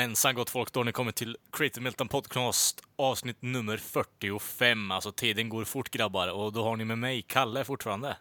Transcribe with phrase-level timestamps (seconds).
[0.00, 4.90] Jajamensan gott folk, då har ni kommit till Creative Milton Podcast avsnitt nummer 45.
[4.90, 8.16] Alltså tiden går fort grabbar och då har ni med mig Kalle fortfarande.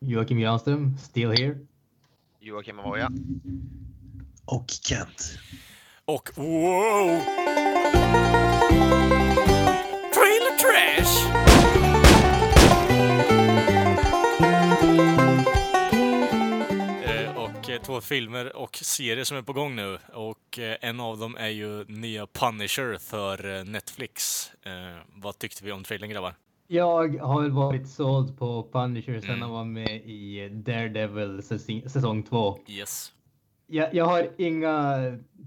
[0.00, 1.58] Joakim Granström, still here.
[2.40, 3.10] Joakim Avoya.
[4.44, 5.38] Och Kent.
[6.04, 7.20] Och wow!
[17.88, 19.98] Två filmer och serier som är på gång nu.
[20.14, 24.50] Och eh, en av dem är ju nya Punisher för eh, Netflix.
[24.62, 24.72] Eh,
[25.14, 26.34] vad tyckte vi om trailern grabbar?
[26.66, 29.40] Jag har väl varit såld på Punisher sen Mm.
[29.42, 32.58] han var med i Daredevil säsong, säsong två.
[32.68, 33.12] Yes.
[33.66, 34.96] Jag, jag har inga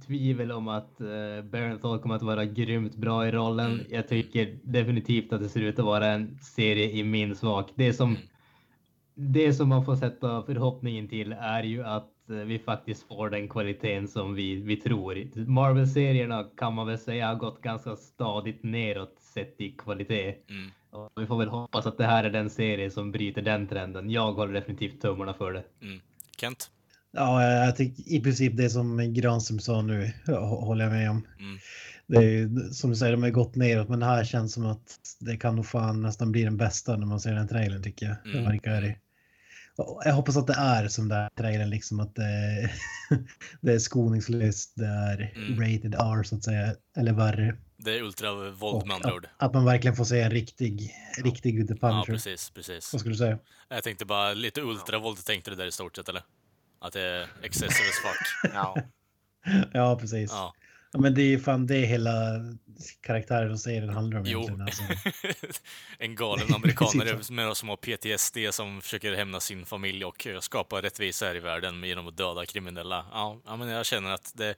[0.08, 3.72] tvivel om att uh, Barenthal kommer att vara grymt bra i rollen.
[3.72, 3.86] Mm.
[3.90, 7.70] Jag tycker definitivt att det ser ut att vara en serie i min smak.
[7.76, 8.22] Det som, Mm.
[9.16, 14.08] det som man får sätta förhoppningen till är ju att vi faktiskt får den kvaliteten
[14.08, 15.46] som vi, vi tror.
[15.48, 20.36] Marvel-serierna kan man väl säga har gått ganska stadigt neråt sett i kvalitet.
[20.50, 20.72] Mm.
[20.92, 24.10] Och vi får väl hoppas att det här är den serie som bryter den trenden.
[24.10, 25.64] Jag håller definitivt tummarna för det.
[25.82, 26.00] Mm.
[26.38, 26.72] Kent?
[27.12, 31.28] Ja, jag tycker i princip det som Granström sa nu håller jag med om.
[31.40, 31.58] Mm.
[32.08, 34.66] Det är ju, som du säger, de har gått neråt, men det här känns som
[34.66, 38.06] att det kan nog fan nästan bli den bästa när man ser den trailern tycker
[38.06, 38.16] jag.
[38.26, 38.38] Mm.
[38.38, 38.82] Det verkar...
[38.82, 39.11] Och
[40.06, 42.70] Jag hoppas att det är som den trailern, liksom att det,
[43.62, 45.60] det är skoningslöst, det är Mm.
[45.62, 47.56] rated R så att säga, eller värre.
[47.78, 49.26] Det är ultravåld med andra ord.
[49.38, 50.92] att, att man verkligen får se en riktig,
[51.24, 52.14] riktig The Ja, Punisher.
[52.14, 52.94] precis, precis.
[52.94, 53.38] Vad skulle du säga?
[53.70, 56.24] Jag tänkte bara lite ultravåld tänkte du där i stort sett eller?
[56.82, 58.52] Att det är excessive as fuck.
[58.54, 58.78] Ja.
[59.74, 60.32] Ja, precis.
[60.32, 60.54] Ja.
[60.94, 62.12] Ja, men det är ju fan det hela
[63.02, 64.60] karaktären och serien handlar om Jo.
[64.62, 64.84] Alltså.
[65.98, 70.82] en galen amerikanare med som har PTSD som försöker hämna sin familj och eh, skapa
[70.82, 73.06] rättvisa här i världen genom att döda kriminella.
[73.12, 74.56] Ja, ja men jag känner att det,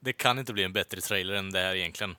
[0.00, 2.16] det kan inte bli en bättre trailer än det här egentligen.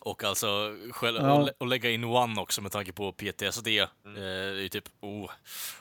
[0.00, 1.32] Och alltså, själv, Ja.
[1.32, 3.66] och, lä- och lägga in One också med tanke på PTSD.
[3.68, 5.30] Eh, det är typ, oh,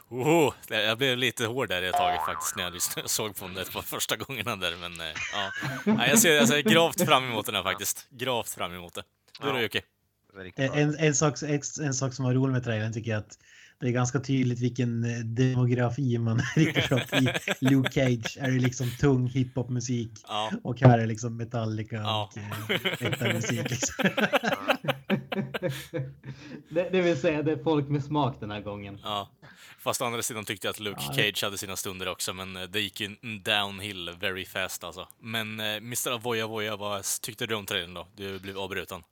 [0.09, 3.72] oh, jag blev lite hård där ett tag faktiskt när jag lyssnade, såg på det
[3.73, 5.51] på första gångerna där, men eh, ja.
[5.85, 8.07] Nej, jag ser, jag ser gravt fram emot den här faktiskt.
[8.09, 9.03] Gravt fram emot det.
[9.41, 9.59] Du då.
[9.59, 9.81] Jocke?
[10.33, 10.43] Bra.
[10.66, 13.38] En, en, sak, en, en sak som var rolig med trailern tycker jag att
[13.81, 17.34] det är ganska tydligt vilken eh, demografi man riktar upp i.
[17.66, 20.52] Luke Cage är det liksom tung hiphopmusik Ja.
[20.64, 22.30] och här är liksom Metallica Ja.
[22.31, 23.70] och eh, metalmusik.
[23.70, 24.06] Liksom.
[26.70, 29.00] det, det vill säga, det är folk med smak den här gången.
[29.03, 29.30] Ja.
[29.80, 31.14] Fast å andra sidan tyckte jag att Luke Ja.
[31.14, 35.08] Cage hade sina stunder också, men eh, det gick ju downhill very fast alltså.
[35.20, 36.12] Men Mr.
[36.12, 38.08] Avoya Voya, vad tyckte du om trailern då?
[38.16, 39.03] Du blev avbruten.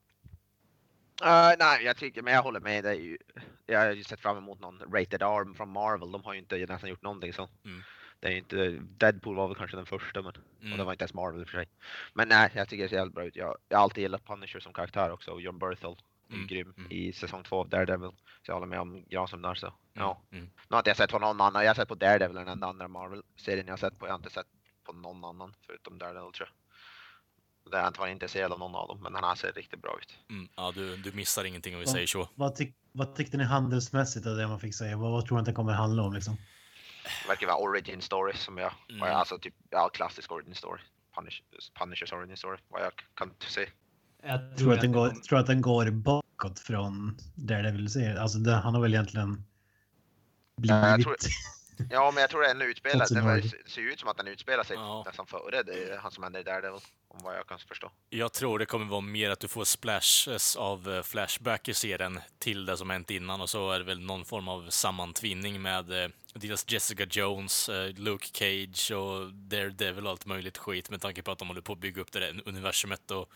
[1.23, 2.85] Eh, nej, jag tycker, men jag håller med.
[2.85, 3.17] Ju,
[3.65, 6.11] jag har ju sett fram emot någon rated arm från Marvel.
[6.11, 7.49] De har ju inte nästan gjort någonting så.
[7.65, 7.81] Mm.
[8.19, 10.71] Det är inte, Deadpool var väl kanske den första, men Mm.
[10.71, 11.67] och det var inte ens Marvel i och för sig.
[12.13, 13.35] Men nej, jag tycker det ser jävligt bra ut.
[13.35, 15.95] Jag, jag har alltid gillat Punisher som karaktär också och John Berthel
[16.31, 16.91] Mm, grym mm.
[16.91, 18.11] i säsong två av Daredevil.
[18.11, 19.73] Så jag håller med om Granström där så.
[19.93, 20.21] Ja.
[20.31, 20.43] Mm.
[20.45, 21.63] Nu har inte jag sett på någon annan.
[21.63, 24.07] Jag har sett på Daredevil, den enda andra Marvel-serien jag har sett på.
[24.07, 24.47] Jag har inte sett
[24.83, 26.68] på någon annan förutom Daredevil tror jag.
[27.71, 29.97] Där jag inte varit intresserad av någon av dem, men den här ser riktigt bra
[30.01, 30.17] ut.
[30.29, 30.49] Mm.
[30.55, 32.29] Ja, du, du missar ingenting om vi säger så.
[32.35, 34.97] vad, tyck, vad tyckte ni handelsmässigt av det man fick säga?
[34.97, 36.13] Vad, vad tror ni att det kommer handla om?
[36.13, 36.37] Liksom?
[37.23, 38.99] Det verkar vara origin story som jag, Mm.
[38.99, 40.81] jag alltså typ, ja klassisk origin story.
[41.15, 41.41] Punish,
[41.79, 43.69] Punishers origin story, vad jag kan se.
[44.23, 48.17] Jag Tror att den det går, tror att den går bakåt från Daredevil-serien?
[48.17, 49.43] Alltså det, han har väl egentligen
[50.55, 51.03] jag blivit...
[51.05, 51.15] tror-
[51.89, 54.27] Ja, men jag tror den utspelar, Fått sin det ser ju ut som att den
[54.27, 55.03] utspelar sig Ja.
[55.05, 57.91] nästan före det, han som händer Daredevil, om vad jag kan förstå.
[58.09, 62.19] Jag tror det kommer vara mer att du får splashes av eh, Flashback i serien
[62.39, 66.03] till det som hänt innan och så är det väl någon form av sammantvinning med
[66.03, 71.21] eh, dels Jessica Jones, eh, Luke Cage och Daredevil och allt möjligt skit med tanke
[71.21, 73.29] på att de håller på att bygga upp det där universumet och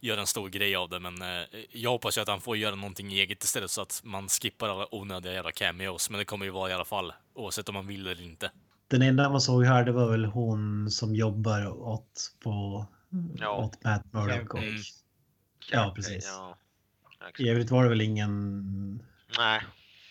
[0.00, 1.00] göra en stor grej av det.
[1.00, 4.68] Men jag hoppas ju att han får göra någonting eget istället så att man skippar
[4.68, 6.10] alla onödiga jävla cameos.
[6.10, 8.50] Men det kommer ju vara i alla fall, oavsett om man vill eller inte.
[8.88, 12.86] Den enda man såg här det var väl hon som jobbar åt, på,
[13.36, 13.50] Ja.
[13.64, 14.54] åt Matt Murdock.
[14.54, 14.82] Och, Mm.
[15.72, 16.26] Ja, precis.
[16.26, 16.58] Ja.
[17.38, 19.02] I övrigt var det väl ingen...
[19.38, 19.62] Nej.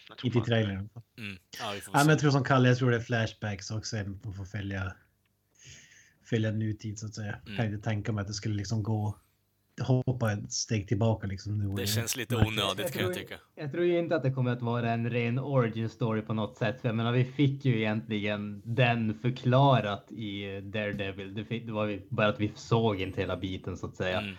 [0.10, 0.90] jag Inte i trailern.
[1.18, 1.38] Mm.
[1.60, 3.96] Ja, vi får Nej, men jag tror som Kalle, jag tror det är flashbacks också.
[4.24, 4.94] Man får följa,
[6.30, 7.40] fylla nutid så att säga.
[7.46, 7.58] Mm.
[7.58, 9.18] Kan inte tänka mig att det skulle liksom gå
[9.82, 11.58] hoppa ett steg tillbaka liksom.
[11.60, 13.36] Nu Det känns lite onödigt kan jag tror- tycka.
[13.56, 16.58] Jag tror ju inte att det kommer att vara en ren origin story på något
[16.58, 16.82] sätt.
[16.82, 21.34] För jag menar, vi fick ju egentligen den förklarat i Daredevil.
[21.34, 24.20] Det, fick, det var ju bara att vi såg inte hela biten så att säga.
[24.20, 24.36] Mm.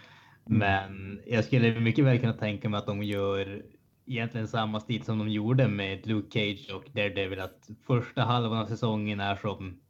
[0.46, 3.62] Men jag skulle mycket väl kunna tänka mig att de gör
[4.06, 7.40] egentligen samma stil som de gjorde med Luke Cage och Daredevil.
[7.40, 9.81] Att första halvan av säsongen är som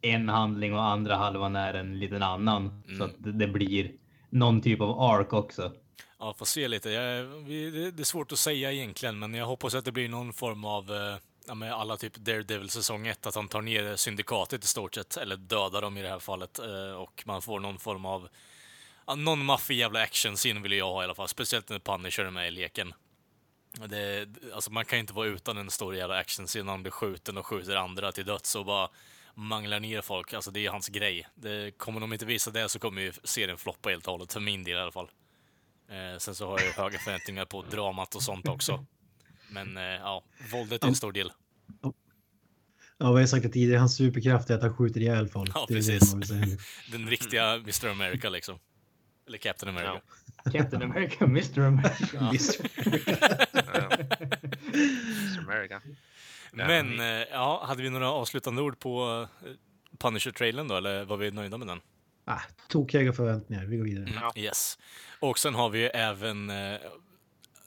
[0.00, 2.82] en handling och andra halvan är en liten annan.
[2.86, 3.06] Så Mm.
[3.06, 3.92] att det, det blir
[4.32, 5.72] någon typ av ark också.
[6.18, 6.90] Ja, får se lite.
[6.90, 10.32] Jag, vi, det, är svårt att säga egentligen, men jag hoppas att det blir någon
[10.32, 14.64] form av, eh, ja, med alla typ Daredevil säsong 1, att han tar ner syndikatet
[14.64, 17.78] i stort sett, eller dödar dem i det här fallet, eh, och man får någon
[17.78, 18.28] form av,
[19.06, 22.30] ja, någon maffig jävla actionscen vill jag ha i alla fall, speciellt när Punisher är
[22.30, 22.94] med i leken.
[23.86, 27.38] Det, alltså man kan inte vara utan en stor jävla actionscen när han blir skjuten
[27.38, 28.88] och skjuter andra till döds och bara
[29.34, 30.32] manglar ner folk.
[30.32, 31.28] Alltså det är hans grej.
[31.34, 34.40] Det, kommer de inte visa det så kommer ju serien floppa helt och hållet, för
[34.40, 35.10] min del i alla fall.
[35.88, 38.86] Eh, sen så har jag höga förväntningar på dramat och sånt också.
[39.50, 41.32] Men eh, ja, våldet är en stor del.
[41.82, 45.50] Ja, vi har ju sagt det tidigare, hans superkraft är att han skjuter ihjäl folk.
[45.54, 46.12] Ja, Det är det precis.
[46.92, 47.88] Den riktiga Mr.
[47.88, 48.58] America liksom.
[49.26, 50.00] Eller Captain America.
[50.52, 51.60] Captain America, Mr.
[51.60, 52.18] America.
[52.18, 52.66] Mr.
[55.38, 55.80] America.
[56.52, 59.50] Men eh, ja, hade vi några avslutande ord på eh,
[59.98, 61.80] Punisher-trailern då, eller var vi nöjda med den?
[62.24, 64.08] Ah, tokhöga förväntningar, vi går vidare.
[64.14, 64.32] Ja.
[64.36, 64.78] Yes.
[65.20, 66.76] Och sen har vi ju även eh,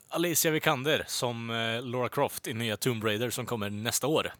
[0.08, 4.32] Alicia Vikander som eh, Laura Croft i nya Tomb Raider som kommer nästa år.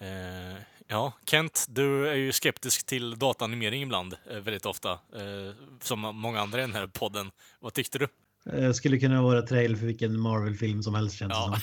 [0.00, 0.58] Eh,
[0.88, 4.90] ja, Kent, du är ju skeptisk till dataanimering ibland, eh, väldigt ofta.
[4.92, 7.30] Eh, som många andra i den här podden.
[7.60, 8.08] Vad tyckte du?
[8.52, 11.44] Eh, skulle kunna vara trailer för vilken Marvel-film som helst känns det Ja.
[11.44, 11.54] som.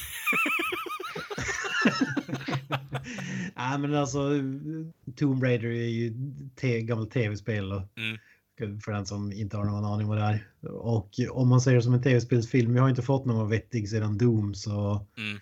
[3.56, 4.30] Nej men alltså
[5.16, 6.14] Tomb Raider är ju
[6.56, 8.80] te- gammalt tv-spel och Mm.
[8.82, 10.48] för den som inte har någon aning vad det är.
[10.72, 14.54] Och om man det som en tv-spelsfilm, jag har inte fått någon vettig sedan Doom
[14.56, 15.40] så Mm.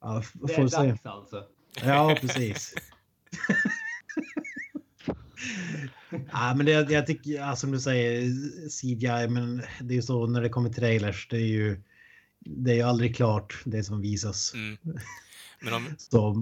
[0.00, 0.76] ja, Det får är se.
[0.76, 1.44] dags alltså.
[1.84, 2.74] Ja, precis.
[6.32, 8.22] ja, men det, jag tycker, ja, som du säger,
[8.68, 11.80] CGI, men det är ju så när det kommer trailers, det är ju,
[12.40, 14.54] det är ju aldrig klart det som visas.
[14.54, 14.76] Mm.
[15.62, 16.32] Men om, Så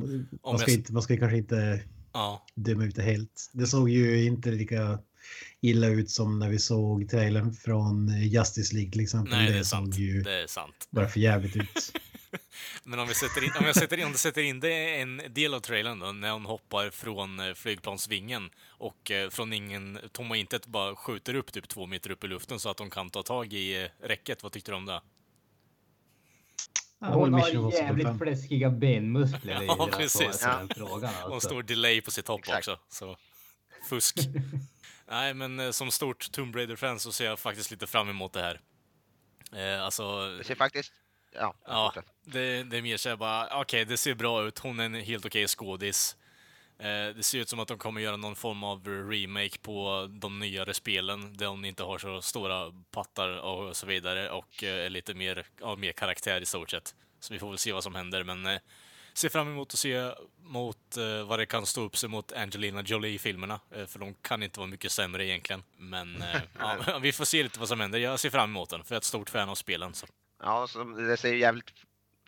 [0.45, 1.81] man ska, jag- inte, man ska kanske inte
[2.13, 3.51] ja, döma ut det helt.
[3.53, 4.99] Det såg ju inte lika
[5.61, 9.39] illa ut som när vi såg trailern från Justice League till exempel.
[9.39, 9.99] nej, det är sant.
[9.99, 10.89] ju Det är sant.
[10.91, 11.93] bara för jävligt ut.
[12.85, 15.23] Men om, vi sätter in, om jag sätter in, om du sätter in det en
[15.29, 20.37] del av trailern då, när hon hoppar från eh, flygplansvingen och eh, från ingen, tomma
[20.37, 23.23] intet bara skjuter upp typ två meter upp i luften så att de kan ta
[23.23, 24.43] tag i eh, räcket.
[24.43, 25.01] Vad tyckte du om det?
[27.02, 28.19] Ja, Hon har jävligt 5.
[28.19, 29.61] fläskiga benmuskler.
[29.61, 30.41] ju Ja, precis.
[30.41, 31.14] den frågan.
[31.23, 31.49] Och en Alltså.
[31.49, 32.69] stor delay på sitt hopp Exakt.
[32.69, 32.79] också.
[32.88, 33.17] Så
[33.88, 34.17] fusk.
[35.11, 38.41] Nej, men eh, som stort Tomb Raider-fan så ser jag faktiskt lite fram emot det
[38.41, 38.61] här.
[39.52, 40.93] Eh, alltså, Det ser faktiskt...
[41.35, 41.93] Ja, Ja,
[42.25, 45.26] det, det är mer såhär bara, okej, det ser bra ut, hon är en helt
[45.26, 46.17] okej skådis.
[46.81, 50.38] Eh, det ser ut som att de kommer göra någon form av remake på de
[50.38, 54.91] nyare spelen, där hon inte har så stora pattar och så vidare, och eh, är
[54.91, 56.94] lite mer, ja, mer karaktär i stort sett.
[57.21, 58.61] Så vi får väl se vad som händer, men eh,
[59.15, 60.12] ser fram emot att se
[60.43, 64.43] mot eh, vad det kan stå upp sig mot Angelina Jolie-filmerna, eh, för de kan
[64.43, 65.62] inte vara mycket sämre egentligen.
[65.76, 67.99] Men eh, ja, vi får se lite vad som händer.
[67.99, 69.95] Jag ser fram emot den, för jag är ett stort fan av spelen.
[69.95, 70.07] Så.
[70.43, 71.73] Ja, så det ser jävligt...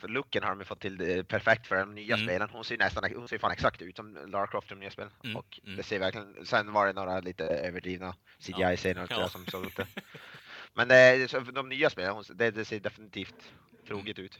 [0.09, 2.27] Looken har de fått till det perfekt för de nya Mm.
[2.27, 2.49] spelen.
[2.53, 5.11] Hon ser nästan hon ser fan exakt ut som Lara Croft i de nya spelen.
[5.25, 5.77] Mm, Och mm.
[5.77, 6.47] det ser verkligen...
[6.47, 9.29] Sen var det några lite överdrivna CGI-scener Ja.
[9.29, 9.87] som såg ut det.
[10.75, 13.53] Men det, så de nya spelen, det, det ser definitivt
[13.87, 14.39] troget ut.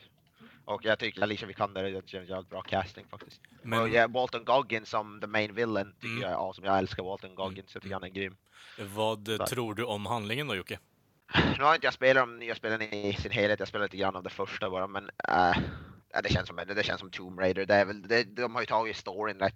[0.65, 3.41] Och jag tycker Alicia Vikander är en jävligt bra casting faktiskt.
[3.63, 6.23] Men- Och ja, Walton Goggins som the main villain tycker Mm.
[6.23, 6.67] jag är awesome.
[6.67, 8.37] Jag älskar Walton Goggins, jag tycker han är grym.
[8.79, 9.49] Vad eh, Tack.
[9.51, 10.79] tror du om handlingen då, Jocke?
[11.59, 14.17] Nu har inte jag spelat de nya spelen i sin helhet, jag spelade lite grann
[14.17, 15.57] av det första bara, men äh,
[16.23, 17.67] det, känns som, det, känns som Tomb Raider.
[17.67, 19.55] Det är väl, det, de har ju tagit storyn rätt,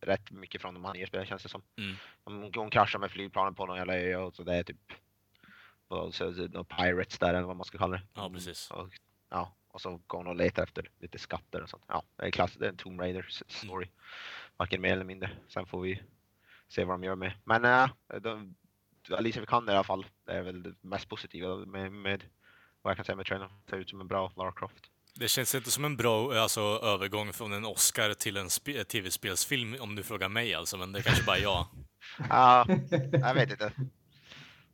[0.00, 1.62] rätt mycket från de här nya spelen känns det som.
[1.78, 1.96] Mm.
[2.24, 4.92] De, hon kraschar med flygplanen på någon jävla ö och så det är typ
[5.88, 8.02] och så, så, några pirates där eller vad man ska kalla det.
[8.14, 8.70] Ja, precis.
[8.70, 8.88] Och,
[9.30, 11.84] ja, och så går hon och letar efter lite skatter och sånt.
[11.86, 13.88] Ja, det är, klass, det är en Tomb Raider story.
[14.56, 15.30] Varken mer eller mindre.
[15.48, 16.02] Sen får vi
[16.68, 17.32] se vad de gör med.
[17.44, 18.54] Men äh, de,
[19.10, 22.24] Alicia Vikander i alla fall, det är väl det mest positiva med, med
[22.82, 23.50] vad jag kan säga med trailern.
[23.70, 24.90] Ser ut som en bra Lara Croft.
[25.14, 29.76] Det känns inte som en bra alltså, övergång från en Oscar till en spe- tv-spelsfilm,
[29.80, 31.66] om du frågar mig alltså, men det är kanske bara jag.
[32.30, 32.66] Ja,
[33.12, 33.72] jag vet inte.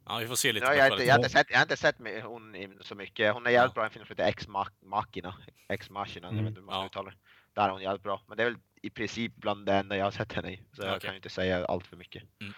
[0.06, 0.66] Ja, vi får se lite.
[0.66, 2.94] Ja, jag, har inte, jag, har inte sett, jag har inte sett med hon så
[2.94, 3.32] mycket.
[3.34, 3.74] Hon är jävligt Ja.
[3.74, 5.34] bra i en film som heter Ex Mach- Machina.
[5.68, 6.44] Ex Machina, jag Mm.
[6.44, 6.86] vet inte hur man ska Ja.
[6.86, 7.16] uttala det.
[7.54, 8.22] Där är hon jävligt bra.
[8.28, 10.56] Men det är väl i princip bland det enda jag har sett henne i.
[10.72, 11.00] Så jag Okej.
[11.00, 12.22] kan ju inte säga allt för mycket.
[12.40, 12.52] Mm.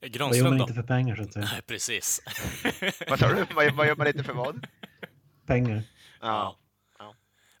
[0.00, 0.62] Vad gör Granström man då?
[0.64, 1.48] inte för pengar så att säga?
[1.52, 2.22] Nej, precis.
[3.08, 3.46] Vad sa du?
[3.54, 4.66] Vad, vad gör man inte för vad?
[5.46, 5.82] Pengar.
[6.20, 6.56] Ja.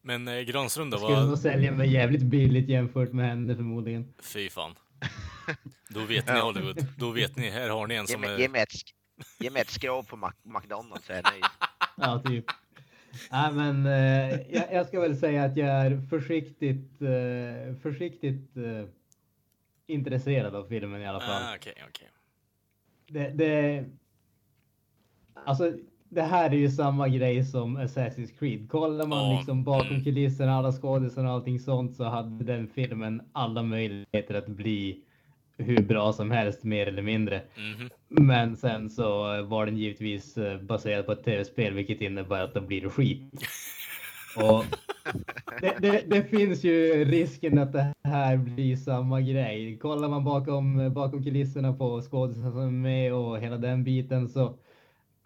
[0.02, 0.94] Men eh, Granström då?
[0.96, 1.38] Jag skulle nog Vad...
[1.38, 4.14] sälja mig jävligt billigt jämfört med henne förmodligen.
[4.22, 4.74] Fy fan.
[5.88, 6.40] Då vet ni.
[6.40, 6.86] Hollywood.
[6.98, 7.50] Då vet ni.
[7.50, 8.38] Här har ni en som är...
[8.38, 8.68] ge mig ett,
[9.38, 11.44] ge mig ett skrov på Mac- McDonalds så är jag nöjd.
[11.96, 12.44] Ja, typ.
[13.30, 18.84] Nej, men eh, jag, jag ska väl säga att jag är försiktigt, eh, försiktigt eh,
[19.86, 21.42] intresserad av filmen i alla fall.
[21.42, 22.08] Ah, okej, okej.
[23.12, 23.84] Det, det,
[25.44, 25.72] alltså,
[26.08, 28.68] det här är ju samma grej som Assassin's Creed.
[28.70, 30.04] Kollar man Ja, liksom bakom mm.
[30.04, 35.00] kulisserna, alla skådisar och allting sånt så hade den filmen alla möjligheter att bli
[35.56, 37.42] hur bra som helst, mer eller mindre.
[37.56, 37.90] Mhm.
[38.08, 42.60] Men sen så var den givetvis eh, baserad på ett tv-spel, vilket innebär att det
[42.60, 43.22] blir skit.
[44.36, 44.64] Och
[45.60, 49.78] det, det, det finns ju risken att det här blir samma grej.
[49.78, 54.58] Kollar man bakom, bakom kulisserna på skådespelarna som är med och hela den biten så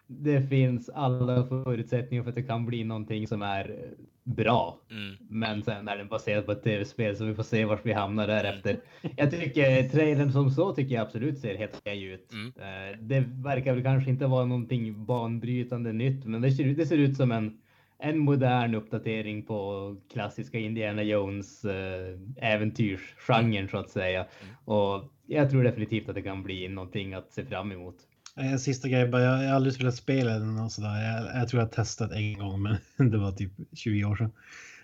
[0.07, 4.79] det finns alla förutsättningar för att det kan bli någonting som är bra.
[4.91, 5.15] Mm.
[5.29, 8.27] Men sen är den baserad på ett tv-spel så vi får se vart vi hamnar
[8.27, 8.77] därefter.
[9.17, 12.33] Jag tycker trailern som så tycker jag absolut ser helt okej ut.
[12.33, 12.47] Mm.
[12.47, 16.97] Eh, Det verkar väl kanske inte vara någonting banbrytande nytt, men det ser, det ser
[16.97, 17.57] ut som en,
[17.99, 24.25] en modern uppdatering på klassiska Indiana Jones eh, äventyrsgenren så att säga.
[24.65, 27.95] Och jag tror definitivt att det kan bli någonting att se fram emot.
[28.35, 31.03] En sista grej, bara, jag har aldrig spelat spelen och sådär.
[31.03, 32.77] Jag, jag tror jag har testat en gång, men
[33.11, 34.31] det var typ 20 år sedan.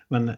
[0.08, 0.28] Men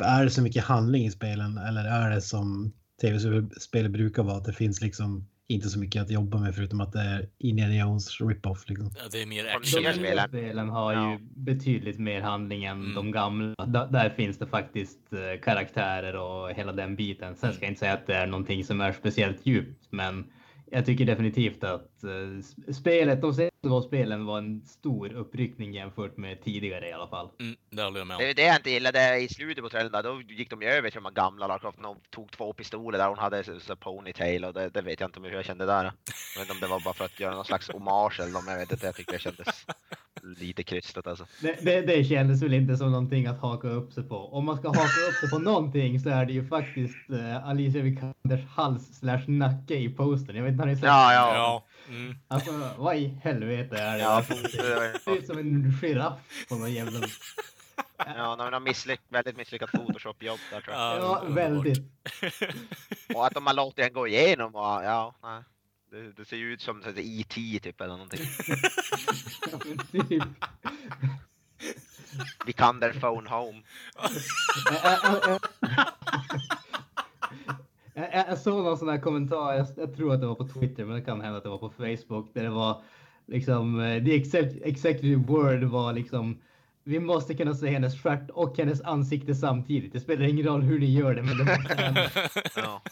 [0.00, 4.44] är det så mycket handling i spelen eller är det som tv-spel brukar vara, att
[4.44, 8.20] det finns liksom inte så mycket att jobba med förutom att det är Indiana Jones
[8.20, 8.90] rip-off liksom.
[8.96, 9.82] Ja, det är mer action.
[9.82, 10.68] De nya spelen.
[10.68, 11.12] har Ja.
[11.12, 12.94] ju betydligt mer handling än Mm.
[12.94, 13.54] de gamla.
[13.66, 17.36] Da- där finns det faktiskt eh, karaktärer och hela den biten.
[17.36, 20.24] Sen ska jag inte säga att det är någonting som är speciellt djupt, men
[20.70, 26.16] jag tycker definitivt att eh, spelet, de senaste två spelen var en stor uppryckning jämfört
[26.16, 27.28] med tidigare i alla fall.
[27.40, 28.30] Mm, det håller jag med Det om.
[28.30, 31.02] är det jag inte gillade i slutet på trailern, då gick de ju över till
[31.02, 31.78] de gamla Lara Croft.
[31.82, 35.08] De tog två pistoler där hon hade så, så ponytail och det, det vet jag
[35.08, 35.84] inte hur jag kände där.
[35.84, 38.44] Jag vet inte om det var bara för att göra någon slags hommage eller om
[38.48, 38.86] jag vet inte.
[38.86, 39.66] Jag tyckte det kändes
[40.22, 41.26] lite krystat alltså.
[41.40, 44.16] Det, det, det kändes väl inte som någonting att haka upp sig på.
[44.16, 47.82] Om man ska haka upp sig på någonting så är det ju faktiskt eh, Alicia
[47.82, 50.36] Vikanders hals slash nacke i posten.
[50.36, 51.34] Jag vet inte om ni sett Ja, ja.
[51.34, 51.64] Ja.
[51.88, 52.14] Mm.
[52.28, 54.02] Alltså, vad i helvete är det?
[54.02, 57.00] Ja, det det ser ut som en giraff på någon jävla...
[57.96, 60.98] Ja, de har misslyck, väldigt misslyckat Photoshop-jobb där tror jag.
[60.98, 61.78] Ja, väldigt.
[63.14, 65.42] Och att de har låtit den gå igenom och ja, nej.
[65.94, 67.60] Det, det ser ju ut som är E.T.
[67.62, 68.20] typ eller någonting.
[69.52, 70.22] Ja, men typ.
[72.46, 73.62] Vi kan their phone home.
[77.94, 80.94] Jag- såg någon sån här kommentar, jag, jag tror att det var på Twitter, men
[80.96, 82.82] det kan hända att det var på Facebook, där det var
[83.26, 86.38] liksom, eh, the exec- executive word var liksom,
[86.84, 89.92] vi måste kunna se hennes stjärt och hennes ansikte samtidigt.
[89.92, 92.10] Det spelar ingen roll hur ni gör det, men det måste hända.
[92.56, 92.82] Ja.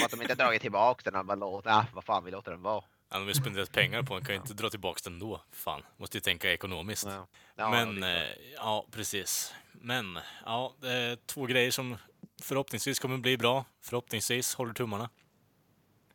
[0.00, 2.62] Och att de inte dragit tillbaka den, bara låt, ja, vad fan vi låter den
[2.62, 2.84] vara.
[3.08, 5.40] Han har ju spenderat pengar på den, kan ju inte dra tillbaka den då.
[5.52, 7.06] Fan, måste ju tänka ekonomiskt.
[7.06, 7.26] Ja.
[7.56, 9.54] Ja, Men, eh, ja, precis.
[9.72, 11.96] Men, ja, det är två grejer som
[12.42, 13.64] förhoppningsvis kommer bli bra.
[13.82, 15.10] Förhoppningsvis, håller tummarna.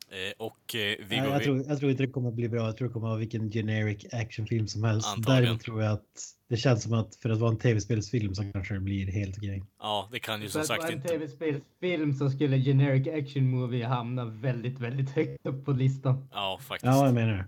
[0.09, 2.65] Eh, och eh, vi går jag, tror, jag tror inte det kommer att bli bra.
[2.65, 5.07] Jag tror det kommer att vara vilken generic actionfilm som helst.
[5.07, 5.43] Antagligen.
[5.43, 8.74] Däremot tror jag att det känns som att för att vara en tv-spelsfilm så kanske
[8.74, 9.63] det blir helt okej.
[9.79, 11.10] Ja, det kan ju För som att vara sagt en inte...
[11.10, 16.27] tv-spelsfilm så skulle generic action movie hamna väldigt, väldigt högt upp på listan.
[16.31, 16.86] Ja, faktiskt.
[16.86, 17.48] Ja, jag menar det.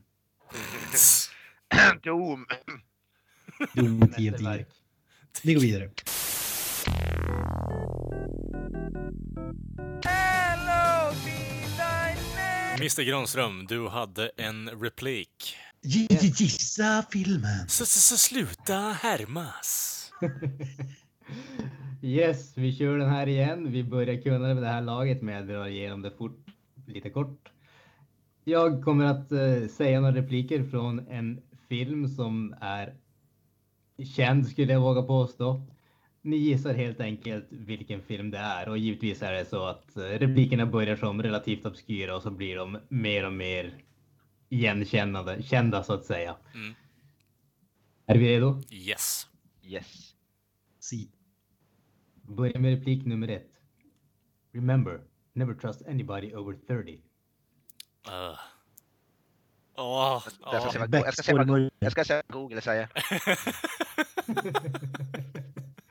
[2.04, 2.46] Doom!
[3.74, 4.32] Doom 10 av 10.
[4.32, 4.68] Mästerverk.
[5.44, 5.90] Vi går vidare.
[12.78, 15.58] Mr Granström, du hade en replik.
[15.86, 17.68] Gissa filmen.
[17.68, 20.12] Så, så, så sluta härmas.
[22.01, 23.72] Yes, vi kör den här igen.
[23.72, 26.46] Vi börjar kunna det med det här laget, men jag drar igenom det fort,
[26.88, 27.51] lite kort.
[28.44, 32.94] Jag kommer att eh, säga några repliker från en film som är
[34.15, 35.62] känd, skulle jag våga påstå.
[36.22, 40.01] Ni gissar helt enkelt vilken film det är och givetvis är det så att eh,
[40.01, 43.85] replikerna börjar som relativt obskyra och så blir de mer och mer
[44.50, 46.36] igenkännande, kända så att säga.
[46.54, 46.75] Mm.
[48.06, 48.62] Är vi redo?
[48.72, 49.28] Yes.
[49.64, 50.14] Yes.
[50.80, 51.12] Si.
[52.22, 53.52] Börja med replik nummer ett.
[54.54, 55.02] Remember,
[55.34, 57.02] never trust anybody over 30.
[58.08, 58.40] Uh.
[59.78, 60.22] Jag
[60.62, 62.90] ska se vad, jag ska Bäckspår jag ska vad Google säger.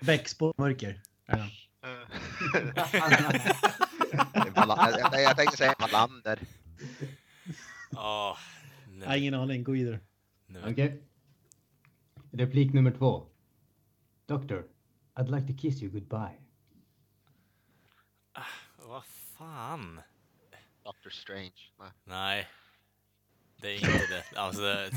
[0.04, 1.02] Bäckspår mörker.
[1.26, 1.36] Ja.
[4.56, 6.38] Jag, jag tänkte säga Wallander.
[9.00, 10.00] Jag har ingen aning, gå vidare.
[10.46, 10.62] nu.
[10.70, 11.02] Okej.
[12.32, 13.26] Replik nummer två.
[14.26, 14.66] Doctor,
[15.14, 16.38] I'd like to kiss you goodbye.
[18.78, 20.00] Vad fan?
[20.84, 21.52] Doctor Strange.
[21.78, 21.90] Nej.
[22.04, 22.48] Nej.
[23.56, 24.38] Det är inte det.
[24.38, 24.90] Alltså, det-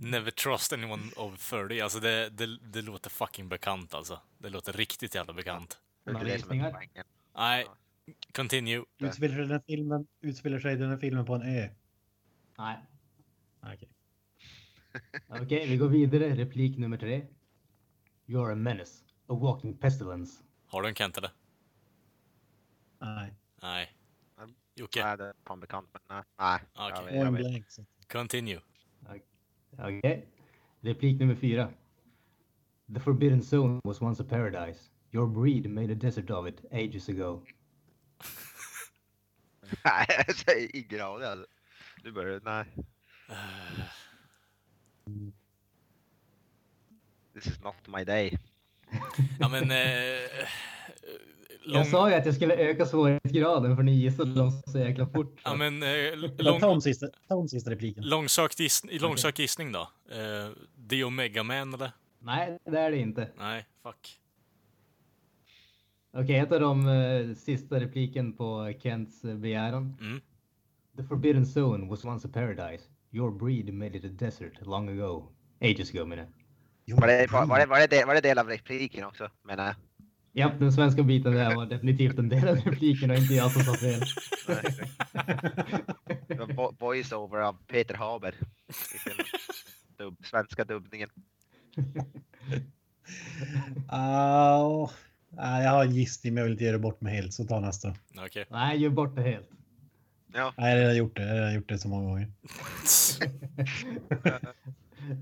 [0.00, 1.36] never trust anyone over
[1.68, 1.80] 30.
[1.80, 4.20] Alltså det, det, det låter fucking bekant alltså.
[4.38, 5.78] Det låter riktigt jävla bekant.
[7.36, 7.66] Nej.
[8.32, 8.84] Continue.
[8.98, 11.68] Utspelar sig den här filmen, utspelar sig den här filmen på en ö?
[12.58, 12.76] Nej.
[13.62, 13.88] Okej.
[15.42, 16.34] Okej, vi går vidare.
[16.36, 17.26] Replik nummer tre.
[18.26, 19.04] You're a menace.
[19.26, 20.42] A walking pestilence.
[20.66, 21.30] Har du en Kent eller?
[22.98, 23.34] Nej.
[23.62, 23.92] Nej.
[24.38, 24.54] Mm.
[24.74, 26.22] Jocke, Nej, det är fan bekant, men nej.
[26.38, 27.72] Nej, jag vet- jag vet.
[27.72, 27.84] Så.
[28.12, 28.60] continue.
[29.78, 30.26] Okej.
[30.80, 31.72] Replik nummer fyra.
[32.94, 34.80] The forbidden zone was once a paradise.
[35.12, 37.44] Your breed made a desert of it ages ago.
[39.84, 41.46] Nej, jag säger ingen aning alltså.
[42.04, 42.64] Nu börjar det, nej.
[47.34, 48.38] This is not my day.
[49.40, 49.70] Ja men...
[49.70, 50.46] Eh,
[51.62, 55.06] lång, Jag sa ju att jag skulle öka svårighetsgraden för ni gissade dem så jäkla
[55.06, 55.40] fort.
[55.44, 55.82] ja men...
[55.82, 58.04] Eh, Ja, ta, lång, om sista, ta om sista repliken.
[58.04, 59.90] långsökt, giss, långsökt gissning då?
[60.10, 61.92] Eh, Omega Man eller?
[62.18, 63.30] Nej, det är det inte.
[63.38, 64.18] Nej, fuck.
[66.12, 69.96] Okej, jag tar de eh, sista repliken på Kents eh, begäran.
[70.00, 70.20] Mm.
[70.98, 72.82] The forbidden zone was once a paradise.
[73.12, 75.32] Your breed made it a desert long ago.
[75.60, 76.26] Ages ago menar
[76.86, 76.96] jag.
[77.00, 79.30] Var det, var, var, det, var, det var det del av repliken också?
[79.42, 79.74] Menar jag.
[80.32, 83.62] Japp, den svenska biten där var definitivt en del av repliken och inte jag som
[83.62, 84.00] sa fel.
[86.56, 88.34] Vo- voice-over av Peter Haber.
[89.98, 91.08] Dubb, svenska dubbningen.
[93.88, 94.90] Ah,
[95.36, 97.94] jag har en gissning men jag vill inte göra bort mig helt så ta nästa.
[98.26, 98.46] Okej.
[98.50, 99.50] Nej, gör bort det helt.
[100.32, 101.36] Ja, Nej, jag har gjort det.
[101.36, 102.28] Jag har gjort det så många gånger.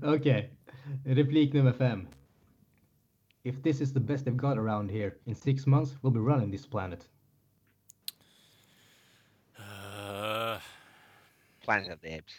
[0.15, 0.53] Okej,
[1.05, 2.07] replik nummer fem.
[3.43, 6.51] If this is the best they've got around here, in six months we'll be running
[6.51, 7.09] this planet.
[9.57, 10.61] Eh,
[11.63, 12.33] Planet of the Apes.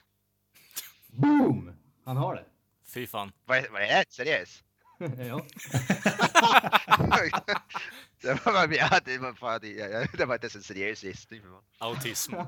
[1.12, 1.72] Boom!
[2.04, 2.44] Han har det.
[2.87, 3.33] fy fan.
[3.46, 4.04] Det- var det?
[4.09, 4.64] Seriöst?
[5.18, 5.40] ja.
[8.22, 9.61] det var bara, ja, det var fan,
[10.18, 11.40] det, var inte ens en seriös gissning.
[11.78, 12.35] Autism.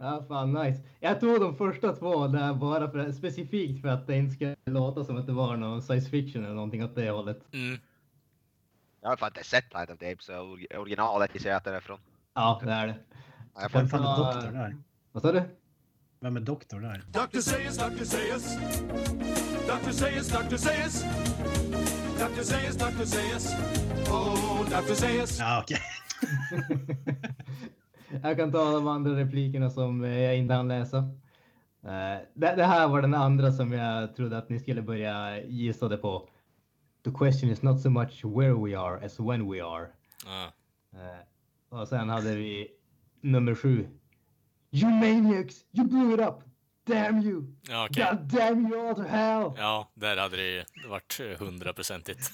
[0.00, 0.82] ja, fan nice.
[1.00, 5.04] Jag tog de första två där bara för, specifikt för att det inte ska låta
[5.04, 7.40] som att det var någon science fiction eller någonting åt det hållet.
[7.52, 7.78] Mm.
[9.00, 10.28] Jag har fan inte sett Planet of the Apes,
[10.78, 11.98] originalet gissar jag att det är från.
[12.34, 12.96] Ja, det är det.
[13.54, 14.32] Ja, Jag Vem får, fan är Ja.
[14.34, 14.76] doktor där?
[15.12, 15.42] Vad sa du?
[16.20, 17.04] Vem är doktor där?
[17.08, 17.40] Dr.
[17.40, 18.04] Zayas, Dr.
[18.04, 18.56] Zayas.
[19.66, 19.90] Dr.
[19.92, 20.56] Zayas, Dr.
[20.56, 21.04] Zayas.
[22.34, 22.42] Dr.
[22.44, 23.04] Zayas, Dr.
[23.04, 23.54] Zayas.
[24.10, 24.94] Oh, Dr.
[25.38, 25.78] Ja, okej.
[28.22, 30.96] Jag kan ta de andra replikerna som jag inte hann läsa.
[31.82, 35.88] Eh, Det, det här var den andra som jag trodde att ni skulle börja gissa
[35.88, 36.28] det på.
[37.04, 39.86] The question is not so much where we are as when we are.
[40.26, 40.52] Ja.
[41.00, 42.68] Eh, Och sen hade vi
[43.20, 43.86] nummer sju.
[44.70, 45.54] You maniacs!
[45.72, 46.42] You blew it up!
[46.86, 47.44] Damn you!
[47.68, 48.06] Ja, okej.
[48.10, 49.52] God damn you all to hell!
[49.56, 52.32] Ja, där hade det varit eh, hundraprocentigt.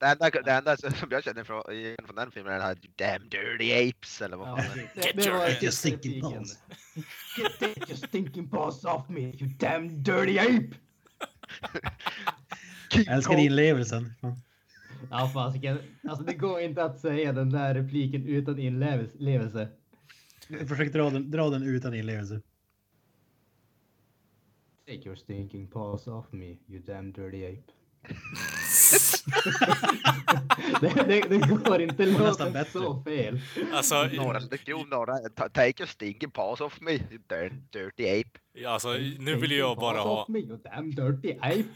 [0.00, 1.62] det, enda, det enda som jag känner från,
[2.06, 5.26] från den filmen är den här Damn Dirty Apes eller vad Ja, fan det Get
[5.26, 6.58] your hands- sista stinking paws.
[7.38, 10.76] Get take your stinking paws off me, you damn dirty ape!
[12.94, 14.12] Jag älskar inlevelsen.
[15.10, 19.68] Ja fasiken, alltså det går inte att säga den där repliken utan inlevelse.
[20.68, 22.40] Försök dra den, dra den utan inlevelse.
[24.90, 27.72] Take your stinking paws off me, you damn dirty ape.
[30.80, 32.06] det, det, det går inte,
[32.52, 32.80] bättre.
[32.80, 33.40] så fel.
[33.72, 38.30] Alltså, Några, jo, några, ta- take your stinking paws off me, you damn dirty ape.
[38.68, 40.22] alltså nu vill jag bara Paws ha...
[40.22, 41.64] off me, you damn dirty ape.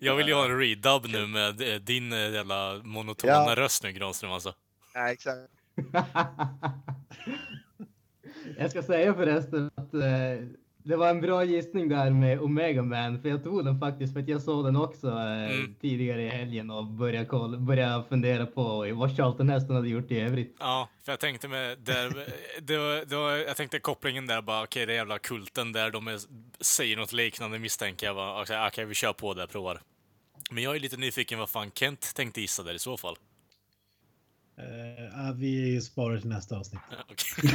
[0.00, 3.54] Jag vill ju ha en redub nu med eh, din eh, jävla monotona Ja.
[3.56, 4.54] röst nu Granström alltså.
[4.94, 5.50] Ja, exakt.
[8.58, 10.00] Jag ska säga förresten att eh,
[10.84, 14.20] det var en bra gissning där med Omega Man, för jag tog den faktiskt för
[14.20, 15.74] att jag såg den också eh, Mm.
[15.80, 20.20] tidigare i helgen och började, kolla, började fundera på vad Charlton Heston hade gjort i
[20.20, 20.56] övrigt.
[20.60, 22.26] Ja, för jag tänkte med där,
[22.60, 25.90] det var, det var, jag tänkte kopplingen där bara, okej det är jävla kulten där
[25.90, 26.18] de är,
[26.60, 28.42] säger något liknande misstänker jag.
[28.42, 29.80] Okej, okej, vi kör på det, provar.
[30.50, 33.16] Men jag är lite nyfiken vad fan Kent tänkte gissa där i så fall.
[34.58, 36.80] Uh, vi sparar till nästa avsnitt.
[36.90, 37.50] Ja, okej.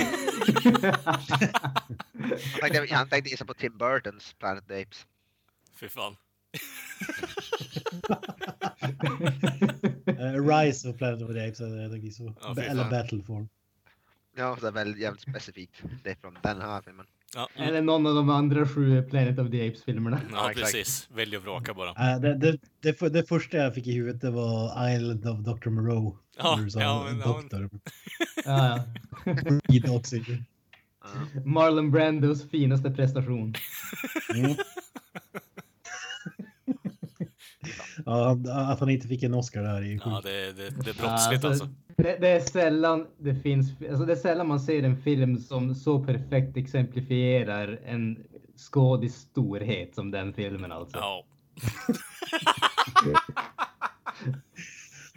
[2.62, 5.06] Han tänkte, han tänkte gissa på Tim Burtons Planet Apes.
[5.80, 6.16] Fy fan.
[10.20, 11.62] Eh, Rise of Planet of the Apes
[12.56, 12.90] fy Eller.
[12.90, 13.50] Battleform.
[14.38, 15.82] Ja, det är väl jävligt specifikt.
[16.04, 17.06] Det är från den här filmen.
[17.36, 20.22] Ja, Eller någon av de andra sju Planet of the Apes-filmerna.
[20.32, 21.08] ja Ja, precis.
[21.14, 21.90] Välj och vraka bara.
[22.14, 25.40] Eh, det, det, det, för- det första jag fick i huvudet det var Island of
[25.40, 25.70] Dr.
[25.70, 26.18] Moreau.
[26.38, 27.70] Ja, ja, men- ja, doktor.
[28.46, 28.84] Ja, ja.
[31.04, 31.42] Ja.
[31.46, 33.54] Marlon Brandos finaste prestation.
[34.36, 34.56] Mm.
[38.06, 38.38] ja,
[38.72, 40.24] att han inte fick en Oscar där är Ja, sjukt.
[40.24, 41.70] det, det, det är brottsligt alltså.
[41.98, 45.76] Det, det är sällan det finns, alltså det är sällan man ser en film som
[45.76, 48.24] så perfekt exemplifierar en
[48.58, 50.98] skådis storhet som den filmen alltså.
[50.98, 51.26] Ja.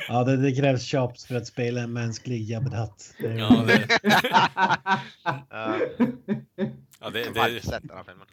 [0.08, 3.14] Ja, det, det krävs chops för att spela en mänsklig Jabba Hutt.
[3.18, 3.86] Ja, det,
[7.00, 7.60] Ja, det, det,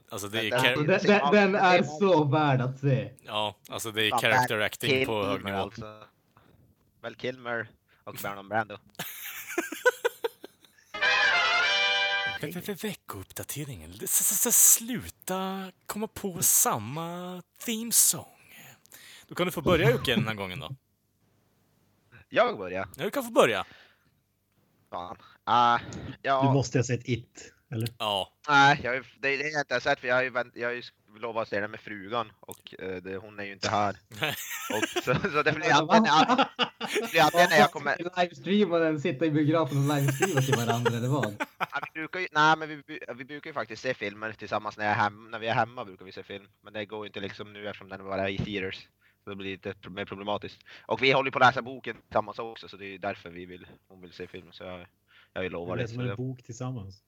[0.10, 3.12] alltså det är, Den- den, den, är så värd att se.
[3.26, 5.58] ja, alltså det är character acting på hög nivå.
[5.58, 5.86] Alltså.
[7.02, 7.68] Val Kilmer
[8.08, 8.78] och Marlon Brando.
[12.42, 13.92] Ve- ve- ve- Veckouppdateringen.
[14.04, 18.34] S- s- s- Sluta komma på samma theme song.
[19.28, 20.76] Då kan du få börja Jocke den här gången då.
[22.30, 22.88] Jag börjar.
[22.98, 23.66] Ja, du kan få börja.
[24.90, 25.18] Fan.
[25.50, 25.82] Uh,
[26.22, 27.54] ja, Du måste ha sett It.
[27.72, 27.90] Eller?
[28.00, 30.30] Ja, nej, jag, har ju- det, det har jag inte sett för jag har ju,
[30.30, 30.82] vänt, jag har ju
[31.22, 33.96] lovat att se den med frugan och eh, det, hon är ju inte här.
[34.74, 36.36] Och, så, så det blir alltid, när-
[37.02, 37.98] det blir alltid när jag kommer...
[38.22, 41.36] Livestreama den, sitta i biografen och livestreama till varandra eller vad?
[41.60, 44.86] Ja, vi brukar ju, nej, men vi, vi- brukar ju faktiskt se filmer tillsammans när,
[44.86, 45.86] jag är hem, när vi är hemma.
[45.86, 46.48] brukar vi se film.
[46.62, 48.88] Men det går ju inte liksom nu eftersom den bara är i theaters.
[49.24, 50.60] Så det blir lite mer problematiskt.
[50.86, 53.68] Och vi håller på att läsa boken tillsammans också så det är därför vi vill,
[53.88, 54.52] hon vill se film.
[54.52, 54.88] Så jag,
[55.34, 55.84] jag vill lova Det det.
[55.84, 57.04] är Så som en det bok tillsammans.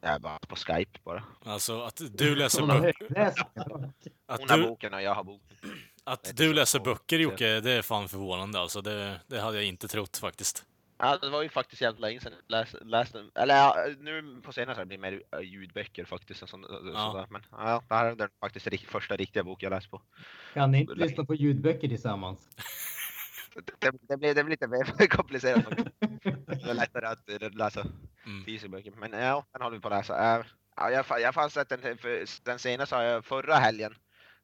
[0.00, 1.22] Jag är bara på Skype bara.
[1.44, 3.38] alltså att du läser, Hon har bö- högläst.
[4.26, 5.56] att Hon har du, boken och jag har boken.
[6.04, 8.80] att du läser böcker Jocke, det är fan förvånande alltså.
[8.80, 10.64] Det, det hade jag inte trott faktiskt.
[11.02, 14.52] Ja, det var ju faktiskt jävligt länge sedan jag läste, läste Eller ja, nu på
[14.52, 16.42] senare så har det blivit mer eh, ljudböcker faktiskt.
[16.42, 17.10] Och sånt, Ja.
[17.12, 17.26] sådär.
[17.30, 20.02] Men ja, det här är den faktiskt första riktiga bok jag läst på.
[20.54, 22.48] Kan ni inte lyssna på ljudböcker tillsammans?
[23.54, 25.64] Det, det, blir, det blir lite mer komplicerat.
[26.46, 27.86] Det är lättare att eh, läsa
[28.26, 28.92] Mm.
[28.96, 30.38] Men ja, den håller vi på att läsa.
[30.38, 30.44] Eh,
[30.80, 33.94] Ja, jag, har fan sett den, för, den senaste har jag förra helgen.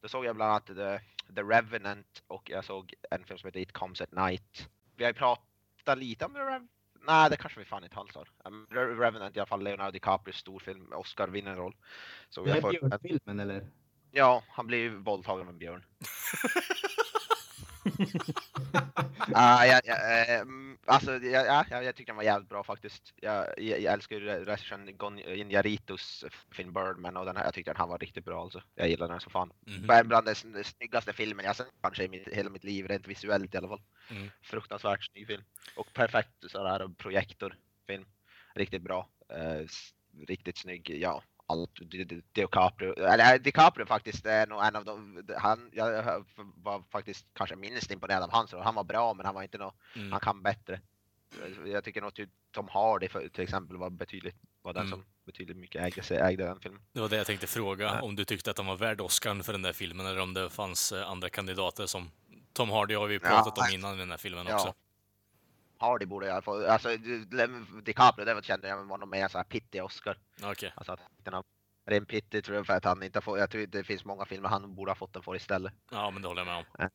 [0.01, 0.99] Då såg jag bland annat The,
[1.35, 4.69] The Revenant och jag såg en film som heter It Comes at Night.
[4.97, 6.71] Vi har ju pratat lite om The Revenant.
[7.07, 8.29] Nej, det kanske vi fan inte alls har.
[8.45, 11.77] Um, The Revenant i alla fall, Leonardo DiCaprios storfilm, Oscar vinner en roll.
[12.29, 13.67] Så Det jag är björnfilmen eller?
[14.11, 15.85] ja, han blir ju våldtagen av en björn.
[19.35, 22.65] Ah, ja, ja, eh, mm, alltså, ja, ja, ja, jag tyckte den var jävligt bra
[22.65, 23.15] faktiskt.
[23.17, 27.71] Jag, jag, jag älskar ju regissören Gon Injaritos film Birdman och den här, jag tyckte
[27.71, 28.63] den här var riktigt bra alltså.
[28.75, 29.53] Jag gillar den så fan.
[29.89, 33.09] Är bland den sn- snyggaste filmen jag sett kanske i mitt, hela mitt liv, rent
[33.09, 33.83] visuellt i alla fall.
[34.11, 34.31] Mm.
[34.43, 35.43] Fruktansvärt snygg film.
[35.77, 38.07] Och perfekt sådär projektorfilm.
[38.55, 39.09] Riktigt bra.
[39.29, 39.67] Eh,
[40.29, 41.23] riktigt snygg, ja.
[41.49, 46.25] Allt, Di- Di- DiCaprio, eller DiCaprio faktiskt är nog en av de, han, jag
[46.57, 48.63] var faktiskt kanske minst imponerad av hans roll.
[48.63, 50.13] Han var bra men han var inte nå Mm.
[50.13, 50.81] han kan bättre.
[51.67, 54.91] Jag tycker nog typ Tom Hardy för, till exempel var betydligt, var den Mm.
[54.91, 56.81] som betydligt mycket ägde, sig- ägde den filmen.
[56.93, 58.01] Det var det jag tänkte fråga, Ja.
[58.03, 60.51] om du tyckte att han var värd Oscarn för den där filmen eller om det
[60.51, 62.11] fanns eh, andra kandidater som
[62.53, 64.55] Tom Hardy har vi ju Ja, pratat om innan i den här filmen Ja.
[64.55, 64.75] också.
[65.79, 66.97] Hardy borde alla fall, alltså
[67.85, 70.19] DiCaprio det kände jag var nog mer såhär pittig Oscar.
[70.43, 70.73] Okej.
[70.77, 71.45] Alltså att den har
[71.87, 74.49] ren pittig tror jag för att han inte får, jag tror det finns många filmer
[74.49, 75.73] han borde ha fått den för istället.
[75.91, 76.89] Ja, men det håller jag med om.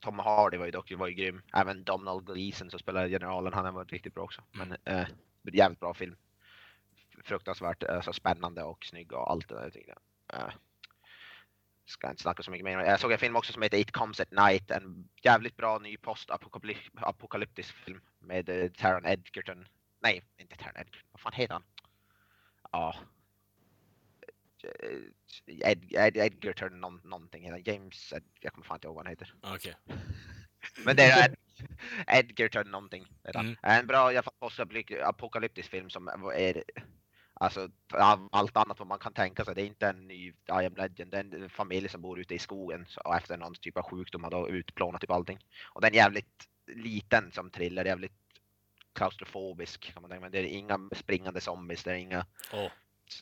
[0.00, 1.42] Tom Hardy var ju dock var ju grym.
[1.52, 4.42] Även Donald Gleason som spelar generalen, han har varit riktigt bra också.
[4.52, 5.06] Men eh,
[5.52, 6.16] jävligt bra film.
[7.24, 9.98] Fruktansvärt alltså, spännande och snygg och allt det där jag.
[10.40, 10.54] Eh,
[11.84, 12.78] ska inte snacka så mycket mer.
[12.78, 14.70] Jag såg en film också som heter It Comes at Night.
[14.70, 19.68] En jävligt bra ny postapokalyptisk film med eh, Taron Edgerton.
[20.02, 21.08] Nej, inte Taron Edgerton.
[21.12, 21.64] Vad fan heter han?
[22.72, 22.94] Ja.
[24.64, 27.62] Eh, Ed, Ed, Edgerton någon, någonting.
[27.64, 29.34] James, Ed, jag kommer fan inte ihåg vad han heter.
[29.42, 29.74] Okej.
[30.84, 31.36] Men det är Ed,
[32.06, 33.06] Edgerton någonting.
[33.34, 33.56] Mm.
[33.62, 36.64] En bra postapokalyptisk film som är
[37.44, 37.68] Alltså
[38.30, 39.54] allt annat vad man kan tänka sig.
[39.54, 40.34] Det är inte en ny I
[40.66, 41.10] am legend.
[41.10, 44.24] Det är en familj som bor ute i skogen och efter någon typ av sjukdom
[44.24, 45.38] har då utplånat typ allting.
[45.72, 47.84] Och den är jävligt liten som thriller.
[47.84, 48.12] Jävligt
[48.92, 50.20] klaustrofobisk kan man tänka.
[50.20, 51.84] Men det är inga springande zombies.
[51.84, 52.70] Det är inga Åh,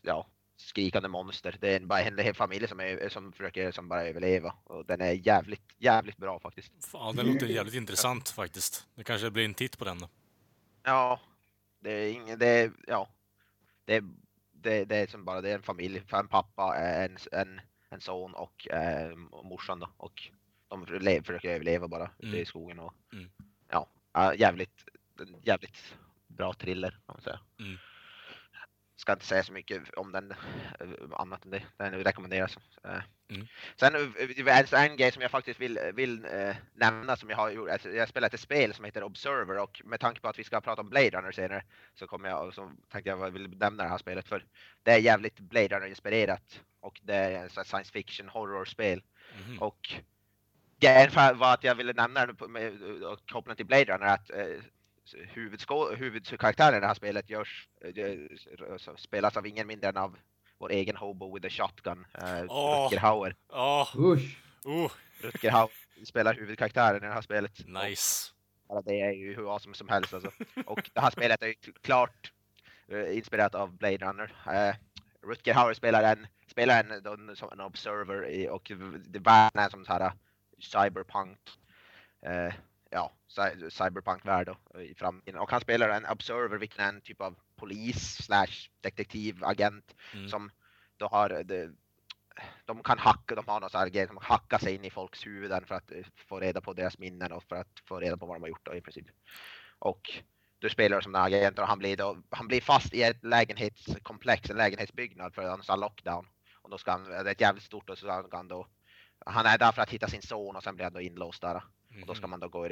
[0.02, 1.56] ja, skrikande monster.
[1.60, 4.54] Det är bara en hel familj som, är, som försöker som bara överleva.
[4.64, 6.72] Och den är jävligt, jävligt bra faktiskt.
[6.84, 8.86] fan, det låter jävligt intressant faktiskt.
[8.94, 10.08] Det kanske blir en titt på den då.
[10.82, 11.20] Ja,
[11.80, 13.08] det är ingen, det är, ja.
[13.84, 14.04] Det är,
[14.52, 18.00] det, det är som bara, det är en familj, för en pappa, en, en, en
[18.00, 19.88] son och eh, morsan då.
[19.96, 20.30] Och
[20.68, 22.40] de försöker överleva bara ute Mm.
[22.40, 23.30] i skogen och Mm.
[23.68, 24.84] ja, ja, jävligt,
[25.42, 25.94] jävligt
[26.26, 27.40] bra thriller kan man säga.
[27.60, 27.76] Mm.
[29.02, 31.62] Ska inte säga så mycket om den eh, annat än det.
[31.76, 32.58] Den rekommenderas.
[32.84, 33.46] Eh, Mm.
[33.76, 37.50] Sen eh, en, en grej som jag faktiskt vill, vill eh, nämna som jag har
[37.50, 37.70] gjort.
[37.70, 40.60] Alltså, jag spelar ett spel som heter Observer och med tanke på att vi ska
[40.60, 41.62] prata om Blade Runner senare
[41.94, 44.44] så kommer jag så tänkte jag vill nämna det här spelet för
[44.82, 49.02] det är jävligt Blade Runner inspirerat och det är ett science fiction horror-spel
[49.48, 49.58] Mhm.
[49.58, 49.94] och
[50.80, 54.46] grejen var att jag ville nämna det och kopplat till Blade Runner att eh,
[55.18, 60.18] huvudskå, huvudkaraktären i det här spelet görs, eh, så spelas av ingen mindre än av
[60.58, 62.84] vår egen hobo with a shotgun, eh, Åh.
[62.84, 63.36] Rutger Hauer.
[63.48, 64.38] Åh, Usch!
[64.64, 65.70] oh, Rutger Hauer
[66.04, 67.66] spelar huvudkaraktären i det här spelet.
[67.66, 68.32] nice.
[68.66, 70.30] Och det är ju hur awesome som helst alltså.
[70.66, 72.32] Och det här spelet är ju klart
[72.88, 74.32] eh, inspirerat av Blade Runner.
[74.46, 74.74] Eh,
[75.22, 78.72] Rutger Hauer spelar en, spelar en, en, som en observer i, och
[79.06, 80.12] det världen är som så här eh,
[80.58, 81.38] cyberpunk.
[82.26, 82.54] Eh,
[82.92, 85.40] ja, cy- cyberpunk-värld i framtiden.
[85.40, 90.28] Och han spelar en observer, vilken är en typ av polis slash detektivagent Mm.
[90.28, 90.50] som
[90.96, 91.70] då har det,
[92.64, 95.26] de kan hacka, de har någon sån här grej som hackar sig in i folks
[95.26, 98.26] huvuden för att eh, få reda på deras minnen och för att få reda på
[98.26, 99.06] vad de har gjort då, i princip.
[99.78, 100.10] Och
[100.58, 103.24] du spelar som den här agenten och han blir, då, han blir fast i ett
[103.24, 106.28] lägenhetskomplex, en lägenhetsbyggnad för en sån här lockdown.
[106.62, 108.66] Och då ska han, det är ett jävligt stort och så ska han då,
[109.26, 111.62] han är där för att hitta sin son och sen blir han då inlåst där.
[112.00, 112.68] Och då ska man då gå,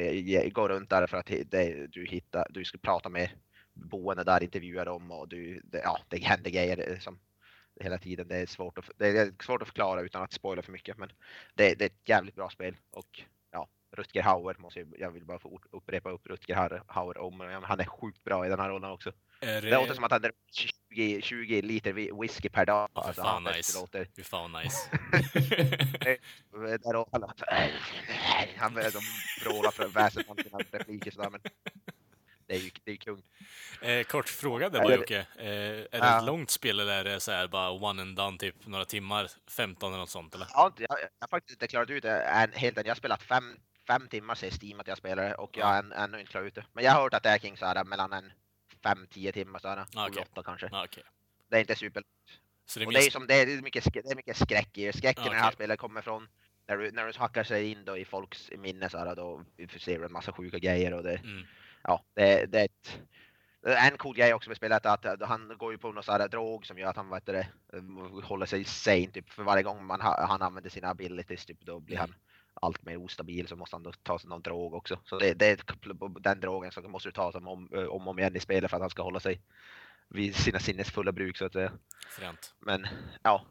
[0.52, 3.30] gå runt där för att det, du, hittar, du ska prata med
[3.72, 7.18] boende där, intervjua dem och du, det, ja, det händer grejer eh, som
[7.80, 8.28] hela tiden.
[8.28, 10.98] Det är svårt att, det är svårt att förklara utan att spoila för mycket.
[10.98, 11.12] Men
[11.54, 15.24] det, det är ett jävligt bra spel och ja, Rutger Hauer måste jag, jag vill
[15.24, 16.54] bara få upp- upprepa upp Rutger
[16.86, 17.40] Hauer- om.
[17.62, 19.12] Han är sjukt bra i den här rollen också.
[19.40, 22.88] Är Det låter som att han dricker 20, 20 liter whisky per dag.
[22.94, 23.80] Ja, för Alltså, fan han nice.
[23.80, 24.90] låter Fy fan nice.
[26.82, 27.34] där och alla,
[28.56, 29.00] han de
[29.44, 31.40] vrålar för väsen från sina repliker sådär men
[32.46, 33.22] det är ju det är kung.
[33.82, 35.26] Eh, kort fråga där Är bara det- Jocke.
[35.36, 36.18] Eh, är det Ja.
[36.18, 39.30] ett långt spel eller är det så här bara one and done, typ några timmar,
[39.50, 40.46] 15 eller något sånt eller?
[40.50, 42.84] Jag har, inte, jag, jag har faktiskt inte klarat ut det än, helt än.
[42.86, 45.78] Jag har spelat fem, fem timmar säger Steam att jag spelar det och jag har
[45.78, 46.64] än, ännu inte klarat ut det.
[46.72, 48.32] Men jag har hört att det är kring så här mellan en
[48.82, 50.24] fem, tio timmar så här, Ah, sju, okej.
[50.32, 50.68] åtta kanske.
[50.72, 51.02] Ah, okej.
[51.48, 52.02] Det är inte super.
[52.66, 53.12] Så det är och det är minst...
[53.12, 54.92] som det är, mycket, sk- det är mycket skräck i.
[54.92, 56.28] Skräcken i det här spelet kommer från
[56.66, 59.44] när du, när du hackar sig in då i folks minne så här, då
[59.78, 61.46] ser du en massa sjuka grejer och det, Mm.
[61.82, 63.00] ja, det, det är ett,
[63.62, 66.28] en cool grej också med spelet är att han går ju på någon sån här
[66.28, 69.84] drog som gör att han heter det, eh, håller sig sane typ för varje gång
[69.86, 72.10] man ha, han använder sina abilities typ då blir Mm.
[72.10, 72.14] han
[72.54, 75.00] allt mer ostabil så måste han då ta sig någon drog också.
[75.04, 78.18] Så det, det är den drogen som måste du ta som om, om och om
[78.18, 79.40] igen i spelet för att han ska hålla sig
[80.08, 81.72] vid sina sinnesfulla bruk så att säga.
[82.08, 82.54] Fränt.
[82.58, 82.86] Men
[83.22, 83.46] ja.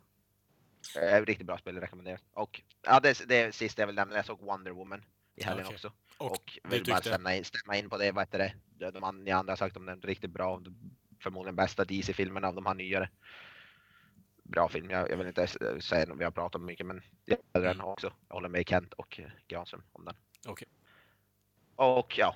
[1.02, 2.20] Eh, riktigt bra spel, rekommenderar.
[2.34, 5.04] Och ja, det, det sista jag vill nämna, jag såg Wonder Woman
[5.36, 5.76] i helgen Okej.
[5.76, 5.92] också.
[6.18, 9.52] Och, Och, vill bara stämma in, stämma in på det, vad heter det, de andra
[9.52, 10.62] har sagt om den, riktigt bra.
[11.24, 13.10] Förmodligen bästa DC-filmen av de här nyare.
[14.50, 15.48] Bra film, jag, jag vill inte
[15.82, 18.14] säga vi har pratat om mycket men jag gillar den också.
[18.28, 20.16] Jag håller med Kent och eh, Granström om den.
[20.48, 20.68] Okej.
[21.76, 22.36] Och ja,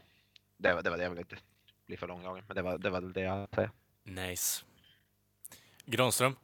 [0.57, 1.37] det var, det var det, jag vill inte
[1.85, 3.71] bli för långdragen men det var, det var väl det jag hade.
[4.03, 4.65] Nice.
[5.85, 6.35] Granström?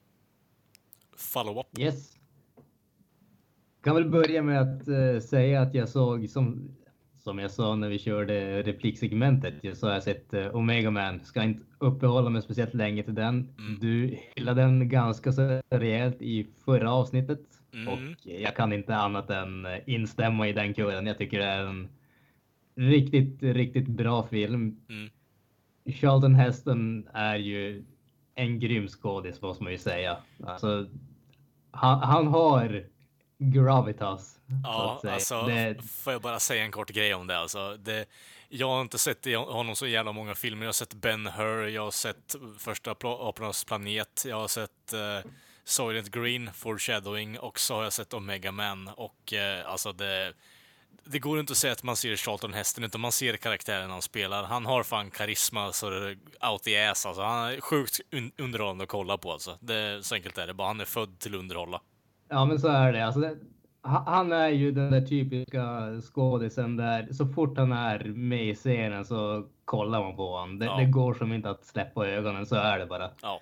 [1.17, 1.79] Follow-up?
[1.79, 2.17] Yes.
[3.83, 6.75] Kan väl börja med att eh, säga att jag såg som,
[7.19, 9.53] som jag sa när vi körde repliksegmentet.
[9.61, 11.19] Jag sa jag sett uh, Omega Man.
[11.19, 13.53] Ska inte uppehålla mig speciellt länge till den.
[13.57, 13.77] Mm.
[13.79, 17.39] Du hyllade den ganska så rejält i förra avsnittet
[17.73, 17.87] Mm.
[17.87, 21.07] och jag kan inte annat än eh, instämma i den kören.
[21.07, 21.89] Jag tycker det är en
[22.75, 24.79] riktigt, riktigt bra film.
[24.89, 25.09] Mm.
[25.85, 27.83] Charlton Heston är ju
[28.35, 30.17] en grym skådis måste man ju säga.
[30.43, 30.87] Alltså,
[31.71, 32.83] han, han har
[33.39, 34.39] gravitas.
[34.63, 37.77] Ja, alltså, Det, får jag bara säga en kort grej om det alltså.
[37.77, 38.05] Det,
[38.49, 40.63] jag har inte sett honom så jävla många filmer.
[40.63, 45.31] Jag har sett Ben Hur, jag har sett Första Apornas planet, jag har sett uh,
[45.63, 48.87] Soylent Green, Foreshadowing och så har jag sett Omega Man.
[48.87, 50.33] Och eh, alltså det,
[51.03, 54.01] det går inte att säga att man ser Charlton Heston, utan man ser karaktären han
[54.01, 54.43] spelar.
[54.43, 56.09] Han har fan karisma så det
[56.41, 57.21] är out the ass alltså.
[57.21, 59.57] Han är sjukt un- underhållande att kolla på alltså.
[59.61, 60.67] Det, så enkelt är det bara.
[60.67, 61.81] Han är född till att underhålla.
[62.29, 63.05] Ja, men så är det.
[63.05, 63.35] Alltså, det.
[63.81, 69.05] Han är ju den där typiska skådisen där så fort han är med i scenen
[69.05, 70.59] så kollar man på honom.
[70.59, 70.77] Det, Ja.
[70.77, 73.09] det går som inte att släppa ögonen, så är det bara.
[73.21, 73.41] Ja.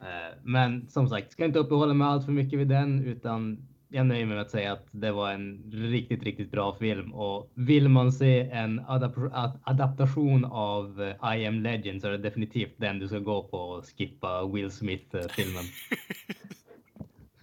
[0.00, 4.06] Eh, Men som sagt, ska inte uppehålla mig allt för mycket vid den utan jag
[4.06, 7.88] nöjer mig med att säga att det var en riktigt, riktigt bra film och vill
[7.88, 12.74] man se en adap- ad- adaptation av eh, I am legend så är det definitivt
[12.76, 15.64] den du ska gå på och skippa Will Smith-filmen.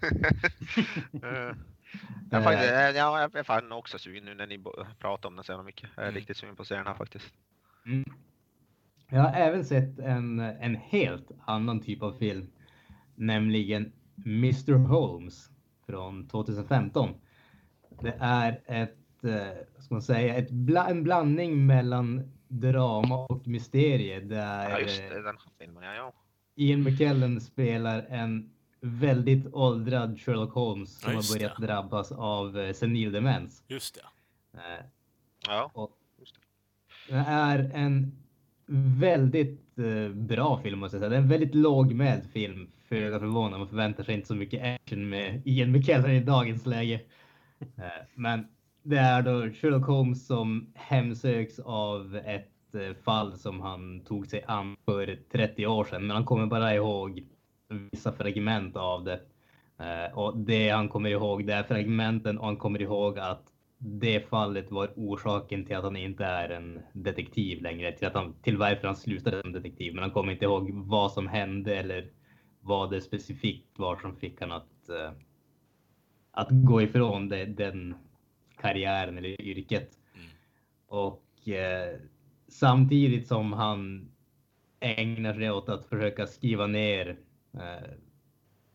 [0.04, 1.56] Eh,
[2.32, 4.64] Jag, är Eh, faktiskt, eh, ja, jag är fan också sugen nu när ni
[5.00, 5.90] pratar om den så jävla mycket.
[5.96, 6.16] Jag är Mm.
[6.20, 7.34] riktigt sugen på att se den här faktiskt.
[7.86, 8.04] Mm.
[9.10, 12.50] Jag har även sett en, en helt annan typ av film,
[13.16, 13.92] nämligen
[14.26, 15.50] Mr Holmes
[15.86, 17.10] från 2015.
[18.02, 23.48] Det är ett, eh, vad ska man säga, ett bla, en blandning mellan drama och
[23.48, 25.84] mysterie där Ja, just eh, det, den här filmen.
[25.84, 26.14] Ja, ja.
[26.56, 28.53] Ian McKellen spelar en
[28.86, 31.66] väldigt åldrad Sherlock Holmes som Ja, har börjat det.
[31.68, 33.64] drabbas av eh, senil demens.
[33.68, 34.02] Just det.
[34.60, 34.86] Eh,
[35.48, 35.72] ja.
[35.74, 36.36] och Just
[37.10, 38.12] det är en
[39.00, 41.10] väldigt eh, bra film måste jag säga.
[41.10, 42.70] Det är en väldigt lågmäld film.
[42.90, 43.60] Föga förvånad.
[43.60, 47.02] Man förväntar sig inte så mycket action med Ian McKellen i dagens läge.
[47.60, 47.84] Eh,
[48.16, 48.48] men
[48.84, 52.50] det är då Sherlock Holmes som hemsöks av ett
[53.04, 56.08] fall som han tog sig an för 30 år sedan.
[56.08, 57.24] Men han kommer bara ihåg
[57.92, 59.20] vissa fragment av det.
[59.80, 63.44] Eh, och det han kommer ihåg, det är fragmenten och han kommer ihåg att
[63.78, 68.34] det fallet var orsaken till att han inte är en detektiv längre, till, att han,
[68.42, 69.94] till varför han slutade som detektiv.
[69.94, 72.10] Men han kommer inte ihåg vad som hände eller
[72.62, 75.12] vad det specifikt var som fick han att, eh,
[76.32, 77.96] att gå ifrån det, den
[78.62, 79.90] karriären eller yrket.
[80.16, 80.28] Mm.
[80.88, 82.00] Och eh,
[82.48, 84.12] samtidigt som han
[84.80, 87.18] ägnar sig åt att försöka skriva ner
[87.54, 87.92] Eh,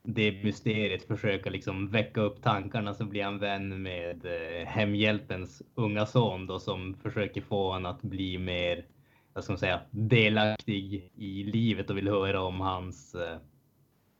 [0.02, 6.06] det mysteriet, försöka liksom väcka upp tankarna så blir han vän med eh, hemhjälpens unga
[6.06, 8.86] son då som försöker få honom att bli mer,
[9.32, 13.38] vad ska man säga, delaktig i livet och vill höra om hans, eh,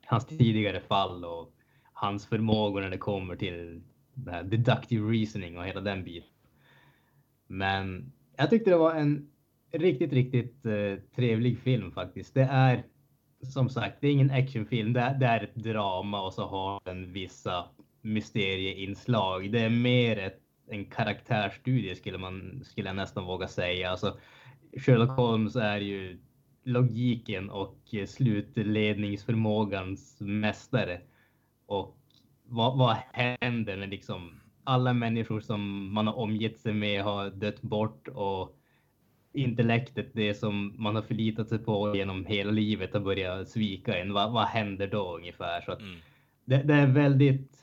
[0.06, 1.52] hans tidigare fall och
[1.92, 3.82] hans förmågor när det kommer till
[4.14, 6.30] det här deductive reasoning och hela den biten.
[7.46, 9.30] Men jag tyckte det var en
[9.72, 12.34] riktigt, riktigt eh, trevlig film faktiskt.
[12.34, 12.84] Det är
[13.42, 14.92] som sagt, det är ingen actionfilm.
[14.92, 17.64] Det, är- det är ett drama och så har den vissa
[18.02, 19.52] mysterieinslag.
[19.52, 23.90] Det är mer ett, en karaktärstudie skulle man skulle jag nästan våga säga.
[23.90, 24.18] Alltså,
[24.76, 26.18] Sherlock Holmes är ju
[26.64, 31.00] logiken och slutledningsförmågans mästare.
[31.66, 31.98] Och
[32.44, 37.62] vad, vad händer när liksom alla människor som man har omgett sig med har dött
[37.62, 38.57] bort och
[39.32, 44.12] intellektet, det som man har förlitat sig på genom hela livet har börjat svika en.
[44.12, 45.60] Vad, vad händer då ungefär?
[45.60, 45.98] Så Mm.
[46.44, 47.58] det, det är en väldigt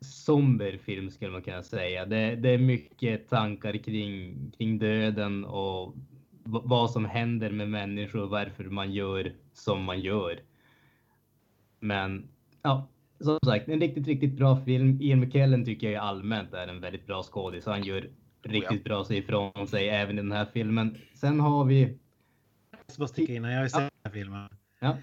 [0.00, 2.06] somber film skulle man kunna säga.
[2.06, 5.94] Det, det är mycket tankar kring, kring döden och
[6.44, 10.40] vad som händer med människor och varför man gör som man gör.
[11.80, 12.28] Men
[12.62, 12.88] ja,
[13.20, 14.98] som sagt, en riktigt, riktigt bra film.
[15.00, 17.66] Ian McKellen tycker jag allmänt är en väldigt bra skådis.
[17.66, 18.10] Han gör
[18.42, 20.96] riktigt bra sig ifrån sig även i den här filmen.
[21.14, 21.80] Sen har vi...
[22.70, 24.48] Jag ska bara sticka in, jag har sett den här filmen.
[24.80, 24.96] Ja,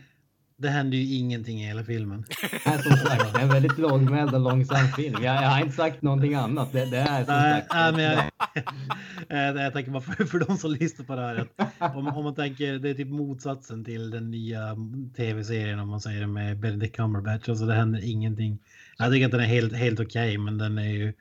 [0.57, 2.25] Det händer ju ingenting i hela filmen.
[2.65, 5.23] här som sagt, det är en väldigt lågmäld och långsam film.
[5.23, 6.71] Jag, jag har inte sagt någonting annat.
[6.71, 7.73] Det, det är som Nej, sagt...
[7.73, 8.31] nej, men jag,
[9.29, 11.47] Eh, jag tänker bara för, för de som lyssnar på det här.
[11.77, 14.77] Att om, om man tänker, det är typ motsatsen till den nya
[15.15, 17.49] tv-serien om man säger det med Benedict Cumberbatch.
[17.49, 18.59] Alltså det händer ingenting.
[18.97, 21.13] Jag tycker att den är helt, helt okej, men den är ju...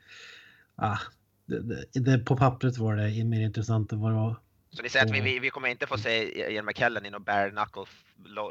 [0.75, 0.97] Ah,
[1.45, 4.35] det, det, på pappret var det mer intressant än vad det var.
[4.69, 7.23] Så ni säger att vi, vi, vi kommer inte få se Ian McKellen i någon
[7.23, 7.83] bare knuckle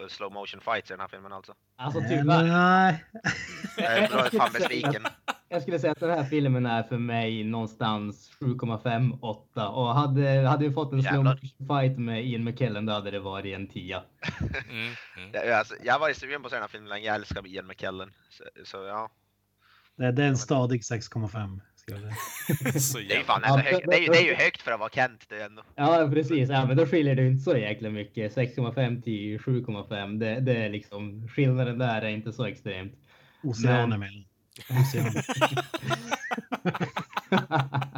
[0.09, 1.55] slow motion fights i den här filmen alltså?
[1.77, 2.43] Alltså Eh, tyvärr.
[2.45, 3.05] Nej.
[3.77, 5.03] Jag är fan besviken.
[5.49, 10.69] Jag skulle säga att den här filmen är för mig någonstans 7,5-8 och hade, hade
[10.69, 11.33] vi fått en slow Jävlar.
[11.35, 14.03] motion fight med Ian McKellen då hade det varit en 10.
[14.71, 14.93] Mm.
[15.17, 15.31] Mm.
[15.33, 17.47] Jag, alltså, jag var ju sugen på att se den här filmen länge, jag älskar
[17.47, 18.13] Ian McKellen.
[18.31, 19.11] Så, så ja,
[19.97, 21.61] Det, det är en stadig 6,5.
[22.81, 24.73] Så det är ju fan Ja, högt, det är ju, det är ju högt för
[24.73, 25.63] att vara Kent det är ändå.
[25.75, 28.37] Ja precis, ja, men då skiljer det inte så jäkla mycket.
[28.37, 30.19] 6,5 till 7,5.
[30.19, 32.93] Det, det är liksom skillnaden där är inte så extremt.
[33.43, 34.25] Oceaner Men-.
[34.71, 35.25] Oceaner.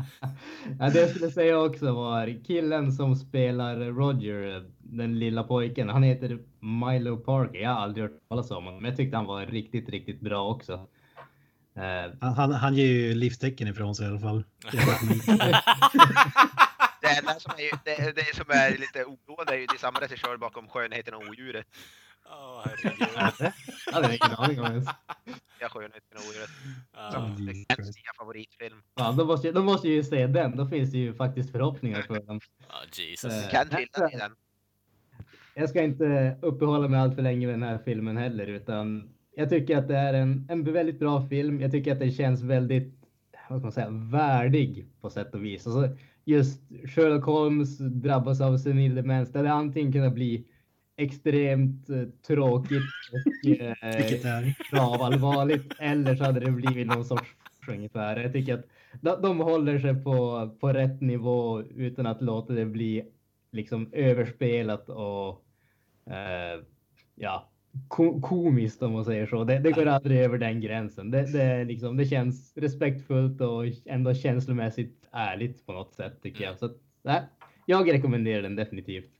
[0.78, 5.88] ja, det jag skulle säga också var killen som spelar Roger, den lilla pojken.
[5.88, 7.60] Han heter Milo Parker.
[7.60, 10.48] Jag har aldrig hört talas om honom, men jag tyckte han var riktigt, riktigt bra
[10.48, 10.88] också.
[11.76, 14.44] Eh, Han, han, han ger ju livstecken ifrån sig i alla fall.
[17.00, 19.78] Det enda som är, ju, det, det som är lite oroande är ju det är
[19.78, 21.66] samma regissör bakom Skönheten och odjuret.
[22.30, 23.52] Åh, herregud.
[23.86, 24.88] jag hade ingen aning om ens.
[25.60, 26.50] Ja, Skönheten och odjuret.
[26.92, 28.82] Det är Kents nya favoritfilm.
[28.94, 30.56] Ja, då, måste, jag- då måste jag ju se den.
[30.56, 32.40] Då finns det ju faktiskt förhoppningar för den.
[32.68, 33.32] Ja, Jesus.
[33.32, 34.34] Eh, ju den.
[35.54, 39.48] Jag ska inte uppehålla mig allt för länge med den här filmen heller, utan jag
[39.50, 41.60] tycker att det är en, en väldigt bra film.
[41.60, 42.94] Jag tycker att den känns väldigt,
[43.48, 45.66] vad ska man säga, värdig på sätt och vis.
[45.66, 49.32] Alltså, just Sherlock Holmes drabbas av senil demens.
[49.32, 50.46] Det hade antingen kunnat bli
[50.96, 52.82] extremt eh, tråkigt
[53.12, 54.70] och eh, är.
[54.70, 57.34] gravallvarligt eller så hade det blivit någon sorts
[57.68, 58.16] ungefär.
[58.16, 58.66] Jag tycker att
[59.00, 63.04] de, de håller sig på, på rätt nivå utan att låta det bli
[63.52, 65.44] liksom överspelat och
[66.12, 66.62] eh,
[67.14, 67.50] ja,
[67.88, 69.44] ko komiskt om man säger så.
[69.44, 71.10] Det, det går aldrig över den gränsen.
[71.10, 76.58] Det, det, liksom, det känns respektfullt och ändå känslomässigt ärligt på något sätt tycker jag.
[76.58, 77.22] Så att, nej,
[77.66, 79.10] jag rekommenderar den definitivt.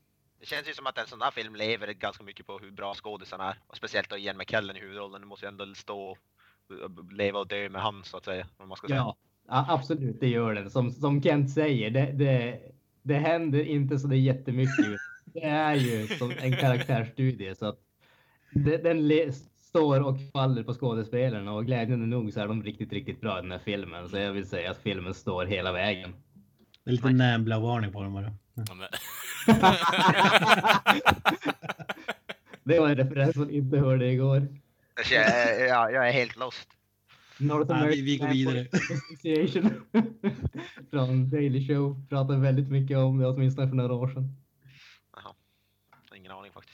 [0.40, 2.94] Det känns ju som att en sån där film lever ganska mycket på hur bra
[2.94, 3.58] skådisarna är.
[3.66, 5.20] Och speciellt då Ian McKellen i huvudrollen.
[5.20, 6.18] Du måste ju ändå stå och
[7.12, 8.46] leva och dö med han så att säga.
[8.56, 8.98] Om man ska säga.
[8.98, 9.16] Ja,
[9.48, 10.70] ja, absolut, det gör den.
[10.70, 12.60] Som, som Kent säger, det, det,
[13.02, 14.86] det händer inte så det är jättemycket.
[15.24, 17.78] Det är ju som en karaktärsstudie så att
[18.64, 23.38] den står och faller på skådespelarna och glädjande nog så är de riktigt, riktigt bra
[23.38, 24.08] i den här filmen.
[24.08, 26.14] Så jag vill säga att filmen står hela vägen.
[26.84, 28.32] Det är lite Nambla-varning på dem bara.
[28.54, 28.88] Ja.
[32.64, 34.48] Det var en referens man inte hörde igår.
[35.10, 36.68] Jag, är- jag, jag är helt lost.
[37.38, 38.68] North Ja, vi- vi går American vidare.
[38.72, 39.70] Association
[40.90, 44.36] från Daily Show pratade väldigt mycket om det, åtminstone för några år sedan.
[45.16, 45.34] Jaha.
[46.16, 46.65] Ingen aning faktiskt.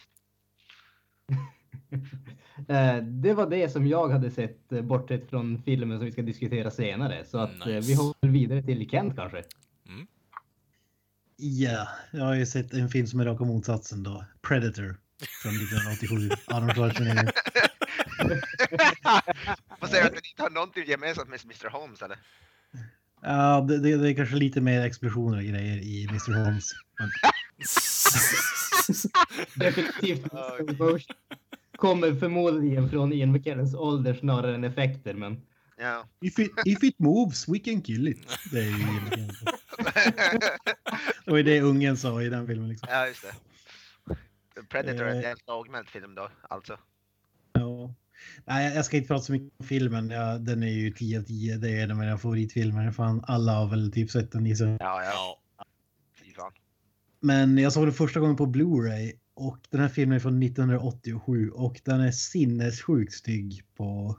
[2.68, 6.22] Eh, Det var det som jag hade sett eh, bortsett från filmen som vi ska
[6.22, 7.24] diskutera senare.
[7.24, 7.88] Så att eh, Nice.
[7.88, 9.42] vi hoppar vidare till Kent kanske.
[11.36, 14.24] Ja, jag har ju sett en film som är raka motsatsen då.
[14.42, 14.96] Predator
[15.42, 16.30] från 1987.
[16.46, 17.32] Arnold Schwarzenegger.
[19.80, 22.18] Vad säger du att den inte har någonting gemensamt med Mr Holmes eller?
[23.22, 26.32] Ja, det, det, det är kanske lite mer explosioner och grejer i Mr.
[26.44, 26.70] Holmes.
[26.98, 27.10] Men,
[29.72, 30.32] Definitivt.
[31.82, 35.40] Kommer förmodligen från Ian McKellens ålder snarare än effekter, men
[35.78, 36.04] Ja.
[36.20, 38.18] if, it, if it moves, we can kill it.
[38.52, 38.72] Det är ju
[41.24, 42.68] Det var ju det ungen sa i den filmen.
[42.68, 42.88] Liksom.
[42.90, 43.32] ja, just det.
[44.68, 45.24] Predator är en Eh.
[45.28, 46.78] helt lågmäld film då, alltså.
[47.52, 47.94] Ja.
[48.44, 50.10] Nej, jag ska inte prata så mycket om filmen.
[50.10, 51.56] Ja, den är ju 10 av 10.
[51.56, 52.90] Det är en av mina favoritfilmer.
[52.90, 54.46] Fan, alla har väl typ sett den.
[54.46, 54.58] jag.
[54.60, 55.38] Ja, ja.
[55.58, 55.64] Ja,
[56.24, 56.52] Fy fan.
[57.20, 61.50] Men jag såg den första gången på Blu-ray och den här filmen är från 1987
[61.50, 64.18] och den är sinnessjukt stygg på,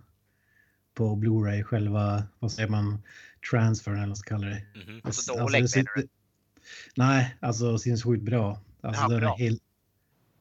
[0.94, 1.64] på Blu-ray.
[1.64, 3.02] Själva, vad säger man,
[3.52, 4.64] transfern eller vad man ska kalla det.
[4.88, 5.02] mhm.
[5.04, 6.08] Alltså det dålig sitter- menar du?
[6.96, 8.62] Nej, alltså sinnessjukt bra.
[8.82, 9.34] Alltså, Ja, den, bra.
[9.34, 9.62] Är helt,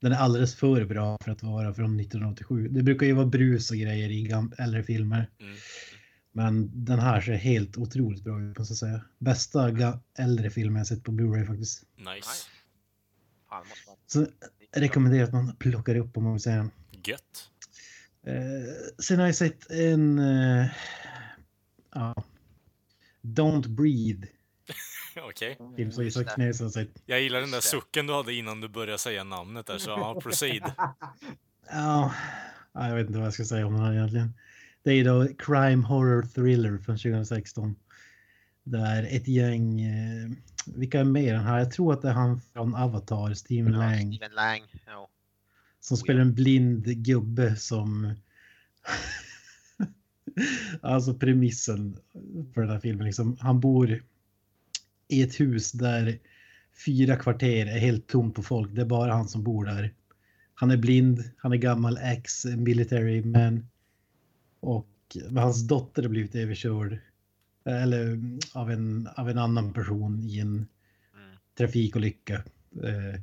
[0.00, 2.68] den är alldeles för bra för att vara från 1987.
[2.68, 5.30] Det brukar ju vara brus och grejer i gam- äldre filmer.
[5.40, 5.54] Mm.
[6.32, 9.04] Men den här ser helt otroligt bra ut, måste jag säga.
[9.18, 11.84] Bästa ga- äldre film jag sett på Blu-ray faktiskt.
[11.96, 12.08] Nice.
[14.08, 14.30] Nice.
[14.76, 16.70] Rekommenderar att man plockar upp om man vill säga.
[17.04, 17.50] Gött.
[18.26, 18.34] Eh,
[18.98, 20.18] sen har jag sett en...
[20.18, 20.66] Eh,
[21.94, 22.14] ja.
[23.22, 24.28] Don't Breathe.
[25.28, 25.58] Okej.
[25.76, 26.34] Film som Just Isak det.
[26.34, 27.02] Knäs har sett.
[27.06, 30.20] Jag gillar den där sucken du hade innan du började säga namnet där, så ja,
[30.22, 30.72] proceed.
[31.70, 32.14] Ja,
[32.72, 34.34] ja, jag vet inte vad jag ska säga om den här egentligen.
[34.82, 37.76] Det är då Crime Horror Thriller från 2016.
[38.64, 40.30] Där ett gäng, eh,
[40.66, 41.58] vilka är med i den här?
[41.58, 44.60] Jag tror att det är han från Avatar, Steven Ja, Lang, Steven Lang.
[44.86, 45.08] Ja.
[45.80, 48.14] som spelar en blind gubbe som...
[50.80, 51.96] alltså premissen
[52.54, 54.02] för den här filmen, liksom, han bor
[55.08, 56.18] i ett hus där
[56.86, 58.74] fyra kvarter är helt tomt på folk.
[58.74, 59.94] Det är bara han som bor där.
[60.54, 63.66] Han är blind, han är gammal ex-military man.
[64.60, 64.88] Och
[65.36, 66.98] hans dotter har blivit överkörd.
[67.64, 70.66] Eller mm, av en, av en annan person i en
[71.14, 71.36] Mm.
[71.58, 72.34] trafikolycka.
[72.84, 73.20] Eh,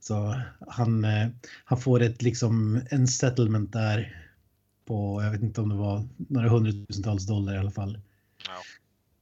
[0.00, 1.28] Så han, eh,
[1.64, 4.26] han får ett liksom en settlement där
[4.84, 7.98] på, jag vet inte om det var några hundratusentals dollar i alla fall.
[8.46, 8.52] Ja.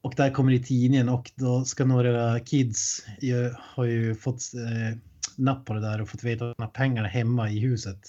[0.01, 4.43] Och där kommer det i tidningen och då ska några kids ju, har ju fått
[4.55, 4.99] eh,
[5.37, 8.01] napp på det där och fått veta att de har pengarna hemma i huset.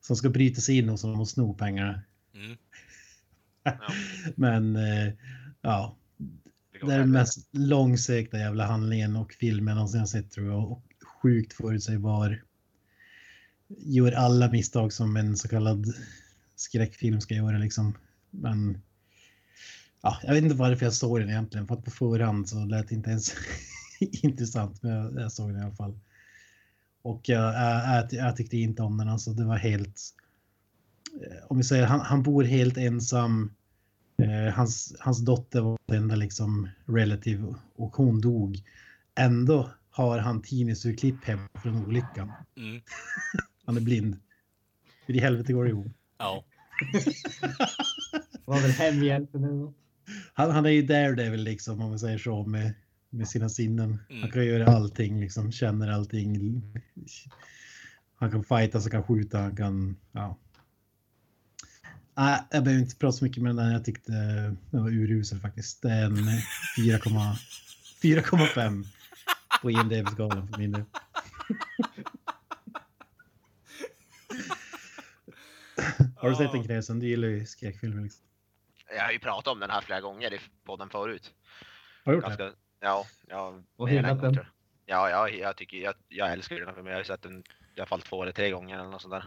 [0.00, 2.00] Som ska bryta sig in hos dem och sno pengarna.
[2.34, 2.56] Mm.
[3.66, 3.92] Ja.
[4.34, 5.12] Men eh,
[5.60, 5.96] ja,
[6.80, 10.72] Det är den mest långsökta jävla handlingen och filmen någonsin jag sett tror jag.
[10.72, 10.82] Och
[11.22, 12.42] sjukt förutsägbar.
[13.68, 15.94] Gör alla misstag som en så kallad
[16.56, 17.94] skräckfilm ska göra liksom.
[18.30, 18.78] Men
[20.02, 21.66] ja, jag vet inte varför jag såg den egentligen.
[21.66, 23.34] För att på förhand så lät det inte ens
[24.22, 24.82] intressant.
[24.82, 25.98] Men jag, jag såg den i alla fall.
[27.02, 29.08] Och jag, jag, jag, jag tyckte inte om den.
[29.08, 30.00] Alltså det var helt...
[31.22, 33.52] eh, Om vi säger han, han bor helt ensam.
[34.22, 38.62] Eh, hans, hans dotter var den enda liksom relative och hon dog.
[39.14, 42.32] Ändå har han tidningsurklipp hem från olyckan.
[42.56, 42.80] Mm.
[43.66, 44.16] Han är blind.
[45.06, 45.92] Hur i helvete går det ihop?
[46.18, 46.44] Ja.
[46.92, 49.72] Det var väl hemhjälpen eller.
[50.34, 52.74] Han, han är ju Daredevil liksom om man säger så med,
[53.10, 53.98] med sina sinnen.
[54.10, 54.22] Mm.
[54.22, 56.62] Han kan göra allting liksom, känner allting.
[58.16, 60.38] Han kan fighta, han kan skjuta, han kan, ja.
[62.16, 63.72] Nej, jag behöver inte prata så mycket med den.
[63.72, 64.12] Jag tyckte
[64.70, 65.82] den var urusel faktiskt.
[65.82, 67.36] Det är en 4,5
[68.02, 68.84] 4,5
[69.62, 70.84] på IMDB-skalan för min del.
[76.16, 76.98] Har du sett den Kräsen?
[76.98, 78.02] Du gillar ju skräckfilmer.
[78.02, 78.26] Liksom.
[78.96, 81.32] Jag har ju pratat om den här flera gånger i podden förut.
[82.04, 82.28] Har du gjort det?
[82.28, 83.62] Ganska, ja, ja.
[83.76, 84.34] Och hyllat den.
[84.86, 86.86] Ja, ja, jag tycker jag, jag älskar den.
[86.86, 87.44] Jag har ju sett den
[87.76, 89.24] i alla fall två eller tre gånger eller något sånt där.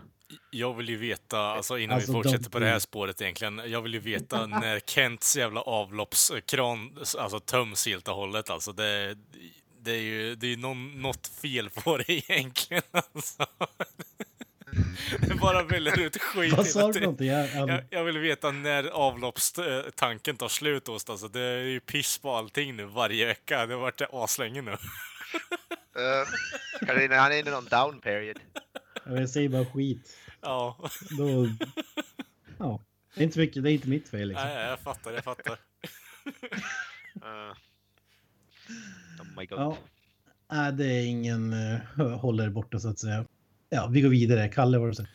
[0.51, 3.61] Jag vill ju veta, alltså innan Alltså, vi fortsätter de- på det här spåret egentligen,
[3.65, 8.71] jag vill ju veta när Kents jävla avloppskran alltså, töms helt och hållet alltså.
[8.73, 9.17] Det,
[9.81, 13.45] det är ju det är någon, något fel på det egentligen alltså.
[15.27, 17.27] Det bara väller ut skit Vad sa du någonting?
[17.27, 21.09] Jag, jag, Jag, jag vill veta när avloppstanken tar slut hos.
[21.09, 23.65] Alltså, det är ju piss på allting nu varje vecka.
[23.65, 24.77] Det har varit aslänge nu.
[25.97, 28.39] Uh, Carina, han är inne i någon down period.
[29.05, 30.17] jag säger bara skit.
[30.41, 31.47] Ja, Då,
[32.57, 32.82] ja,
[33.15, 33.63] det är inte mycket.
[33.63, 34.47] Det är inte mitt fel liksom.
[34.47, 35.59] Nej, jag fattar, jag fattar.
[37.23, 37.51] Uh,
[39.19, 39.59] oh my god.
[39.59, 39.77] Ja.
[40.51, 41.80] Nej, det är ingen uh,
[42.15, 43.25] håller borta så att säga.
[43.69, 44.49] Ja, vi går vidare.
[44.49, 45.09] Kalle, vad har du sett?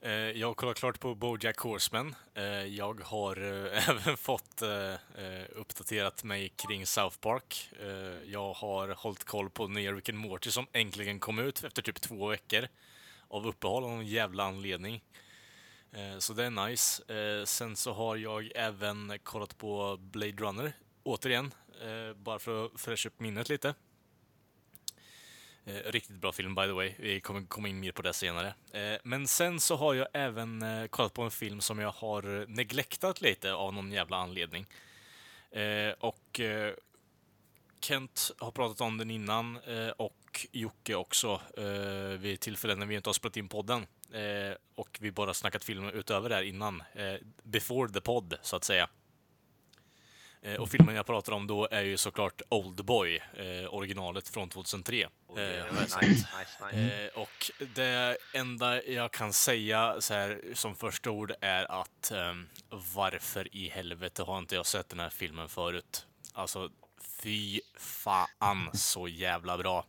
[0.00, 2.14] Eh, Jag har kollat klart på Bojack Horseman.
[2.34, 7.70] Eh, Jag har eh, även fått eh, eh, uppdaterat mig kring South Park.
[7.80, 11.82] Eh, Jag har hållit koll på nya Rick and Morty som äntligen kom ut efter
[11.82, 12.68] typ två veckor
[13.28, 15.02] av uppehåll av någon jävla anledning.
[15.92, 17.14] Eh, Så det är nice.
[17.14, 20.72] Eh, Sen så har jag även kollat på Blade Runner,
[21.02, 23.74] återigen, eh, bara för att fräscha upp minnet lite.
[25.68, 26.94] Eh, riktigt bra film by the way.
[26.98, 28.54] Vi kommer komma in mer på det senare.
[28.72, 32.40] Eh, men sen så har jag även eh, kollat på en film som jag har
[32.40, 34.66] eh, neglektat lite av någon jävla anledning.
[35.50, 36.74] Eh, och eh,
[37.80, 42.94] Kent har pratat om den innan eh, och Jocke också eh, vid tillfällen när vi
[42.94, 43.86] inte har spelat in podden.
[44.12, 46.82] Eh, och vi bara snackat film utöver det här innan.
[46.94, 48.88] Eh, before the pod, så att säga.
[50.42, 55.08] Eh, och filmen jag pratar om då är ju såklart Oldboy, eh, originalet från 2003.
[55.26, 56.26] Oh, Eh, yeah, nice, nice,
[56.72, 57.04] nice.
[57.04, 62.48] Eh, och det enda jag kan säga så här som första ord är att ehm,
[62.94, 66.06] varför i helvete har inte jag sett den här filmen förut?
[66.32, 66.70] Alltså,
[67.22, 69.86] fy fan så jävla bra.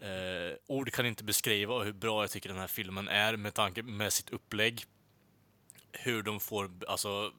[0.00, 3.82] Eh, ord kan inte beskriva hur bra jag tycker den här filmen är med tanke
[3.82, 4.84] med sitt upplägg.
[5.92, 7.32] Hur de får, alltså,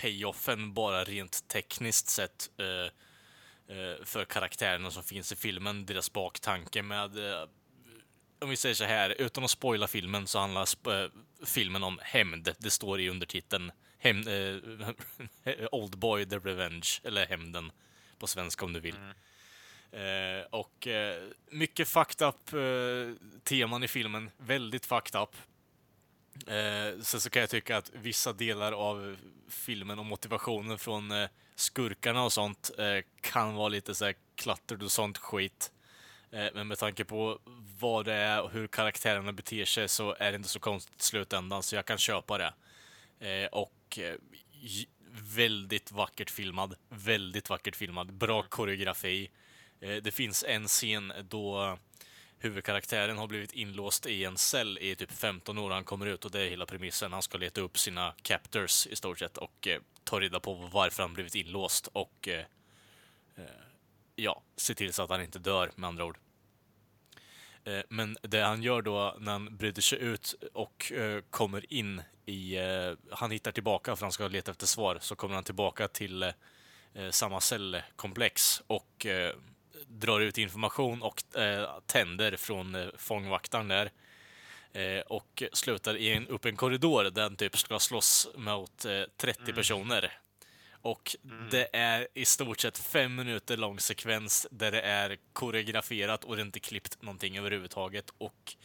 [0.00, 6.82] payoffen bara rent tekniskt sett eh, eh, för karaktärerna som finns i filmen, deras baktanke
[6.82, 7.48] med eh,
[8.40, 11.10] om vi säger så här, utan att spoila filmen så handlar sp-
[11.44, 12.54] filmen om hämnd.
[12.58, 14.56] Det står i undertiteln Hämnd, eh,
[15.72, 17.72] Old Boy the Revenge, eller Hämnden
[18.18, 18.94] på svenska om du vill.
[19.92, 25.36] Eh, och eh, mycket fucked up eh, teman i filmen, väldigt fucked up.
[26.46, 29.16] Eh, sen så kan jag tycka att vissa delar av
[29.48, 34.82] filmen och motivationen från eh, skurkarna och sånt eh, kan vara lite så här cluttered
[34.82, 35.72] och sånt skit.
[36.30, 37.38] Eh, men med tanke på
[37.80, 41.04] vad det är och hur karaktärerna beter sig så är det inte så konstigt i
[41.04, 42.54] slutändan, så jag kan köpa det.
[43.20, 44.14] Eh, och eh,
[45.10, 46.74] väldigt vackert filmad.
[46.88, 48.12] Väldigt vackert filmad.
[48.12, 49.30] Bra koreografi.
[49.80, 51.78] Eh, det finns en scen då
[52.38, 55.70] huvudkaraktären har blivit inlåst i en cell i typ 15 år.
[55.70, 57.12] Han kommer ut och det är hela premissen.
[57.12, 61.02] Han ska leta upp sina captors i stort sett och eh, ta reda på varför
[61.02, 62.44] han blivit inlåst och eh,
[63.36, 63.44] eh,
[64.16, 66.18] ja, se till så att han inte dör med andra ord.
[67.64, 72.02] Eh, Men det han gör då när han bryter sig ut och eh, kommer in
[72.26, 72.56] i...
[72.56, 74.98] Eh, han hittar tillbaka för han ska leta efter svar.
[75.00, 79.06] Så kommer han tillbaka till eh, samma cellkomplex och
[79.86, 83.90] drar ut information och eh, tänder från eh, fångvaktaren där.
[84.72, 89.02] Eh, och slutar i en, upp en korridor där han typ ska slåss mot eh,
[89.16, 90.18] 30 personer.
[90.82, 91.16] Och
[91.50, 96.42] det är i stort sett fem minuter lång sekvens där det är koreograferat och det
[96.42, 98.10] är inte klippt någonting överhuvudtaget.
[98.18, 98.56] Och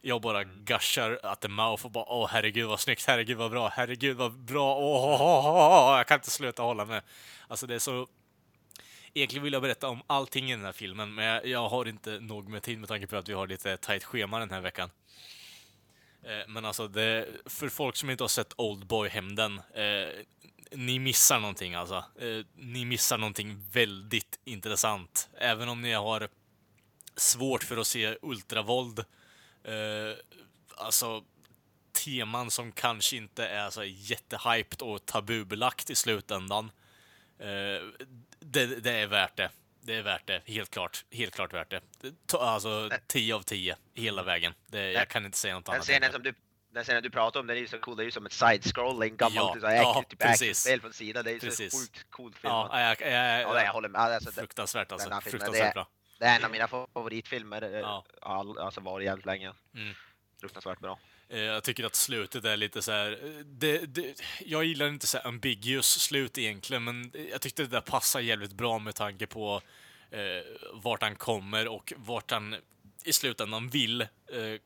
[0.00, 3.68] jag bara gushar at the mouth och bara åh herregud vad snyggt, herregud vad bra,
[3.68, 5.96] herregud vad bra, åh, åh, åh, åh.
[5.96, 7.02] jag kan inte sluta hålla med.
[7.48, 8.06] Alltså det är så...
[9.14, 12.48] Egentligen vill jag berätta om allting i den här filmen, men jag, har inte nog
[12.48, 14.90] med tid med tanke på att vi har lite tajt schema den här veckan.
[16.22, 20.24] Eh, men alltså, det, för folk som inte har sett Oldboy-hämnden, eh,
[20.72, 22.04] ni missar någonting alltså.
[22.18, 25.28] Eh, ni missar någonting väldigt intressant.
[25.38, 26.28] Även om ni har
[27.16, 28.98] svårt för att se ultravåld,
[29.64, 30.16] eh,
[30.76, 31.24] alltså
[32.04, 36.70] teman som kanske inte är så jättehyped och tabubelagt i slutändan.
[37.38, 38.06] Eh,
[38.52, 39.50] det, det är värt det.
[39.80, 41.04] Det är värt det, helt klart.
[41.10, 41.80] Helt klart värt det.
[42.38, 44.54] Alltså 10 av 10, hela vägen.
[44.66, 45.84] Det, jag kan inte säga något Den annat.
[45.84, 46.34] scenen som du,
[46.70, 47.96] den scenen du pratar om, den är ju så cool.
[47.96, 51.24] Det är ju som ett side-scrolling gammalt Ja, så här ja, typ actionspel från sidan.
[51.24, 52.68] Det är ju så sjukt coolt filmat.
[52.72, 54.00] Ja, jag, jag, jag, Ja, jag håller med.
[54.00, 55.06] Alltså, fruktansvärt alltså.
[55.08, 55.88] filmen, Fruktansvärt bra.
[56.18, 57.62] det är en av mina favoritfilmer.
[57.62, 57.78] Ja.
[57.80, 58.04] Ja.
[58.20, 59.52] All, alltså varit jävligt länge.
[59.74, 59.94] Mm.
[60.40, 60.98] Fruktansvärt bra.
[61.30, 63.10] Eh, jag tycker att slutet är lite så här.
[63.10, 67.68] Eh, det, det, jag gillar inte så här ambiguous slut egentligen, men jag tyckte det
[67.68, 69.62] där passar jävligt bra med tanke på
[70.10, 70.20] eh,
[70.72, 72.56] vart han kommer och vart han
[73.04, 74.60] i slutändan vill eh,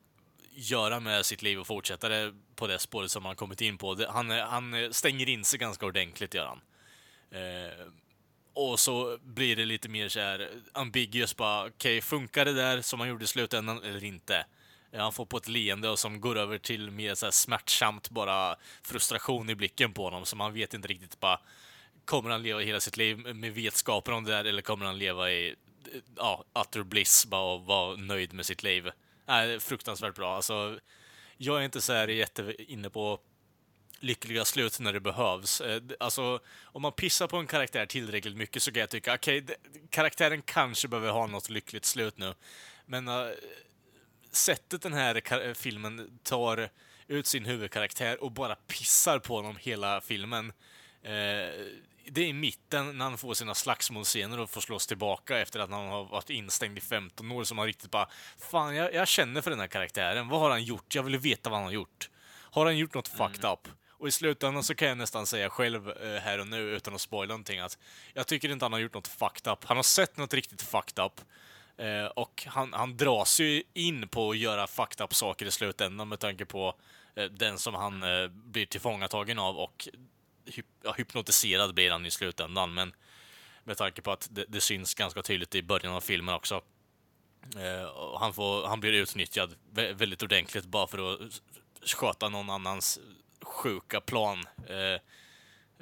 [0.55, 3.95] göra med sitt liv och fortsätta det på det spåret som han kommit in på.
[3.95, 6.61] Det, han, han stänger in sig ganska ordentligt, gör han.
[7.31, 7.87] Eh,
[8.53, 12.99] och så blir det lite mer så här ambiguous bara, okej, funkar det där som
[12.99, 14.45] han gjorde i slutändan eller inte?
[14.93, 18.55] Han får på ett leende och som går över till mer så här smärtsamt bara
[18.81, 21.39] frustration i blicken på honom, så man vet inte riktigt bara,
[22.05, 25.31] kommer han leva hela sitt liv med vetskapen om det där eller kommer han leva
[25.31, 25.55] i
[26.15, 28.87] ja, utter bliss bara och vara nöjd med sitt liv?
[29.27, 30.35] Äh, fruktansvärt bra.
[30.35, 30.79] Alltså,
[31.37, 33.19] jag är inte så här jätte inne på
[33.99, 35.61] lyckliga slut när det behövs.
[35.61, 39.43] Eh, alltså, om man pissar på en karaktär tillräckligt mycket så kan jag tycka, okej,
[39.43, 39.55] okay,
[39.89, 42.33] karaktären kanske behöver ha något lyckligt slut nu.
[42.85, 43.27] Men uh,
[44.35, 46.69] sättet den här filmen tar
[47.07, 50.53] ut sin huvudkaraktär och bara pissar på honom hela filmen.
[51.03, 51.49] Eh,
[52.05, 55.69] det är i mitten när han får sina slagsmålscener och får slås tillbaka efter att
[55.69, 59.41] han har varit instängd i 15 år som han riktigt bara Fan, jag, jag känner
[59.41, 60.27] för den här karaktären.
[60.27, 60.95] Vad har han gjort?
[60.95, 62.09] Jag vill veta vad han har gjort.
[62.29, 63.67] Har han gjort något fucked up?
[63.89, 67.01] Och i slutändan så kan jag nästan säga själv eh, här och nu utan att
[67.01, 67.77] spoila någonting att
[68.13, 69.63] jag tycker inte han har gjort något fucked up.
[69.63, 71.21] Han har sett något riktigt fucked up.
[71.77, 76.09] Eh, och han, han dras ju in på att göra fucked up saker i slutändan
[76.09, 76.75] med tanke på
[77.15, 79.87] eh, den som han eh, blir tillfångatagen av och
[80.45, 82.73] hyp, ja, hypnotiserad blir han i slutändan.
[82.73, 82.93] Men
[83.63, 86.61] med tanke på att det, det syns ganska tydligt i början av filmen också.
[87.57, 91.41] Eh, och han, får, han blir utnyttjad vä- väldigt ordentligt bara för att
[91.85, 92.99] sköta någon annans
[93.41, 94.45] sjuka plan.
[94.69, 94.99] Eh,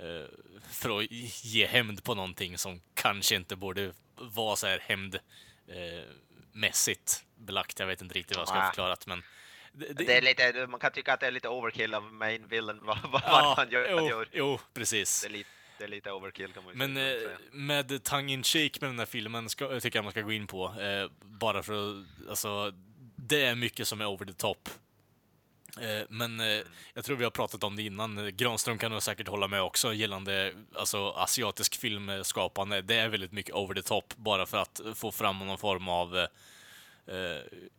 [0.05, 0.25] eh,
[0.69, 1.11] för att
[1.43, 5.19] ge hämnd på någonting som kanske inte borde vara så här hämnd
[5.71, 6.03] eh,
[6.51, 7.79] mässigt belagt.
[7.79, 8.67] Jag vet inte riktigt vad jag ska Nej.
[8.67, 9.23] förklara det, men
[9.73, 12.79] det, Det är lite, man kan tycka att det är lite overkill av main villain
[12.83, 13.87] vad, vad ja, han gör.
[13.91, 14.27] jo, gör.
[14.31, 15.21] jo, precis.
[15.21, 17.37] Det, är lite, det är lite overkill kan man Men eh, säga.
[17.51, 20.47] med tongue in cheek med den här filmen ska, tycker jag man ska gå in
[20.47, 20.65] på.
[20.81, 22.73] Eh, bara för att, alltså,
[23.15, 24.69] det är mycket som är over the top.
[25.79, 26.45] Eh, men eh,
[26.93, 28.17] jag tror vi har pratat om det innan.
[28.17, 32.81] Eh, Granström kan nog säkert hålla med också gällande alltså, asiatisk filmskapande.
[32.81, 36.27] Det är väldigt mycket over the top bara för att få fram någon form av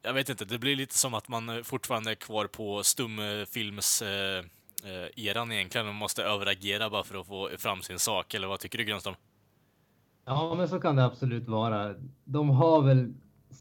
[0.02, 4.02] jag vet inte, det blir lite som att man fortfarande är kvar på stumfilms
[5.16, 8.34] eran egentligen och måste överagera bara för att få fram sin sak.
[8.34, 9.14] Eller vad tycker du Grönström?
[10.24, 11.94] Ja, men så kan det absolut vara.
[12.24, 13.14] De har väl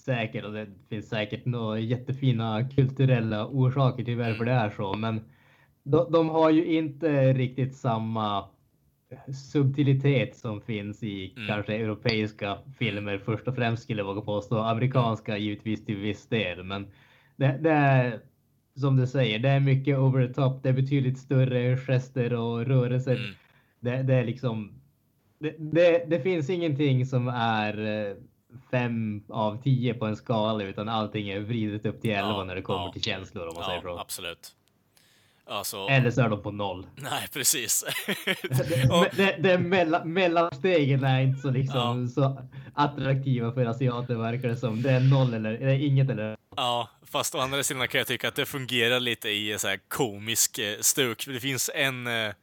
[0.04, 5.22] säkert, och det finns säkert några jättefina kulturella orsaker till varför det är så, men
[5.84, 8.50] de, de har ju inte riktigt samma
[9.52, 11.48] subtilitet som finns i Mm.
[11.48, 14.58] kanske europeiska filmer först och främst skulle jag våga påstå.
[14.58, 16.88] Amerikanska givetvis till viss del, men
[17.36, 18.20] det, det är
[18.76, 20.64] som du säger, det är mycket over the top.
[20.64, 23.16] Det är betydligt större gester och rörelser.
[23.16, 23.32] Mm.
[23.80, 24.82] Det, det är liksom
[25.40, 28.16] det, det, det finns ingenting som är eh,
[28.72, 32.56] fem av tio på en skala utan allting är vridet upp till elva Ja, när
[32.56, 32.92] det kommer ja.
[32.94, 34.00] till känslor om man säger Ja, så.
[34.00, 34.52] absolut.
[35.46, 36.86] Alltså, Eller så är de på noll.
[36.96, 37.84] nej precis.
[38.44, 42.08] Det, Och- det, det mellan, mellanstegen är inte så, liksom, Ja.
[42.08, 42.42] så
[42.74, 44.82] attraktiva för asiater verkar det som.
[44.82, 48.28] Det är noll eller, eller inget eller Ja, fast å andra sidan kan jag tycka
[48.28, 51.26] att det fungerar lite i så här komisk eh, stuk.
[51.28, 52.34] Det finns en eh,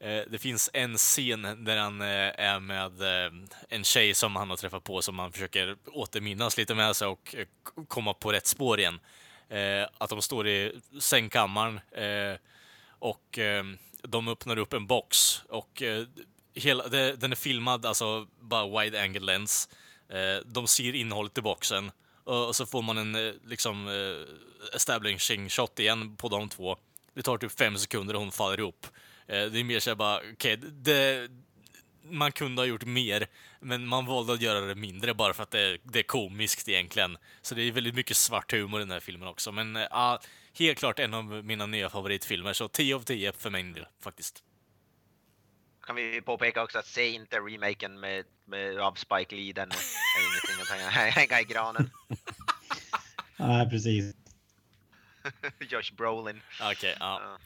[0.00, 2.06] Eh, det finns en scen där han eh,
[2.40, 3.32] är med eh,
[3.68, 7.34] en tjej som han har träffat på som han försöker återminnas lite med sig och
[7.38, 7.46] eh,
[7.88, 9.00] komma på rätt spår igen.
[9.48, 12.38] Eh, Att de står i sängkammaren eh,
[12.98, 13.64] och eh,
[14.02, 16.06] de öppnar upp en box och eh,
[16.54, 19.68] hela, det, den är filmad, alltså bara wide angle lens.
[20.08, 21.90] Eh, De ser innehållet i boxen
[22.24, 26.76] och och så får man en eh, liksom eh, establishing shot igen på de två.
[27.14, 28.86] Det tar typ fem sekunder och hon faller ihop.
[29.30, 31.30] Eh, Det är mer såhär bara, okej, det,
[32.02, 33.26] man kunde ha gjort mer,
[33.60, 37.18] men man valde att göra det mindre bara för att det, det är komiskt egentligen.
[37.42, 39.52] Så det är väldigt mycket svart humor i den här filmen också.
[39.52, 40.20] Men eh, ja,
[40.58, 44.44] helt klart en av mina nya favoritfilmer, så 10 av 10 för min del faktiskt.
[45.86, 49.76] Kan vi påpeka också att se inte remaken med, med av Spike Lee, den är
[50.20, 51.90] ingenting att hänga, i granen.
[53.36, 54.14] Ja, precis.
[55.70, 56.42] Josh Brolin.
[56.62, 57.20] Okej, ja.
[57.22, 57.38] Ja.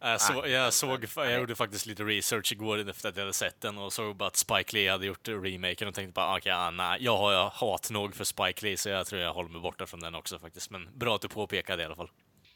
[0.00, 3.60] Jag, så, jag, såg, jag gjorde faktiskt lite research igår efter att jag hade sett
[3.60, 6.70] den och såg bara att Spike Lee hade gjort remaken och tänkte bara okej, ah,
[6.70, 9.86] nej, jag har hat nog för Spike Lee så jag tror jag håller mig borta
[9.86, 10.70] från den också faktiskt.
[10.70, 12.10] Men bra att du påpekade det i alla fall.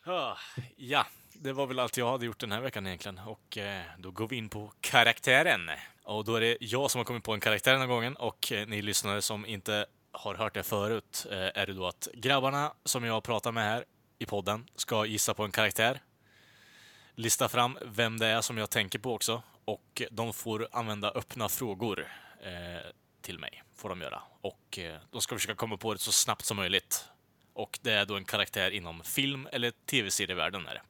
[0.06, 0.36] Ah,
[0.76, 3.18] Ja, det var väl allt jag hade gjort den här veckan egentligen.
[3.18, 5.70] Och eh, då går vi in på karaktären.
[6.04, 8.52] Och då är det jag som har kommit på en karaktär den här gången och
[8.52, 12.72] eh, ni lyssnare som inte har hört det förut eh, är det då att grabbarna
[12.84, 13.84] som jag pratar med här
[14.18, 16.00] i podden ska gissa på en karaktär.
[17.16, 21.48] Lista fram vem det är som jag tänker på också och de får använda öppna
[21.48, 22.06] frågor
[22.42, 22.90] eh,
[23.22, 23.62] till mig.
[23.76, 24.22] Får de göra.
[24.40, 27.04] Och eh, de ska försöka komma på det så snabbt som möjligt.
[27.52, 30.82] Och det är då en karaktär inom film eller tv-serievärlden är det.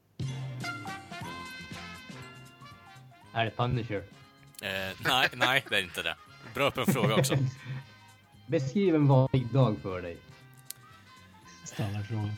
[3.35, 4.05] Är det Punisher?
[4.63, 6.17] Eh, nej, nej, det är inte det.
[6.55, 7.39] Bra öppen fråga också.
[8.47, 10.17] Beskriv en vanlig dag för dig.
[11.65, 12.37] Standardfrågan.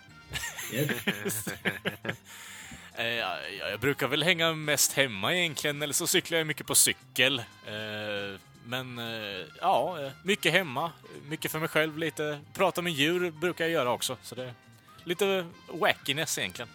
[2.97, 3.37] Eh, ja,
[3.71, 7.39] jag brukar väl hänga mest hemma egentligen, eller så cyklar jag mycket på cykel.
[7.39, 10.93] Eh, men eh, ja, mycket hemma,
[11.29, 14.17] mycket för mig själv, lite prata med djur brukar jag göra också.
[14.23, 14.55] Så det är
[15.05, 16.69] lite wackiness egentligen.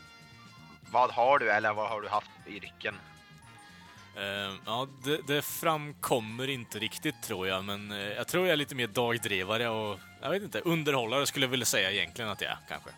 [0.91, 2.95] Vad har du eller vad har du haft i yrken?
[4.15, 8.57] Eh, ja, det, det framkommer inte riktigt tror jag, men eh, jag tror jag är
[8.57, 12.51] lite mer dagdrivare och jag vet inte, underhållare skulle jag vilja säga egentligen att jag
[12.51, 12.89] är kanske.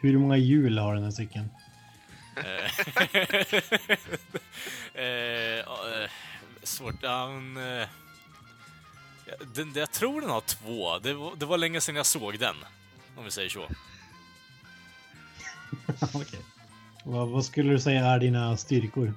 [0.00, 1.48] Hur många hjul har den här cykeln?
[2.36, 2.70] Eh,
[5.66, 6.10] ja, eh,
[6.62, 7.04] svårt.
[7.04, 7.28] Eh, ja,
[9.54, 10.98] den, jag tror den har två.
[10.98, 12.56] Det var, det var länge sedan jag såg den.
[13.16, 13.62] Om vi säger så.
[16.14, 16.40] Okej.
[17.04, 19.14] Vad, vad skulle du säga är dina styrkor?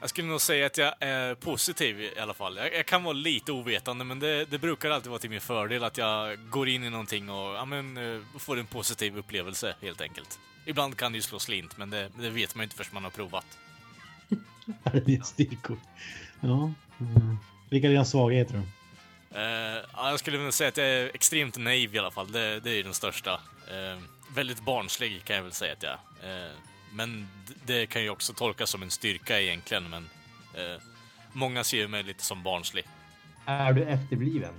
[0.00, 2.56] Jag skulle nog säga att jag är positiv i alla fall.
[2.56, 5.84] Jag, jag kan vara lite ovetande, men det, det brukar alltid vara till min fördel
[5.84, 10.00] att jag går in i någonting och ja, men, eh, får en positiv upplevelse, helt
[10.00, 10.38] enkelt.
[10.68, 13.04] Ibland kan det ju slå slint, men det, det vet man ju inte förrän man
[13.04, 13.58] har provat.
[14.84, 15.78] Är det dina styrkor?
[16.40, 16.72] Ja.
[17.00, 17.36] Mm.
[17.70, 18.62] Vilka är dina svagheter då?
[19.92, 22.32] Ja, jag skulle vilja säga att jag är extremt naiv i alla fall.
[22.32, 23.32] Det, det är ju den största.
[23.70, 23.98] Eh,
[24.34, 26.46] väldigt barnslig kan jag väl säga att jag är.
[26.46, 26.52] Eh,
[26.92, 27.28] Men
[27.66, 30.08] det kan ju också tolkas som en styrka egentligen, men
[30.54, 30.82] eh,
[31.32, 32.84] många ser ju mig lite som barnslig.
[33.46, 34.54] Är du efterbliven?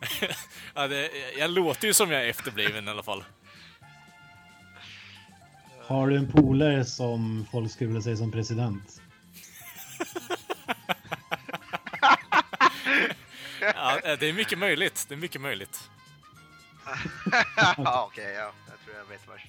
[0.74, 3.24] Ja, det, jag låter ju som jag är efterbliven i alla fall.
[5.88, 9.02] Har du en polare som folk skulle vilja säga som president?
[13.60, 15.06] Ja, eh, det är mycket möjligt.
[15.08, 15.90] Det är mycket möjligt.
[17.76, 18.52] ja, okej, ja.
[18.66, 19.46] Jag tror jag vet vars.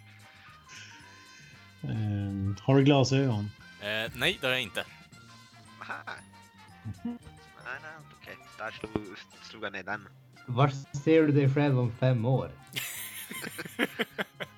[1.83, 3.51] Ehm, har du glasögon?
[3.81, 4.85] Eh, nej, det har jag inte.
[5.81, 5.95] Aha.
[7.03, 7.17] Nej,
[7.65, 8.37] nej, okej.
[8.57, 10.07] Där slog, slog jag ner den.
[10.45, 10.71] Var
[11.03, 12.51] ser du dig själv om fem år?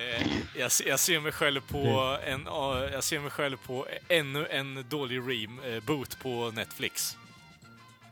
[0.00, 0.26] Eh,
[0.56, 4.84] jag, jag ser mig själv på en, ja, jag ser mig själv på ännu en
[4.88, 5.20] dålig
[5.64, 7.16] reboot på Netflix.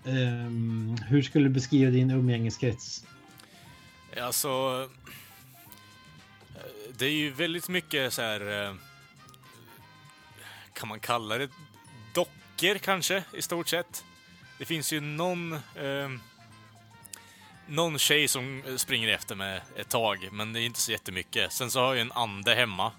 [0.05, 3.05] Ehm, hur skulle du beskriva din umgängeskrets?
[4.20, 4.49] Alltså...
[6.55, 6.61] eh,
[6.99, 8.64] Det är ju väldigt mycket så här...
[8.68, 8.74] eh,
[10.72, 11.49] Kan man kalla det
[12.14, 14.05] dockor kanske, i stort sett.
[14.59, 15.53] Det finns ju någon...
[15.53, 16.11] Eh,
[17.68, 21.52] någon tjej som springer efter mig ett tag, men det är inte så jättemycket.
[21.52, 22.92] Sen så har jag en ande hemma.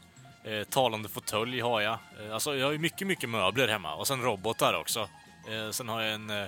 [0.43, 1.97] Eh, talande fåtölj har jag.
[2.19, 3.95] Eh, alltså, jag har ju mycket, mycket möbler hemma.
[3.95, 5.09] Och sen robotar också.
[5.49, 6.29] Eh, sen har jag en...
[6.29, 6.47] Eh,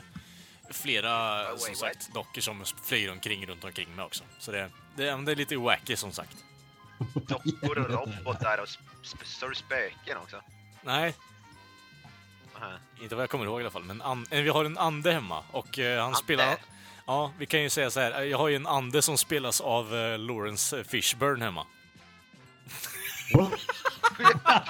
[0.70, 4.24] flera, wait, som sagt, dockor som flyger omkring runt omkring mig också.
[4.40, 6.38] Så det, det, det är lite wacky som sagt.
[7.14, 10.42] Dockor och robotar och sp- spöken också.
[10.82, 11.14] Nej,
[13.02, 13.84] inte vad jag kommer ihåg i alla fall.
[13.84, 16.18] Men an, eh, vi har en ande hemma och eh, han Ande?
[16.18, 16.58] spelar...
[17.12, 18.22] Ja, vi kan ju säga så här.
[18.24, 21.68] Jag har ju en ande som spelas av eh, Lawrence Fishburne hemma.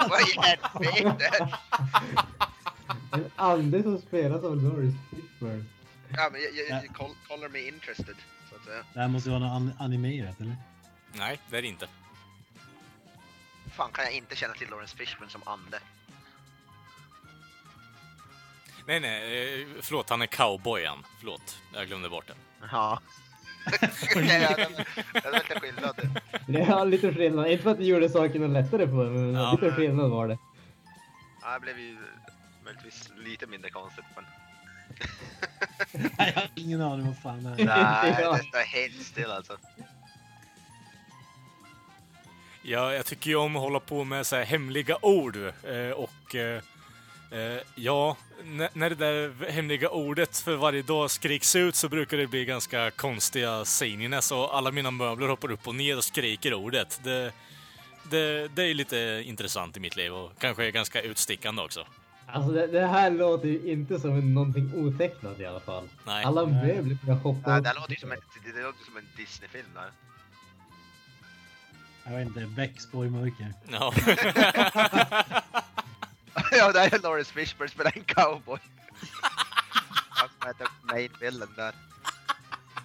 [0.10, 1.50] Vad i helvete?
[3.12, 5.66] En ande som spelas av Norris Fishburne.
[6.10, 8.16] Ja, men jag, jag, jag call, color me interested,
[8.50, 8.84] så att säga.
[8.94, 10.56] Det här måste ju vara något an- animerat, eller?
[11.14, 11.88] Nej, det är det inte.
[13.76, 15.80] Fan, kan jag inte känna till Lawrence Fishburne som ande?
[18.86, 21.06] Nej, nej, eh, förlåt, han är cowboy han.
[21.20, 22.34] Förlåt, jag glömde bort det.
[22.72, 23.00] Ja.
[24.16, 24.68] Ja, det
[25.14, 25.96] det är lite skillnad.
[26.48, 27.48] Det är lite skillnad.
[27.48, 29.52] Inte för att det gjorde saken lättare på men Ja.
[29.52, 30.38] lite skillnad var det.
[31.42, 31.98] Ja, det blev ju
[32.64, 34.26] möjligtvis lite mindre konstigt, men...
[36.18, 37.66] Nej, jag har ingen aning vad fan det är.
[37.66, 38.32] Nej, Ja.
[38.38, 39.58] det står helt still alltså.
[42.64, 45.38] Ja, jag tycker ju om att hålla på med så här hemliga ord.
[45.64, 46.36] Eh, och
[47.32, 52.18] eh, ja, n- när det där hemliga ordet för varje dag skriks ut så brukar
[52.18, 56.54] det bli ganska konstiga sceniness och alla mina möbler hoppar upp och ner och skriker
[56.54, 57.00] ordet.
[57.04, 57.32] Det,
[58.10, 61.86] det, det är lite intressant i mitt liv och kanske är ganska utstickande också.
[62.34, 65.90] Alltså det, det här låter ju inte som någonting otecknat i alla fall.
[66.06, 66.26] Nej.
[66.26, 67.64] Alla möbler börjar hoppa upp.
[67.64, 69.90] det låter som en, det, det låter som en Disney-film där.
[72.06, 73.54] Jag vet inte, Beck spår i mörker.
[73.72, 73.94] Ja.
[76.52, 78.60] ja, det är Lawrence Fishburne spelar en cowboy.
[80.10, 81.74] Han som heter main villain där.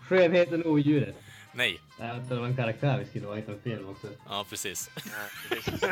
[0.09, 1.17] Skönheten och odjuret.
[1.53, 1.81] Nej.
[1.99, 4.07] Nej, Det var en karaktär vi skulle ha hittat en film också.
[4.29, 4.91] Ja, precis.
[4.97, 5.03] Ja,
[5.49, 5.81] precis.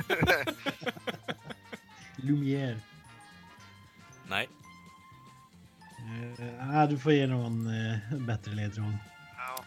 [2.17, 2.81] Lumière.
[4.29, 4.49] Nej.
[6.39, 8.97] Uh, ah, du får ge någon eh, bättre ledtråd.
[9.37, 9.65] ja.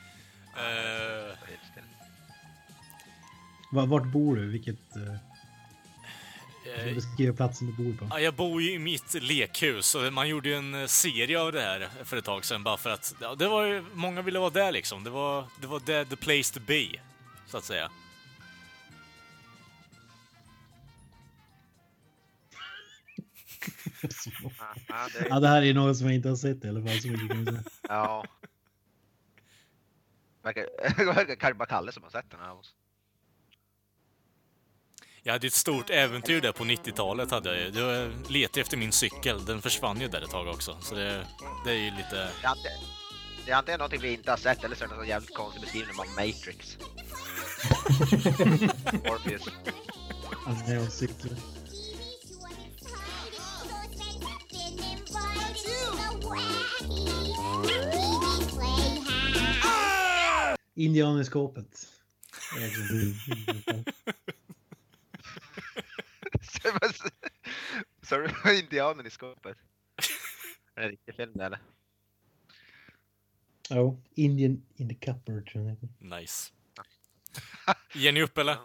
[3.71, 4.47] Va- Vart bor du?
[4.49, 4.95] Vilket...
[4.97, 5.15] Uh,
[6.75, 8.07] eh, beskriva platsen du bor på.
[8.09, 11.51] Ja, jag bor ju i mitt lekhus och man gjorde ju en eh, serie av
[11.51, 14.39] det här för ett tag sedan bara för att ja, det var ju, många ville
[14.39, 15.03] vara där liksom.
[15.03, 16.87] Det var, det var the, the place to be,
[17.47, 17.91] så att säga.
[25.29, 26.99] Ja, det, här är något som jag inte har sett i alla fall.
[26.99, 27.63] Så mycket kan jag säga.
[27.87, 28.25] ja.
[30.47, 30.65] Verkar,
[30.97, 32.75] det verkar kanske bara Kalle som har sett den här av oss.
[35.27, 37.31] Jag hade ett stort äventyr där på 90-talet.
[37.31, 39.45] Hade jag, jag letade efter min cykel.
[39.45, 40.77] Den försvann ju där ett tag också.
[40.81, 41.25] Så det,
[41.65, 42.15] det är ju lite...
[42.15, 42.77] Det är, antingen,
[43.45, 45.61] det är antingen någonting vi inte har sett eller så är det någon jävligt konstig
[45.61, 46.77] beskrivning av Matrix.
[49.05, 49.43] Morpheus.
[50.45, 51.37] Alltså, när jag cyklar.
[60.75, 61.87] Indian i skåpet.
[62.55, 63.13] Jag vet inte.
[68.01, 69.57] Så du var indianen i skåpet?
[70.75, 71.59] Är det en riktig film det eller?
[73.69, 75.77] Jo, Indian in the cupboard tror jag.
[76.19, 76.51] Nice.
[77.93, 78.57] Ger ni upp eller?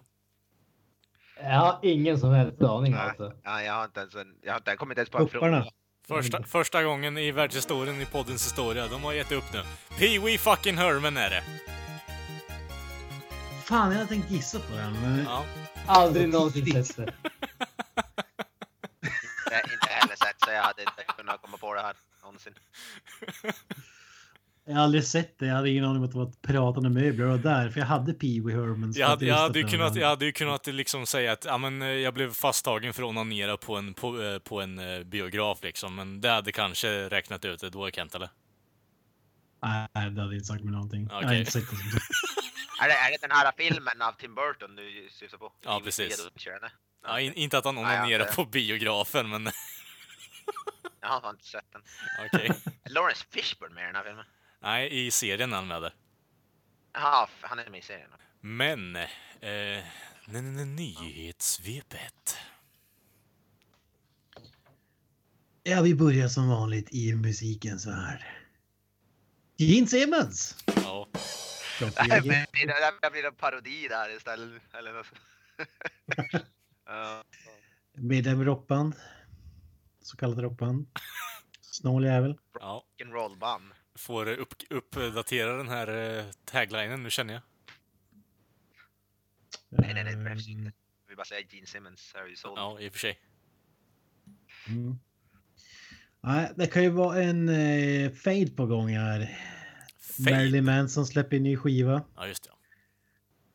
[1.37, 3.33] Jag har ingen som helst aning alltså.
[3.43, 5.29] Ja, jag har inte ens en, jag har inte, jag kommer inte ens på en
[5.29, 5.67] fråga.
[6.07, 8.89] Första, första gången i världshistorien, i poddens historia.
[8.89, 9.63] De har gett upp nu.
[9.99, 11.43] Pee Wee fucking Herman är det.
[13.65, 14.93] Fan, jag hade tänkt gissa på den.
[14.93, 15.25] Men...
[15.25, 15.45] Ja.
[15.87, 17.15] Aldrig någonsin sett det.
[19.47, 22.55] Det är inte heller sett så jag hade inte kunnat komma på det här någonsin.
[24.65, 25.47] Jag har aldrig sett det.
[25.47, 27.71] Jag hade ingen aning om att det var pratande möbler och där.
[27.71, 28.95] För jag hade Pee Wee Herman.
[28.95, 31.59] så Jag hade, jag, hade ju kunnat, jag hade ju kunnat liksom säga att ja,
[31.59, 35.03] men, eh, jag blev fasttagen för att onanera på en, på, eh, på en eh,
[35.03, 35.95] biograf liksom.
[35.95, 38.29] Men det hade kanske räknat ut det då, Kent, eller?
[39.63, 41.09] Nej, det hade inte sagt mig någonting.
[41.11, 41.77] Jag har inte sett det.
[42.85, 45.53] Är det, är det den här filmen av Tim Burton du syftar på?
[45.65, 46.29] Ja, precis.
[47.05, 49.49] Ja, in, inte att han onanerar på biografen, men
[51.01, 51.83] Jag har inte sett den.
[52.27, 52.53] okej.
[52.85, 54.25] Är Lawrence Fishburne med i den här filmen?
[54.61, 55.95] Nej, i serien är han med där.
[56.93, 58.11] Jaha, f- han är med i serien.
[58.41, 59.03] Men, eh,
[59.41, 59.85] n-
[60.35, 62.37] n- n- nyhetssvepet.
[65.63, 68.25] Ja, vi börjar som vanligt i musikens värld.
[69.57, 70.57] Gene Simmons!
[70.85, 71.09] Ja,
[71.81, 74.63] Det blir, en parodi där istället.
[74.75, 75.07] Eller något.
[76.87, 77.25] Ja.
[77.95, 78.95] Medlem i rockband.
[80.03, 80.87] Så kallat rockband.
[81.61, 82.39] Snål jävel.
[82.61, 82.85] ja.
[82.99, 83.73] Rock'n'roll-band.
[83.95, 87.43] Får upp, uppdatera den här eh, taglinen nu känner jag.
[89.69, 90.73] Nej, nej, nej, det behövs inte.
[91.09, 92.59] Vill bara säga Gene Simmons är ju såld.
[92.59, 93.19] Ja, i och för sig.
[94.69, 94.99] Mm.
[96.21, 99.39] Nej, det kan ju vara en eh, fade på gång här.
[100.01, 100.31] Fade.
[100.37, 102.05] Marilyn Manson släpper en ny skiva.
[102.17, 102.51] Ja, just det.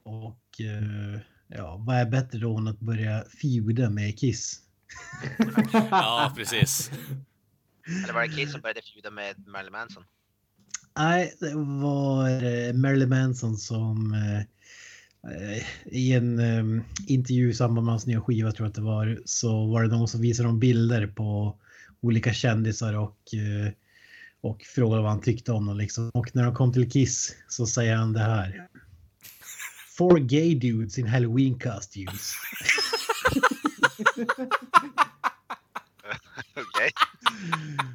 [0.03, 4.61] Och eh, ja, vad är bättre då än att börja feuda med Kiss?
[5.91, 6.91] Ja, precis.
[8.03, 10.03] Eller var det Kiss som började feuda med Marilyn Manson?
[10.97, 14.39] Nej, det var eh, Marilyn Manson som eh,
[15.31, 18.81] eh, i en eh, intervju i samband med hans nya skiva tror jag att det
[18.81, 21.57] var, så var det någon som visade dem bilder på
[22.01, 23.71] olika kändisar och, eh,
[24.41, 25.77] och frågade vad han tyckte om dem.
[25.77, 26.11] Liksom.
[26.13, 28.67] Och när de kom till Kiss så säger han det här.
[29.97, 32.33] Four gay dudes in halloween costumes.
[36.77, 36.91] Okej.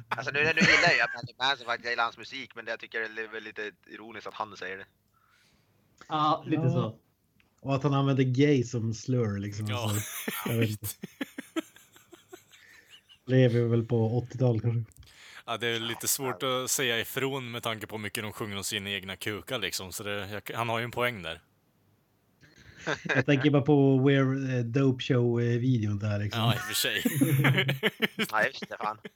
[0.09, 2.99] Alltså nu, nu gillar jag Marilyn Manson faktiskt, jag gillar hans musik, men jag tycker
[2.99, 4.85] det är lite ironiskt att han säger det.
[6.07, 6.99] Ja, lite så.
[7.61, 9.65] Och att han använder gay som slur liksom.
[9.67, 9.83] Ja.
[9.83, 10.03] Alltså,
[10.45, 10.87] jag vet inte.
[13.25, 14.93] Lever väl på 80-talet kanske.
[15.45, 18.57] Ja, det är lite svårt att säga ifrån med tanke på hur mycket de sjunger
[18.57, 19.91] om sina egna kukar liksom.
[19.91, 21.41] Så det, jag, han har ju en poäng där.
[23.15, 26.41] Jag tänker bara på Where eh, Dope Show-videon där liksom.
[26.41, 27.03] Ja, i och för sig.
[28.31, 28.77] Ja, just det.
[28.79, 28.97] Fan.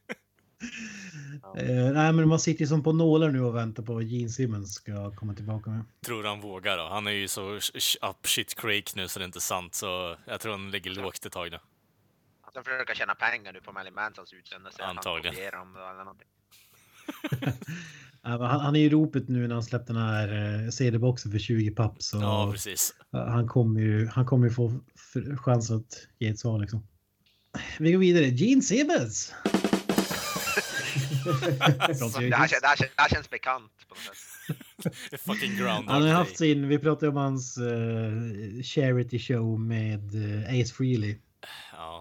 [1.57, 4.29] Eh, nej, men man sitter ju som på nålar nu och väntar på vad Gene
[4.29, 5.85] Simmons ska komma tillbaka med.
[6.05, 6.87] tror han vågar då.
[6.87, 7.55] Han är ju så
[8.01, 9.75] up shit creek nu så det är inte sant.
[9.75, 11.57] Så jag tror han ligger lågt ett tag nu.
[12.47, 14.71] Att de försöker tjäna pengar nu på Marilyn Mansons utseende.
[14.71, 15.33] så att han Antagligen.
[15.35, 16.27] kopierar dem eller någonting.
[18.27, 21.39] Men Han, han är i ropet nu när han släppte den här eh, CD-boxen för
[21.39, 22.01] 20 papp.
[22.01, 22.93] Så Ja, precis.
[23.11, 24.73] han kommer ju, han kommer ju få
[25.37, 26.87] chans att ge ett svar liksom.
[27.79, 28.25] Vi går vidare.
[28.25, 29.33] Gene Simmons.
[31.25, 34.15] Det här, kän- det, här, kän- det här känns bekant på något
[35.11, 35.21] sätt.
[35.25, 40.03] Fucking Groundhog Han har ju haft sin, vi pratade om hans eh, charity show med
[40.15, 41.17] eh, Ace Frehley.
[41.73, 41.99] Ja,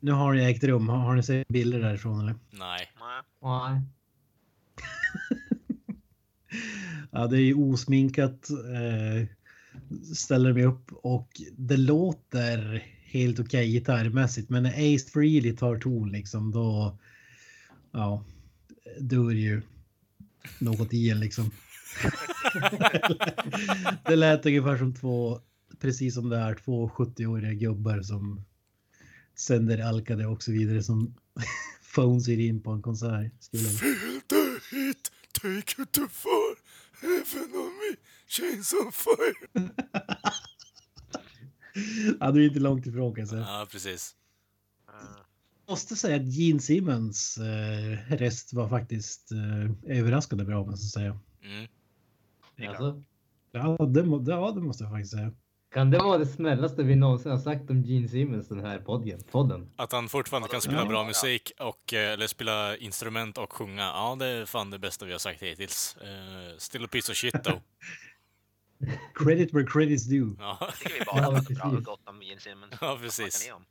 [0.00, 0.88] Nu har det ägt rum.
[0.88, 2.34] Har, har ni sett bilder därifrån eller?
[2.50, 2.90] nej.
[3.42, 3.80] Nej.
[7.10, 8.50] Ja, det är ju osminkat.
[8.50, 9.26] Eh,
[10.14, 14.50] ställer mig upp och det låter helt okej gitarrmässigt.
[14.50, 16.98] Men när Ace Frehley tar ton liksom då.
[17.92, 18.24] Ja,
[19.00, 19.62] då är ju
[20.58, 21.50] något i en liksom.
[24.06, 25.40] det lät ungefär som två,
[25.80, 28.44] precis som det är, två 70-åriga gubbar som
[29.34, 31.14] sänder alkade och så vidare som
[31.94, 33.32] phones in på en konsert.
[33.40, 33.68] Skulle...
[34.74, 36.56] Heat, take it to far,
[37.00, 37.96] heaven on me,
[38.26, 39.70] chains on fire.
[42.20, 43.40] Ja, du är inte långt ifrån kan jag säga.
[43.40, 44.14] Ja, precis.
[44.88, 44.94] Eh,
[45.68, 51.20] måste säga att Gene Simmons eh, röst var faktiskt eh, överraskande bra, måste jag säga.
[51.42, 51.66] Mm.
[52.68, 53.02] Alltså,
[53.52, 55.32] Ja det, må, ja, det måste jag faktiskt säga.
[55.74, 59.20] Kan det vara det snällaste vi någonsin har sagt om Gene Simmons den här podden?
[59.30, 59.70] podden?
[59.76, 60.84] Att han fortfarande kan spela Ja.
[60.88, 63.82] bra musik och, eh, eller spela instrument och sjunga.
[63.82, 65.96] Ja, det är fan det bästa vi har sagt hittills.
[66.02, 67.58] Uh, still a piece of shit though.
[69.14, 70.36] Credit where credit's due.
[70.38, 72.74] Ja, Jag tycker vi Ja, bara pratar bra och gott om Gene Simmons.
[72.80, 73.50] ja precis.
[73.56, 73.64] om?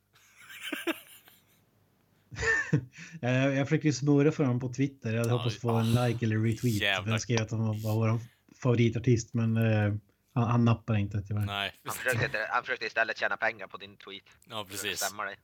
[3.21, 5.09] jag, jag försökte ju smurra för honom på Twitter.
[5.11, 6.81] Jag hade Ja, hoppats få ah, en like eller retweet.
[6.81, 7.11] jävlar.
[7.13, 8.19] Jag skrev att han var vår
[8.63, 9.93] favoritartist, men eh,
[10.33, 11.45] han, han nappade inte tyvärr.
[11.45, 11.73] Nej.
[11.85, 14.23] Han försökte, han försökte istället tjäna pengar på din tweet.
[14.49, 14.99] Ja, precis.
[14.99, 15.35] Stämmer det?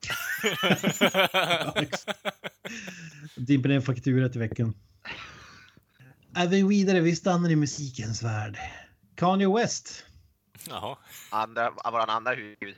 [3.46, 4.74] Dimper ner en faktura till veckan.
[6.36, 8.58] Även vidare, vi stannar i musikens värld.
[9.16, 10.06] Kanye West,
[10.68, 10.98] Jaha.
[11.30, 12.76] Andra, våran andra huvud.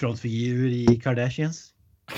[0.00, 1.72] frontfigur i Kardashians.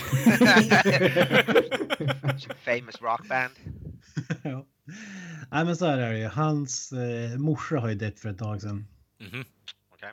[2.64, 3.52] Famous rock band.
[4.42, 4.66] ja.
[5.50, 6.26] Nej men så här är det ju.
[6.28, 8.86] Hans eh, morsa har ju dött för ett tag sedan.
[9.20, 9.44] Mhm.
[9.94, 10.10] Okej.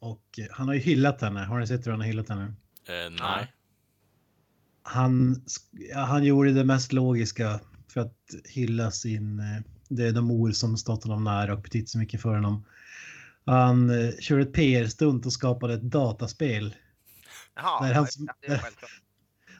[0.00, 1.40] Och eh, han har ju hyllat henne.
[1.40, 2.44] Har ni sett hur han har hyllat henne?
[2.88, 3.52] Eh, nej.
[4.82, 5.42] Han,
[5.94, 11.24] han gjorde det mest logiska för att hylla sin eh, döda mor som stått honom
[11.24, 12.64] nära och betytt så mycket för honom.
[13.44, 16.74] Han eh, körde ett PR-stunt och skapade ett dataspel
[17.54, 18.90] Jaha, Där hans- det är självklart.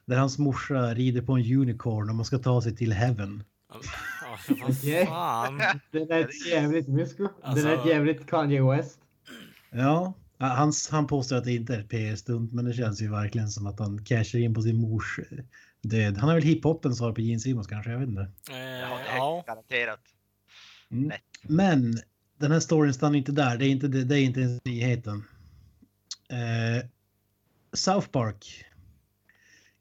[0.07, 3.45] där hans morsa rider på en unicorn och man ska ta sig till heaven.
[4.49, 5.07] Ja, vad Okej.
[5.07, 5.63] fan.
[5.91, 7.29] Det lät jävligt mysko.
[7.43, 8.99] Alltså- Det lät jävligt Kanye West.
[9.71, 13.49] Ja, han, han påstår att det inte är ett PR-stunt, men det känns ju verkligen
[13.49, 15.39] som att han cashar in på sin mors eh,
[15.83, 16.17] död.
[16.17, 18.23] Han har väl hiphopens svar på Gene Simmons kanske, jag vet inte.
[18.51, 19.45] Eh, Ja, det är ja.
[19.47, 20.01] garanterat.
[20.91, 21.11] Mm.
[21.43, 21.95] Men
[22.39, 23.57] den här storyn stannar inte där.
[23.57, 25.25] Det är inte, det, det är inte ens nyheten.
[26.31, 26.87] Eh,
[27.73, 28.65] South Park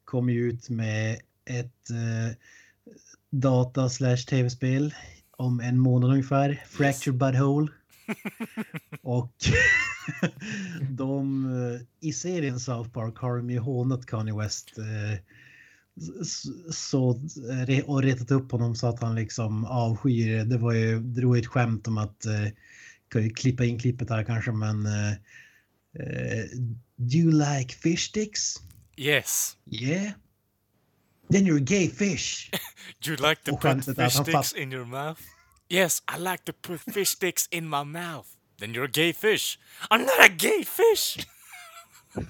[0.06, 2.36] kom ju ut med ett eh,
[3.32, 4.94] data slash tv-spel
[5.38, 6.64] om en månad ungefär.
[6.68, 7.68] Fractured Butthole.
[9.02, 9.34] Och
[10.90, 15.20] de eh, i serien South Park har de ju hånat Kanye West eh,
[16.72, 17.14] så,
[17.48, 20.44] re- och retat upp honom så att han liksom avskyr det.
[20.44, 22.48] Det var ju, det var ju ett skämt om att eh,
[23.10, 25.12] kan ju klippa in klippet här kanske men eh,
[26.00, 26.46] eh,
[26.96, 28.56] Do you like fish sticks?
[28.98, 29.58] Yes.
[29.66, 30.12] Yeah.
[31.30, 32.50] Then you're a gay fish.
[33.04, 35.22] You like to put skämtet är att fish sticks in your mouth?
[35.70, 38.28] Yes, I like to put fish sticks in my mouth.
[38.60, 39.58] Then you're a gay fish.
[39.92, 41.26] I'm not a gay fish!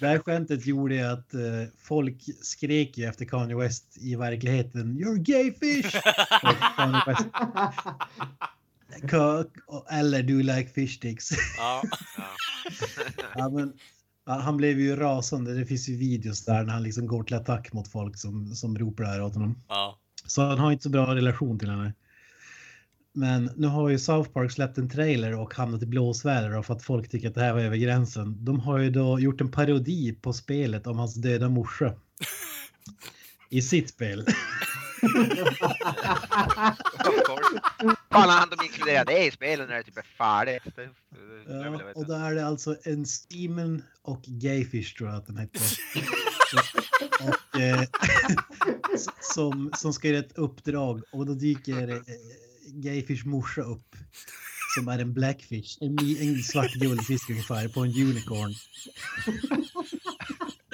[0.00, 1.40] Det här skämtet gjorde att eh,
[1.82, 4.96] folk skrek ju efter Kanye West i verkligheten.
[4.98, 5.94] You're a gay fish!
[7.06, 7.26] West,
[9.08, 9.44] "Ka-
[9.90, 11.30] Eller do you like fish sticks?
[11.56, 11.82] Ja.
[12.18, 12.24] Ja.
[13.36, 13.72] Ja, men,
[14.26, 15.54] han blev ju rasande.
[15.54, 18.78] Det finns ju videos där när han liksom går till attack mot folk som, som
[18.78, 19.62] ropar det här åt honom.
[19.68, 19.98] ja.
[20.26, 21.94] Så han har inte så bra relation till henne.
[23.14, 26.82] Men nu har ju South Park släppt en trailer och hamnat i blåsväder för att
[26.82, 28.44] folk tycker att det här var över gränsen.
[28.44, 31.94] De har ju då gjort en parodi på spelet om hans döda morsa.
[33.50, 34.26] I sitt spel.
[38.12, 40.62] Fan, han de inkluderade det i spelet när det typ är färdigt.
[41.48, 45.58] Ja, och då är det alltså en Steamen och Gayfish tror jag att den hette.
[47.28, 47.82] och, eh,
[49.20, 52.00] som, som ska göra ett uppdrag och då dyker eh,
[52.66, 53.96] Gayfish morsa upp.
[54.74, 58.54] Som är en blackfish, en, en svart guldfisk ungefär på en unicorn.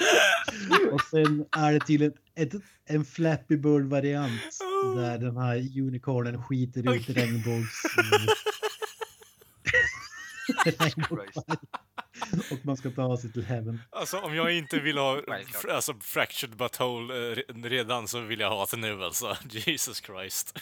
[0.93, 2.53] och sen är det tydligen ett,
[2.85, 4.43] en Flappy Bird-variant
[4.97, 7.83] där den här unicornen skiter ut regnbågs...
[10.65, 11.59] regnbågsfärg.
[12.51, 13.81] Och man ska ta sig till heaven.
[13.91, 15.23] Alltså om jag inte vill ha
[15.71, 19.37] alltså, fractured butthole eh, re- redan så vill jag ha det nu alltså.
[19.51, 20.59] Jesus Christ.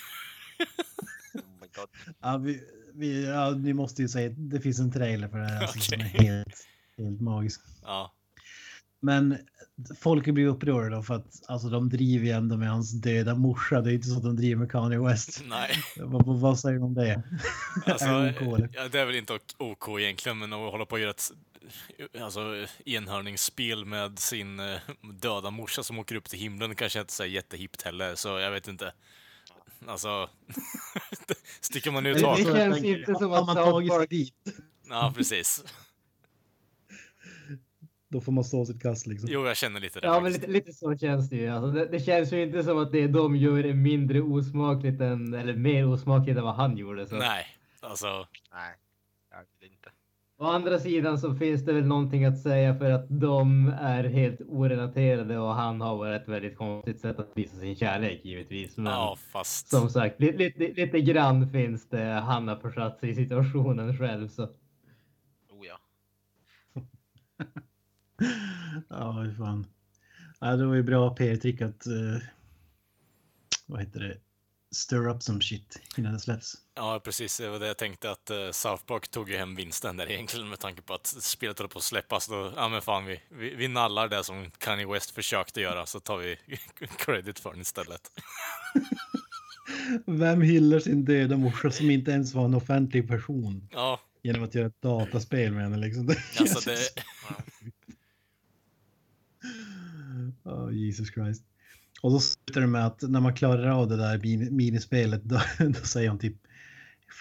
[1.34, 1.88] Oh my god.
[2.20, 2.60] Ja, vi,
[2.94, 6.00] vi, ja, ni måste ju säga det finns en trailer för det här alltså, som
[6.00, 6.66] är helt,
[6.98, 7.60] helt magisk.
[7.82, 8.15] Ja.
[9.00, 9.38] Men
[10.00, 13.80] folk blir upprörda för att alltså, de driver ju ändå med hans döda morsa.
[13.80, 15.42] Det är inte så att de driver med Kanye West.
[15.48, 15.70] Nej.
[15.96, 17.22] vad, vad, säger du om det?
[17.86, 20.92] Alltså, Är det OK, ja, det är väl inte ok- egentligen, men att hålla på
[20.92, 21.30] och göra ett
[22.20, 24.76] alltså, enhörningsspel med sin eh,
[25.20, 28.50] döda morsa som åker upp till himlen kanske inte är så jättehippt heller, så jag
[28.50, 28.92] vet inte.
[29.86, 30.28] Alltså,
[31.60, 34.34] sticker man ut Det- det känns inte som att man tagit sig dit,
[34.88, 35.64] Ja, precis.
[38.08, 39.28] Då får man stå sitt kast liksom.
[39.32, 40.48] Jo, jag känner lite det Ja, men faktiskt.
[40.48, 41.48] lite, lite så känns det ju.
[41.48, 45.34] Alltså, det, det känns ju inte som att det de gör är mindre osmakligt än,
[45.34, 47.06] eller mer osmakligt än vad han gjorde.
[47.06, 47.16] Så.
[47.16, 47.46] Nej,
[47.80, 48.06] alltså,
[48.52, 48.74] Nej,
[49.30, 49.90] jag vill inte.
[50.38, 54.40] Å andra sidan så finns det väl någonting att säga för att de är helt
[54.40, 58.76] orelaterade och han har bara ett väldigt konstigt sätt att visa sin kärlek givetvis.
[58.76, 59.68] Men ja, fast...
[59.68, 62.04] som sagt, lite, lite, lite grann finns det.
[62.04, 64.28] Han har försatt sig i situationen själv.
[64.28, 64.42] Så.
[64.44, 65.78] Oh ja.
[68.88, 69.66] Ja, fan.
[70.40, 71.86] Ja, det var ju bra PR-trick att...
[71.86, 72.18] eh,
[73.66, 74.18] vad heter det?
[74.74, 76.54] Stir up some shit innan det släpps.
[76.74, 77.38] Ja, precis.
[77.38, 80.48] Det var det jag tänkte att uh, South Park tog ju hem vinsten där egentligen
[80.48, 82.28] med tanke på att spelet höll på att släppas.
[82.28, 86.00] Då, ja men fan, vi, vi, vi nallar det som Kanye West försökte göra så
[86.00, 86.36] tar vi
[86.98, 88.10] credit för den istället.
[90.06, 94.54] Vem hyllar sin döda morsa som inte ens var en offentlig person Ja, genom att
[94.54, 96.14] göra ett dataspel med henne liksom?
[96.40, 96.78] alltså det...
[100.44, 101.42] Oh, Jesus Christ.
[102.00, 105.40] Och då slutar det med att när man klarar av det där min- minispelet då,
[105.68, 106.36] då säger hon typ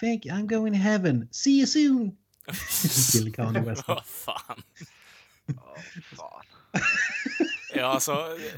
[0.00, 1.28] Thank you, I'm going to heaven.
[1.30, 2.16] See you soon.
[3.12, 3.88] Till Kanye West.
[3.88, 4.62] Vad fan.
[5.46, 5.76] Ja,
[6.16, 6.44] fan.
[7.74, 8.12] Ja, alltså...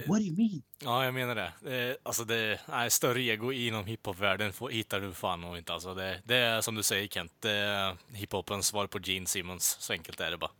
[0.06, 0.62] What do you mean?
[0.84, 1.88] Ja, jag menar det.
[1.90, 5.72] Eh, Alltså det nej, större ego inom hiphop-världen får- hittar du fan nog inte.
[5.72, 9.76] Alltså det, det är som du säger Kent, är hiphopens svar på Gene Simmons.
[9.80, 10.50] Så enkelt är det bara.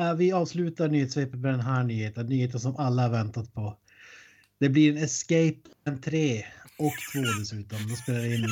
[0.00, 2.26] Äh, vi avslutar nyhetssvepet med den här nyheten.
[2.26, 3.76] Nyheten som alla har väntat på.
[4.60, 6.44] Det blir en Escape en 3
[6.78, 7.78] och 2 dessutom.
[7.88, 8.48] Då spelar det in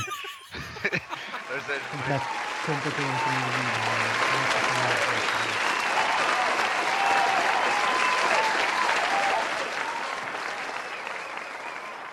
[1.90, 2.22] komplett
[2.66, 3.08] komplettering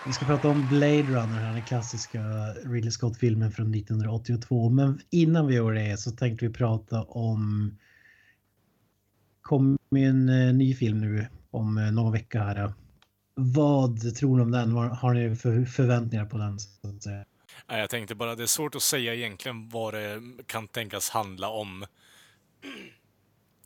[0.06, 2.20] Vi ska prata om Blade Runner, den klassiska
[2.64, 4.70] Ridley Scott-filmen från 1982.
[4.70, 7.72] Men innan vi gör det så tänkte vi prata om
[9.42, 12.72] kom ju en eh, ny film nu om eh, någon vecka här.
[13.34, 14.74] Vad tror ni om den?
[14.74, 16.60] Vad har ni för förväntningar på den?
[16.60, 17.24] Så att säga?
[17.66, 21.82] Jag tänkte bara, det är svårt att säga egentligen vad det kan tänkas handla om.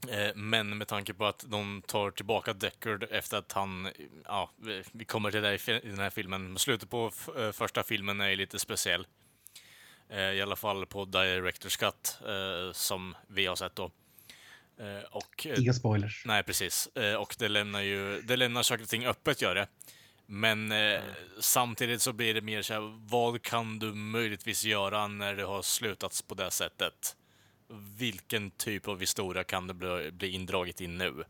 [0.09, 3.89] Eh, men med tanke på att de tar tillbaka Deckard efter att han,
[4.25, 4.51] ja,
[4.93, 6.59] vi- kommer till det i den här filmen.
[6.59, 7.11] Slutet på
[7.53, 9.07] första filmen är ju lite speciell.
[10.35, 12.19] I alla fall på Director's Cut,
[12.77, 13.91] som vi har sett då.
[14.81, 16.23] Eh, Och eh, Inga spoilers.
[16.27, 16.87] Nej, precis.
[16.97, 19.67] Eh, Och det lämnar ju det lämnar saker och ting öppet, gör det.
[20.27, 21.01] Men eh,
[21.41, 25.63] samtidigt så blir det mer så här, vad kan du möjligtvis göra när det har
[25.63, 27.17] slutats på det sättet?
[27.99, 31.25] Vilken typ av historia kan det bli, bli indraget i nu?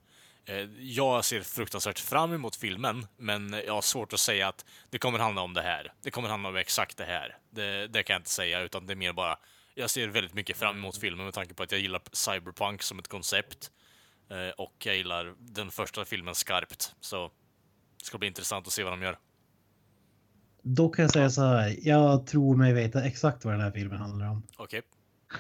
[0.79, 5.19] Jag ser fruktansvärt fram emot filmen, men jag har svårt att säga att det kommer
[5.19, 5.93] handla om det här.
[6.03, 7.37] Det kommer handla om exakt det här.
[7.51, 9.39] Det, det kan jag inte säga, utan det är mer bara
[9.79, 12.99] jag ser väldigt mycket fram emot filmen med tanke på att jag gillar cyberpunk som
[12.99, 13.71] ett koncept.
[14.31, 16.95] Eh, och jag gillar den första filmen skarpt.
[17.01, 17.31] Så
[17.99, 19.19] det ska bli intressant att se vad de gör.
[20.63, 21.77] Då kan jag säga så här.
[21.83, 24.43] Jag tror mig veta exakt vad den här filmen handlar om.
[24.57, 24.83] Okej.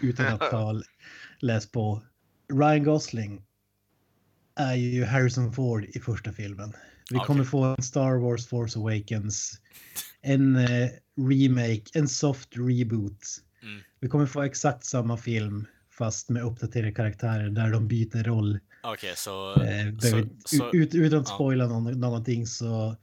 [0.00, 0.82] Utan att ha
[1.38, 2.02] läst på.
[2.52, 3.42] Ryan Gosling
[4.54, 6.72] är ju Harrison Ford i första filmen.
[7.10, 7.26] Vi Okej.
[7.26, 9.60] kommer få en Star Wars Force Awakens.
[10.20, 13.42] En eh, remake, en soft reboot.
[13.62, 13.80] Mm.
[14.00, 18.58] Vi kommer få exakt samma film fast med uppdaterade karaktärer där de byter roll.
[18.82, 19.62] Okej, så...
[19.62, 19.98] Eh,
[20.44, 21.34] så, ut, utan att ja.
[21.34, 22.96] spoila någon, någonting så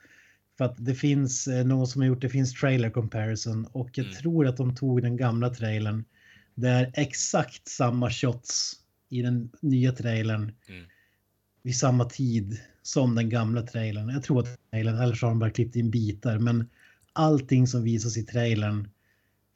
[0.58, 4.06] för att det finns eh, någon som har gjort det finns trailer comparison och jag
[4.06, 4.18] Mm.
[4.18, 6.06] tror att de tog den gamla trailern.
[6.56, 8.74] Det är exakt samma shots
[9.10, 10.86] i den nya trailern Mm.
[11.64, 14.10] vid samma tid som den gamla trailern.
[14.10, 16.70] Jag tror att trailern, eller så har de bara klippt in bitar, men
[17.14, 18.90] allting som visas i trailern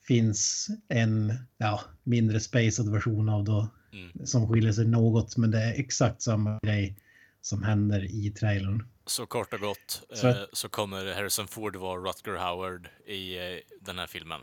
[0.08, 4.26] finns en ja, mindre spacad version av då Mm.
[4.26, 6.96] som skiljer sig något, men det är exakt samma grej
[7.42, 8.88] som händer i trailern.
[9.06, 13.44] Så kort och gott Så- eh, så kommer Harrison Ford vara Rutger Howard i eh,
[13.82, 14.42] den här filmen.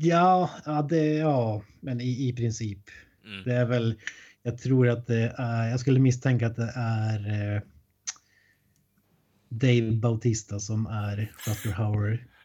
[0.00, 2.78] Ja, ja, det, ja men i, i princip.
[3.24, 3.42] Mm.
[3.44, 3.94] Det är väl,
[4.42, 7.62] jag tror att det är, jag skulle misstänka att det är eh,
[9.48, 11.72] Dave Bautista som är Rutger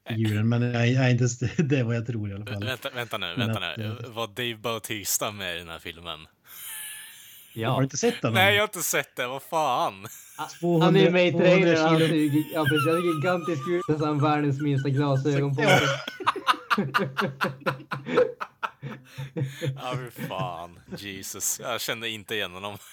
[0.05, 0.49] Hauer-figuren.
[0.49, 1.25] Men jag, jag inte,
[1.63, 2.63] det är vad jag tror i alla fall.
[2.65, 3.85] Vänta, vänta nu, vänta att, nu.
[3.85, 6.19] eh, Var Dave Bautista med i den här filmen?
[6.19, 8.33] Har Ja, du inte sett den?
[8.33, 9.27] Nej, jag har inte sett det.
[9.27, 10.07] Vad fan?
[10.59, 11.77] 200 han är med i 200 trailern.
[11.77, 11.93] Han
[12.53, 13.81] ja, precis, han är gigantisk ut.
[13.85, 15.81] Så har han världens minsta glasögon på sig.
[19.75, 20.79] Ja, hur fan.
[20.97, 21.59] Jesus.
[21.63, 22.77] Jag kände inte igen honom.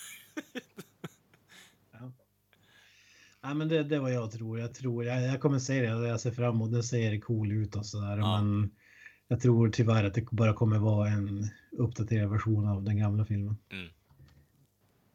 [3.43, 4.59] Ja, men det, det är vad jag tror.
[4.59, 6.09] Jag tror, jag, jag kommer se det.
[6.09, 6.83] Jag ser fram emot det.
[6.83, 8.19] ser cool ut och sådär.
[8.19, 8.43] Ja.
[8.43, 8.71] Men
[9.29, 11.45] jag tror tyvärr att det bara kommer vara en
[11.79, 13.57] uppdaterad version av den gamla filmen.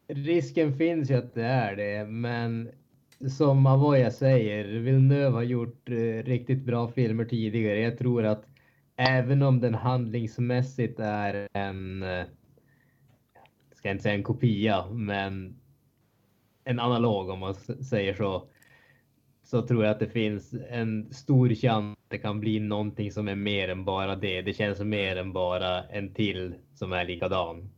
[0.08, 2.70] Risken finns ju att det är det, men
[3.30, 7.80] som Avoya säger, Villeneuve har gjort eh, riktigt bra filmer tidigare.
[7.80, 8.46] Jag tror att
[8.96, 12.24] även om den handlingsmässigt är en, eh,
[13.72, 15.60] ska inte säga en kopia, men
[16.68, 17.54] en analog om man
[17.84, 18.48] säger så,
[19.44, 23.28] så tror jag att det finns en stor chans att det kan bli någonting som
[23.28, 24.42] är mer än bara det.
[24.42, 27.70] Det känns mer än bara en till som är likadan.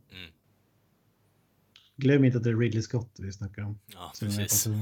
[1.95, 3.79] Glöm inte att det är Ridley Scott vi snackar om.
[3.93, 4.67] Ja, precis.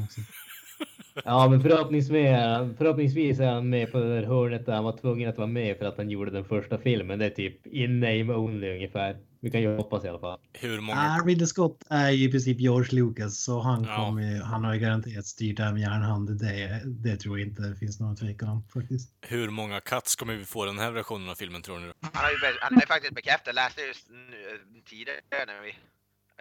[1.25, 2.37] Ja, men förhoppningsvis
[2.77, 5.77] förhoppningsvis är han med på det där hörnet där han var tvungen att vara med
[5.77, 7.19] för att han gjorde den första filmen.
[7.19, 9.17] Det är typ in name only ungefär.
[9.41, 10.39] Vi kan ju hoppas i alla fall.
[10.53, 10.99] Hur många...
[10.99, 13.95] Ah, Ridley Scott är ju i princip George Lucas så han, Ja.
[13.95, 16.39] kommer, ju- han har ju garanterat styrt med järnhand.
[16.39, 19.13] Det, det tror jag inte det finns någon tvekan om faktiskt.
[19.21, 21.93] Hur många cuts kommer vi få den här versionen av filmen, tror ni?
[22.01, 25.75] Han har ju han har ju faktiskt bekräftat, läste just nu, tidigare när vi,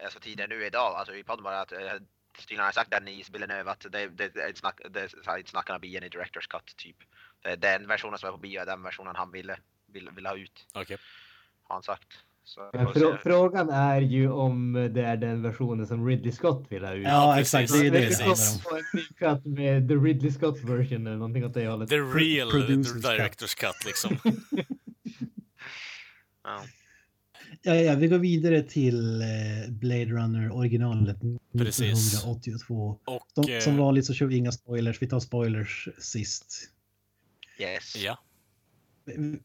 [0.04, 1.78] alltså tidigare nu idag, alltså i podden bara att eh,
[2.38, 5.64] Tydligen har sagt den i Villeneuve att det, det, det, it's not, det, it's not
[5.66, 6.96] gonna be any director's cut typ.
[7.42, 9.56] Är Den versionen som är på bio är den versionen han ville,
[9.92, 10.96] ville, ville ha ut, Okej.
[11.62, 12.08] har han sagt.
[12.56, 17.04] Frå- frågan är ju om det är den versionen som Ridley Scott vill ha ut.
[17.04, 17.72] Ja, exakt.
[17.72, 18.00] Det är det
[18.94, 21.88] ny cut med the Ridley Scott version eller någonting åt det hållet.
[21.88, 23.04] The real producers cut.
[23.04, 24.18] director's cut, liksom.
[26.44, 26.62] Ja.
[27.62, 31.16] Ja, ja, vi går vidare till eh, Blade Runner originalet
[31.58, 32.14] Precis.
[32.14, 32.98] 1982.
[33.04, 33.26] Och...
[33.34, 35.02] Som, eh, som vanligt så kör vi inga spoilers.
[35.02, 36.70] Vi tar spoilers sist.
[37.60, 37.96] Yes.
[37.96, 38.18] Ja.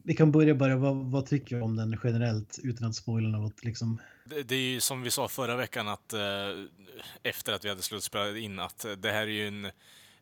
[0.04, 0.76] Vi- kan börja bara.
[0.76, 3.64] Vad, vad tycker du om den generellt utan att spoila något?
[3.64, 4.02] Liksom.
[4.26, 6.20] Det, det är ju som vi sa förra veckan att eh,
[7.24, 9.68] efter att vi hade slutspelat in att det här är ju en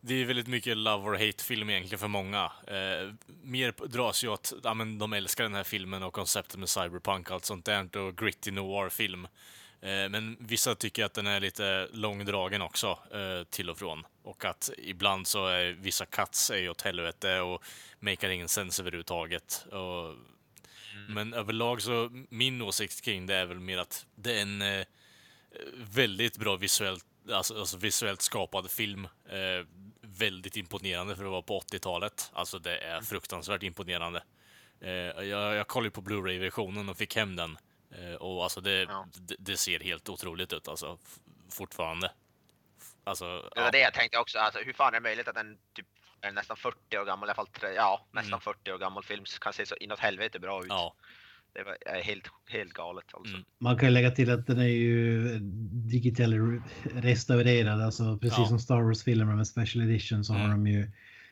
[0.03, 2.43] det är väldigt mycket love or hate-film egentligen för många.
[2.67, 3.13] Eh,
[3.43, 7.29] mer dras ju åt, ja men de älskar den här filmen och konceptet med cyberpunk
[7.29, 9.27] och allt sånt där och gritty noir-film.
[9.81, 14.05] Eh, men vissa tycker att den är lite långdragen också, eh, till och från.
[14.23, 17.63] Och att ibland så är vissa cuts är ju åt helvete och
[17.99, 19.65] makar ingen sens överhuvudtaget.
[19.71, 20.15] Och
[21.09, 24.85] men överlag så, min åsikt kring det är väl mer att det är en eh,
[25.93, 29.07] väldigt bra visuellt, alltså, alltså visuellt skapad film.
[29.29, 29.65] Eh,
[30.01, 32.31] väldigt imponerande för att vara på 80-talet.
[32.33, 34.23] Alltså det är fruktansvärt imponerande.
[34.81, 37.57] Eh, jag, jag kollade på Blu-ray-versionen och fick hem den.
[37.91, 39.07] Eh, och alltså det, Ja.
[39.27, 40.97] det, det ser helt otroligt ut alltså,
[41.49, 42.11] fortfarande.
[43.03, 43.71] Alltså, Det var ja.
[43.71, 45.85] det jag tänkte också, alltså, hur fan är det möjligt att en typ
[46.21, 48.41] är nästan 40 år gammal, i alla fall tre, ja, nästan Mm.
[48.41, 50.65] 40 år gammal film kan se så inåt helvete bra ut.
[50.69, 50.95] ja.
[51.53, 53.33] Det var är helt, helt galet alltså.
[53.33, 53.45] Mm.
[53.57, 55.39] Man kan lägga till att den är ju
[55.91, 56.61] digitalt re-
[57.01, 57.81] restaurerad.
[57.81, 58.45] Alltså precis Ja.
[58.47, 60.51] som Star Wars-filmer med special edition så har Mm.
[60.63, 60.91] de ju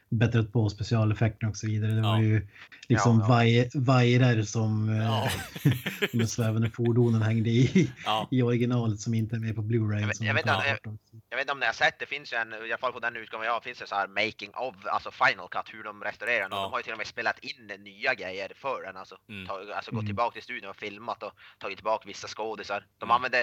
[0.09, 1.91] bättrat på specialeffekter och så vidare.
[1.91, 2.21] Det var Ja.
[2.21, 2.47] ju
[2.87, 3.29] liksom Ja, ja.
[3.35, 5.25] vaj- vajrar som Ja.
[5.25, 5.71] eh,
[6.13, 8.27] de svävande fordonen hängde i, ja.
[8.31, 10.01] i originalet som inte är med på Blu-ray.
[10.01, 10.45] Jag jag vet
[10.85, 10.97] inte.
[11.29, 13.45] Jag om ni har sett, det finns ju en, i alla fall på den utgåvan
[13.45, 16.49] jag finns det så här making of, alltså final cut, hur de restaurerar den.
[16.51, 16.61] Ja.
[16.63, 19.47] De har ju till och med spelat in nya grejer för den, alltså, Mm.
[19.47, 20.05] Ta, alltså gått Mm.
[20.05, 22.85] tillbaka till studion och filmat och tagit tillbaka vissa skådisar.
[22.97, 23.15] De Mm.
[23.15, 23.39] använde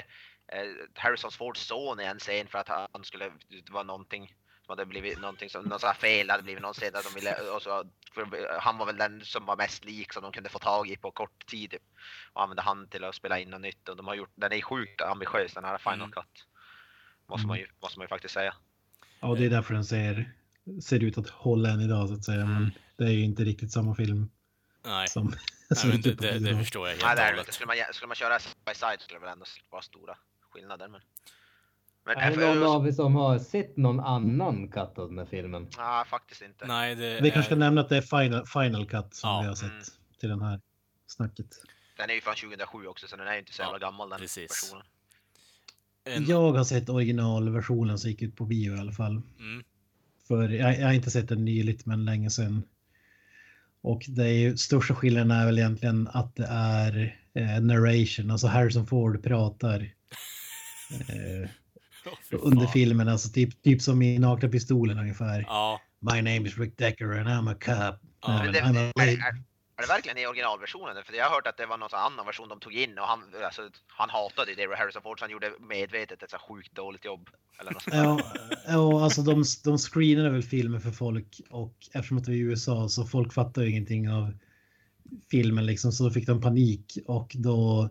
[0.52, 4.34] eh, Harrison Fords son i en scen för att han skulle, det var någonting
[4.66, 7.40] som hade blivit någonting som, någon sån här fel, hade blivit någon att de ville,
[7.40, 7.84] och så,
[8.60, 11.10] han var väl den som var mest lik som de kunde få tag i på
[11.10, 11.70] kort tid.
[11.70, 11.82] typ.
[12.32, 14.60] Och använde han till att spela in något nytt och de har gjort, den är
[14.62, 16.10] sjukt ambitiös den här final Mm.
[16.10, 16.46] cut.
[17.26, 18.54] Måste man ju, måste man ju faktiskt säga.
[19.20, 20.32] Ja, och det är därför den ser,
[20.82, 22.46] ser ut att hålla än idag så att säga.
[22.46, 24.30] Men det är ju inte riktigt samma film
[24.84, 25.08] Nej.
[25.08, 27.38] som, Nej, som men det, typ det, det förstår jag helt Nej, och hållet.
[27.38, 27.52] inte.
[27.52, 30.16] Skulle man, skulle man köra side by side skulle det väl ändå vara stora
[30.50, 30.88] skillnader.
[30.88, 31.00] Men,
[32.06, 35.18] men Är det för- någon av er som har sett någon annan cut av den
[35.18, 35.68] här filmen?
[35.78, 36.66] Nej, faktiskt inte.
[36.66, 37.58] Nej, det Vi kanske ska är...
[37.58, 39.40] nämna att det är Final, final Cut som Ja.
[39.40, 39.82] vi har sett Mm.
[40.20, 40.60] till den här
[41.06, 41.46] snacket.
[41.96, 44.18] Den är ju från 2007 också, så den är ju inte så jävla gammal den
[44.18, 44.50] precis.
[44.50, 44.86] versionen.
[46.04, 49.22] En, Jag har sett originalversionen som gick ut på bio i alla fall.
[49.38, 49.64] mm,
[50.28, 52.62] För jag, jag har inte sett den nyligt men länge sedan.
[53.80, 58.46] Och det är ju största skillnaden är väl egentligen att det är eh, narration, alltså
[58.46, 59.80] Harrison Ford pratar
[61.08, 61.48] eh,
[62.30, 65.44] fy under filmen, alltså typ, typ som i Nakna Pistolen ungefär.
[65.48, 68.00] Ja, My name is Rick Decker and I'm a cop.
[68.22, 69.34] Ja, men det, I'm a är, är,
[69.78, 71.04] är det verkligen i originalversionen?
[71.04, 73.20] För jag har hört att det var någon annan version de tog in och han,
[73.44, 77.30] alltså, han hatade det Harrison Ford så han gjorde medvetet ett så sjukt dåligt jobb.
[77.60, 77.84] Eller något.
[77.86, 78.20] Ja,
[78.66, 82.40] ja, alltså de, de screenade väl filmer för folk och eftersom att det var i
[82.40, 84.34] USA så folk fattar ju ingenting av
[85.30, 87.90] filmen liksom så då fick de panik och då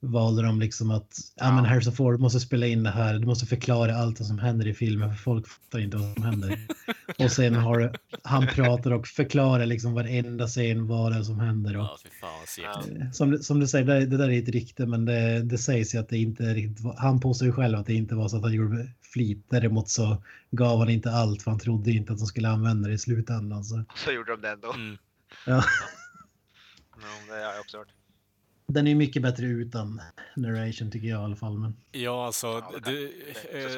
[0.00, 1.64] valde de liksom att ja, men.
[1.64, 3.18] Harrison Ford måste spela in det här.
[3.18, 6.22] Du måste förklara allt vad som händer i filmen för folk fattar inte vad som
[6.22, 6.58] händer.
[7.18, 11.76] och sen har han pratar och förklarar liksom varenda scen vad det är som händer.
[11.76, 12.96] Och, ja fan.
[12.98, 13.12] Ja.
[13.12, 15.98] som, som du säger, det, det där är ett rykte, men det, det sägs ju
[15.98, 18.42] att det inte riktigt var, Han påstår ju själv att det inte var så att
[18.42, 19.46] han gjorde flit.
[19.48, 22.94] Däremot så gav han inte allt, för han trodde inte att de skulle använda det
[22.94, 23.64] i slutändan.
[23.64, 24.72] Så, Så gjorde de det ändå.
[24.72, 24.96] Mm.
[25.46, 25.64] ja.
[26.96, 27.88] Ja, det har jag också hört.
[28.68, 30.00] Den är mycket bättre utan
[30.36, 31.58] narration tycker jag i alla fall.
[31.58, 33.06] Men, Ja, alltså, Ja, kan- du,
[33.52, 33.70] eh,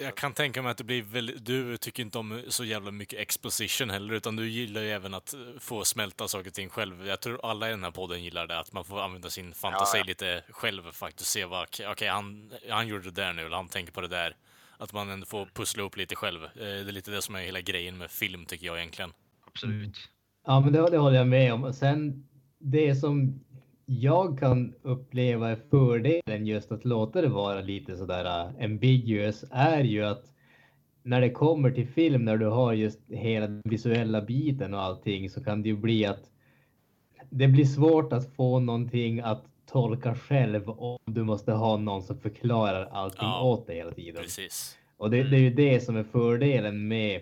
[0.00, 3.18] jag kan tänka mig att det blir väldigt, du tycker inte om så jävla mycket
[3.20, 7.06] exposition heller, utan du gillar ju även att få smälta saker och ting själv.
[7.06, 9.96] Jag tror alla i den här podden gillar det, att man får använda sin fantasi
[9.98, 10.06] Ja, ja.
[10.06, 13.92] lite själv faktiskt, se vad, okej, han, han gjorde det där nu, eller han tänker
[13.92, 14.36] på det där.
[14.78, 16.44] Att man ändå får pussla upp lite själv.
[16.44, 19.12] Eh, Det är lite det som är hela grejen med film, tycker jag egentligen.
[19.46, 19.96] Absolut.
[20.46, 21.64] Ja, men det, det håller jag med om.
[21.64, 22.26] Och sen
[22.58, 23.40] det som
[23.86, 30.04] jag kan uppleva fördelen just att låta det vara lite sådär uh, ambiguous är ju
[30.04, 30.24] att
[31.02, 35.30] när det kommer till film, när du har just hela den visuella biten och allting
[35.30, 36.30] så kan det ju bli att
[37.30, 42.20] det blir svårt att få någonting att tolka själv om du måste ha någon som
[42.20, 44.22] förklarar allting Ja, åt dig hela tiden.
[44.22, 44.78] Precis.
[44.96, 47.20] Och det, det är ju det som är fördelen med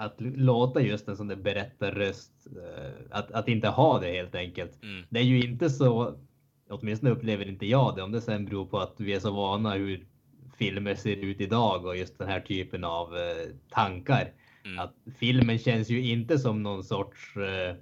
[0.00, 4.82] att låta just en sån där berättarröst, eh, att, att inte ha det helt enkelt.
[4.82, 5.04] Mm.
[5.08, 6.14] Det är ju inte så,
[6.68, 9.74] åtminstone upplever inte jag det, om det sen beror på att vi är så vana
[9.74, 10.06] hur
[10.58, 14.32] filmer ser ut idag och just den här typen av eh, tankar.
[14.64, 14.78] Mm.
[14.78, 17.74] Att filmen känns ju inte som någon sorts, eh,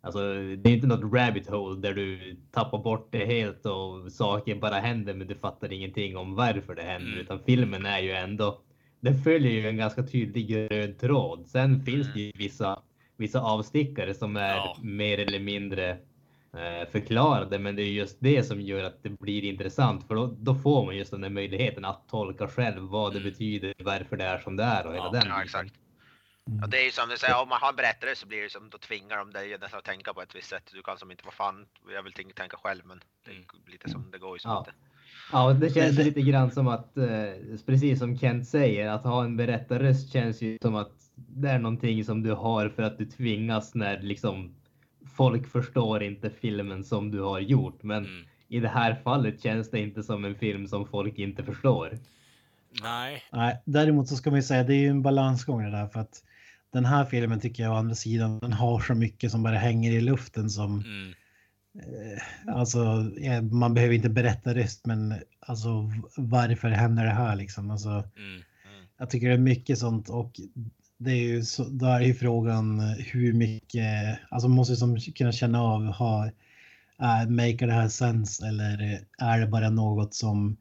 [0.00, 4.54] alltså det är inte något rabbit hole där du tappar bort det helt och saker
[4.54, 7.12] bara händer men du fattar ingenting om varför det händer.
[7.12, 7.20] Mm.
[7.20, 8.60] Utan filmen är ju ändå,
[9.00, 11.46] den följer ju en ganska tydlig röd tråd.
[11.46, 12.82] Sen finns det ju vissa,
[13.16, 14.76] vissa avstickare som är Ja.
[14.82, 15.90] mer eller mindre
[16.52, 20.26] eh, förklarade, men det är just det som gör att det blir intressant, för då,
[20.38, 23.30] då får man just den där möjligheten att tolka själv vad det Mm.
[23.30, 25.74] betyder, varför det är som det är och hela Ja, den Ja, exakt.
[26.60, 28.50] Ja, det är ju som du säger, om man har en berättare så blir det
[28.50, 30.70] som, då tvingar de dig nästan att tänka på ett visst sätt.
[30.74, 33.46] Du kan som inte, vad fan, jag vill tänka- tänka själv men det är Mm.
[33.66, 34.58] lite som det går ju som Ja.
[34.58, 34.72] inte.
[35.32, 37.06] Ja, det känns lite grann som att, eh,
[37.66, 42.04] precis som Kent säger, att ha en berättarröst känns ju som att det är någonting
[42.04, 44.54] som du har för att du tvingas när liksom
[45.16, 47.82] folk förstår inte filmen som du har gjort.
[47.82, 48.24] Men Mm.
[48.48, 51.98] i det här fallet känns det inte som en film som folk inte förstår.
[52.82, 53.22] Nej.
[53.32, 56.00] nej, däremot så ska man ju säga det är ju en balansgång det där för
[56.00, 56.24] att
[56.72, 59.92] den här filmen tycker jag å andra sidan den har så mycket som bara hänger
[59.92, 61.12] i luften som Mm.
[61.74, 63.10] Eh, alltså
[63.50, 68.42] man behöver inte berätta röst men alltså varför händer det här liksom alltså Mm.
[68.98, 70.40] Jag tycker det är mycket sånt och
[70.98, 74.96] det är ju så, där är ju frågan eh, hur mycket, alltså man måste som
[75.00, 76.26] kunna känna av, ha,
[77.00, 80.56] äh, make det här sense eller är det bara något som,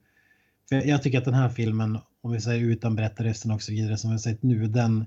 [0.69, 3.98] för jag tycker att den här filmen, om vi säger utan berättarrösten och så vidare
[3.98, 5.06] som vi har sett nu, den,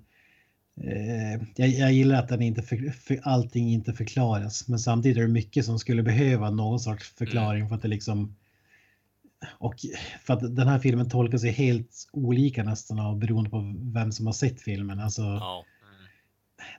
[1.56, 5.28] jag, jag gillar att den inte, för, för, allting inte förklaras, men samtidigt är det
[5.28, 8.36] mycket som skulle behöva någon sorts förklaring för att det liksom
[9.58, 9.74] och
[10.24, 14.26] för att den här filmen tolkas ju helt olika nästan av beroende på vem som
[14.26, 15.00] har sett filmen.
[15.00, 15.64] Alltså, Ja.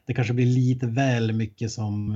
[0.06, 2.16] det kanske blir lite väl mycket som...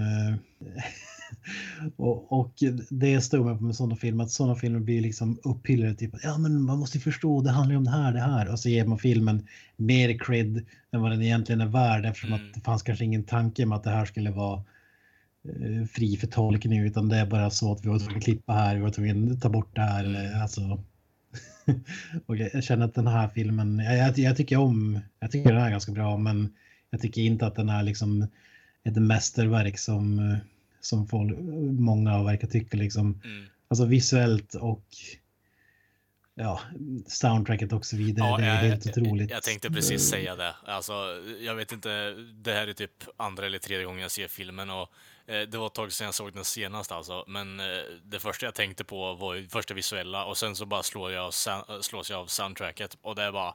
[1.95, 2.53] och, och
[2.89, 5.95] det stod mig på med sådana filmer, att sådana filmer blir liksom upphyllade.
[5.95, 8.51] Typ, ja men man måste ju förstå, det handlar ju om det här, det här.
[8.51, 12.47] Och så ger man filmen mer cred än vad den egentligen är värd eftersom Mm.
[12.47, 14.63] att det fanns kanske ingen tanke med att det här skulle vara
[15.43, 18.53] eh, fri för tolkning utan det är bara så att vi var tvungna att klippa
[18.53, 20.03] här, vi var tvungna att ta bort det här.
[20.03, 20.83] Eller, alltså.
[22.25, 25.53] och jag jag känner att den här filmen, jag, jag, jag tycker om, jag tycker
[25.53, 26.53] den är ganska bra men
[26.89, 28.27] jag tycker inte att den är liksom
[28.83, 30.37] ett mästerverk som, eh,
[30.87, 31.37] som folk,
[31.79, 33.21] många verkar tycka liksom.
[33.23, 33.45] Mm.
[33.67, 34.85] Alltså visuellt och
[36.35, 36.61] ja,
[37.07, 38.29] soundtracket och så vidare.
[38.29, 39.31] Ja, det är jag, helt jag, otroligt.
[39.31, 40.55] jag tänkte precis säga det.
[40.65, 40.93] Alltså,
[41.39, 44.89] jag vet inte, det här är typ andra eller tredje gången jag ser filmen och
[45.27, 47.65] Eh, Det var ett tag sedan jag såg den senast alltså, men eh,
[48.03, 51.33] det första jag tänkte på var första visuella och sen så bara slår jag,
[51.81, 53.53] slås jag av soundtracket och det är bara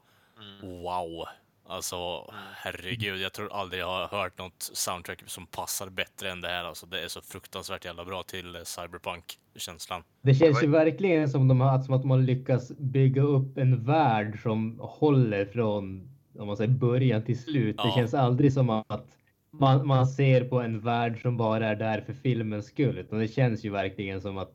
[0.62, 1.26] wow.
[1.66, 6.48] Alltså herregud, jag tror aldrig jag har hört något soundtrack som passar bättre än det
[6.48, 6.64] här.
[6.64, 10.02] Alltså, det är så fruktansvärt jävla bra till eh, cyberpunk-känslan.
[10.22, 13.84] Det känns ju verkligen som, de har, som att de har lyckats bygga upp en
[13.84, 16.08] värld som håller från
[16.38, 17.76] om man säger början till slut.
[17.76, 17.94] Det Ja.
[17.96, 19.06] känns aldrig som att
[19.50, 22.98] man, man ser på en värld som bara är där för filmens skull.
[22.98, 24.52] Utan det känns ju verkligen som att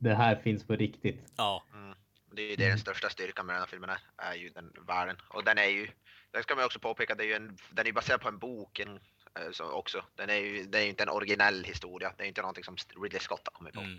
[0.00, 1.32] det här finns på riktigt.
[1.36, 1.62] Ja.
[2.38, 3.98] Det är ju det den största styrkan med den här filmen är,
[4.30, 5.16] är ju den världen.
[5.28, 5.88] Och den är ju,
[6.32, 8.28] den ska man ju också påpeka, det är ju en, den är ju baserad på
[8.28, 10.04] en bok en, eh, så också.
[10.14, 12.76] Den är ju, det är ju inte en originell historia, det är inte någonting som
[13.02, 13.98] Ridley Scott har kommit på mm,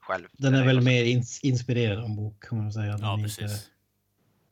[0.00, 0.28] själv.
[0.32, 2.92] Den är väl också- mer ins inspirerad av en bok kan man säga.
[2.92, 3.40] Den ja är precis.
[3.40, 3.54] Inte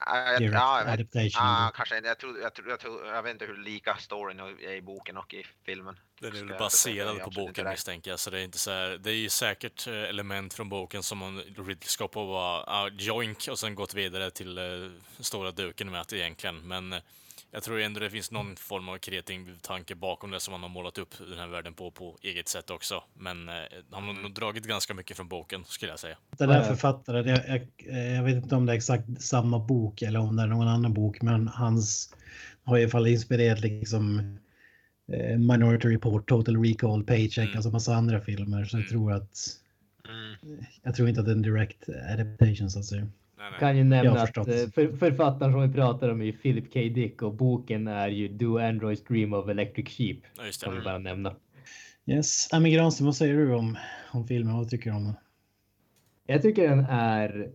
[0.07, 1.31] Ja, jag, ja, adaptation.
[1.35, 2.09] Ja, kanske inte.
[2.09, 5.17] Jag, tror, jag, tror, jag, tror, jag vet inte hur lika storyn är i boken
[5.17, 5.99] och i filmen.
[6.21, 9.11] Den är väl baserad på boken misstänker jag, så det är inte så här, Det
[9.11, 13.49] är ju säkert eh, element från boken som man Ridley Scott på bara ah, joink
[13.51, 14.65] och sen gått vidare till eh,
[15.21, 16.69] stora duken med det egentligen.
[16.69, 17.01] Men eh,
[17.51, 20.69] jag tror ändå det finns någon form av kreativ tanke bakom det som man har
[20.69, 23.03] målat upp den här världen på på eget sätt också.
[23.15, 23.55] Men eh,
[23.91, 26.17] han har nog dragit ganska mycket från boken skulle jag säga.
[26.39, 27.69] Den här författaren, jag, jag,
[28.17, 30.95] jag vet inte om det är exakt samma bok eller om det är någon annan
[30.95, 32.15] bok, men hans
[32.65, 34.19] har i alla fall inspirerat liksom
[35.13, 37.57] eh, Minority Report, Total Recall, Paycheck, Mm.
[37.57, 38.65] alltså massa andra filmer.
[38.65, 38.91] Så jag Mm.
[38.91, 39.39] tror att,
[40.09, 40.65] Mm.
[40.83, 43.09] jag tror inte att det är en direct adaptation så att säga.
[43.39, 43.61] Nej, nej.
[43.61, 46.81] Kan ju nämna att eh, för, författaren som vi pratar om är Philip K.
[46.81, 50.19] Dick och boken är ju Do Androids Dream of Electric Sheep.
[50.39, 50.85] Ja, just Kan vi det.
[50.85, 51.35] bara nämna.
[52.07, 53.79] Yes, Ami Granström, vad säger du om,
[54.13, 54.57] om filmen?
[54.57, 55.15] Vad tycker du om den?
[56.27, 57.51] Jag tycker den är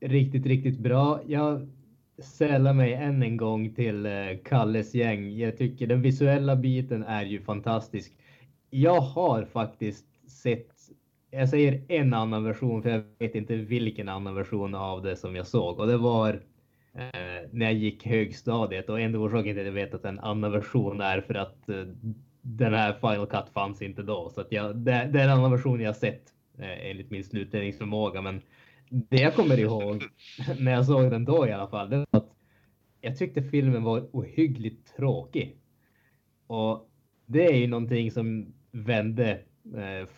[0.00, 1.20] riktigt, riktigt bra.
[1.26, 1.68] Jag
[2.18, 4.12] sällar mig än en gång till eh,
[4.44, 5.36] Kalles gäng.
[5.36, 8.12] Jag tycker den visuella biten är ju fantastisk.
[8.70, 10.77] Jag har faktiskt sett,
[11.30, 15.36] jag säger en annan version för jag vet inte vilken annan version av det som
[15.36, 16.42] jag såg och det var
[16.94, 20.52] eh, när jag gick högstadiet och enda orsaken till att jag vet att en annan
[20.52, 21.84] version är för att eh,
[22.42, 24.30] den här Final Cut fanns inte då.
[24.30, 26.22] Så att jag, det, det är en annan version jag sett
[26.58, 28.22] eh, enligt min slutledningsförmåga.
[28.22, 28.42] Men
[28.90, 30.04] det jag kommer ihåg
[30.58, 32.32] när jag såg den då i alla fall, det var att
[33.00, 35.56] jag tyckte filmen var ohyggligt tråkig.
[36.46, 36.90] Och
[37.26, 39.40] det är ju någonting som vände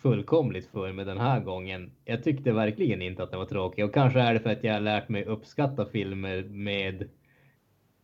[0.01, 1.91] fullkomligt för mig den här gången.
[2.05, 4.73] Jag tyckte verkligen inte att den var tråkig och kanske är det för att jag
[4.73, 7.09] har lärt mig uppskatta filmer med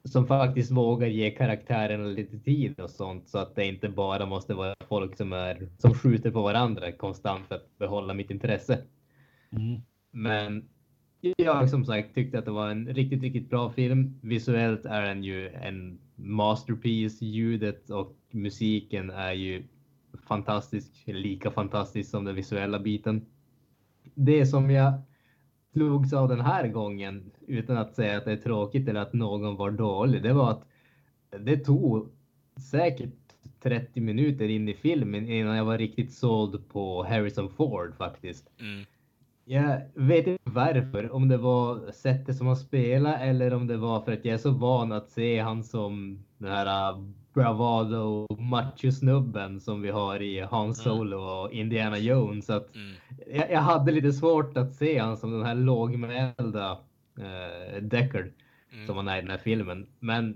[0.03, 4.53] som faktiskt vågar ge karaktärerna lite tid och sånt så att det inte bara måste
[4.53, 8.83] vara folk som är som skjuter på varandra konstant för att behålla mitt intresse.
[9.51, 9.81] Mm.
[10.11, 10.69] Men
[11.37, 14.19] jag som sagt tyckte att det var en riktigt, riktigt bra film.
[14.21, 17.21] Visuellt är den ju en masterpiece.
[17.21, 19.63] Ljudet och musiken är ju
[20.27, 23.25] fantastisk, lika fantastisk som den visuella biten.
[24.13, 24.93] Det som jag
[25.73, 29.55] slogs av den här gången, utan att säga att det är tråkigt eller att någon
[29.55, 30.67] var dålig, det var att
[31.29, 32.09] det tog
[32.71, 33.13] säkert
[33.61, 38.49] 30 minuter in i filmen innan jag var riktigt såld på Harrison Ford faktiskt.
[38.59, 38.85] Mm.
[39.45, 44.01] Jag vet inte varför, om det var sättet som han spelade eller om det var
[44.01, 46.93] för att jag är så van att se han som den här
[47.38, 52.45] uh, bravado macho-snubben som vi har i Han Solo och Indiana Jones.
[52.45, 52.93] Så att Mm.
[53.27, 56.72] jag, jag hade lite svårt att se han som den här lågmälda
[57.19, 58.31] uh, Deckard
[58.73, 58.85] Mm.
[58.88, 59.88] som han är i den här filmen.
[59.99, 60.35] Men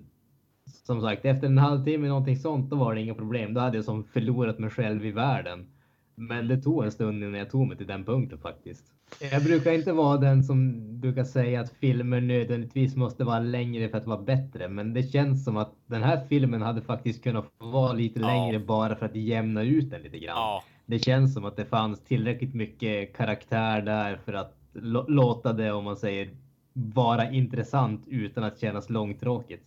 [0.85, 3.53] som sagt, efter en halvtimme någonting sånt, då var det inga problem.
[3.53, 5.67] Då hade jag som förlorat mig själv i världen.
[6.15, 8.93] Men det tog en stund innan jag tog mig till den punkten faktiskt.
[9.19, 13.97] Jag brukar inte vara den som brukar säga att filmer nödvändigtvis måste vara längre för
[13.97, 14.67] att vara bättre.
[14.67, 18.27] Men det känns som att den här filmen hade faktiskt kunnat vara lite Ja.
[18.27, 20.37] längre bara för att jämna ut den lite grann.
[20.37, 25.53] Ja, Det känns som att det fanns tillräckligt mycket karaktär där för att lå- låta
[25.53, 26.29] det, om man säger,
[26.73, 29.63] vara intressant utan att kännas långtråkigt.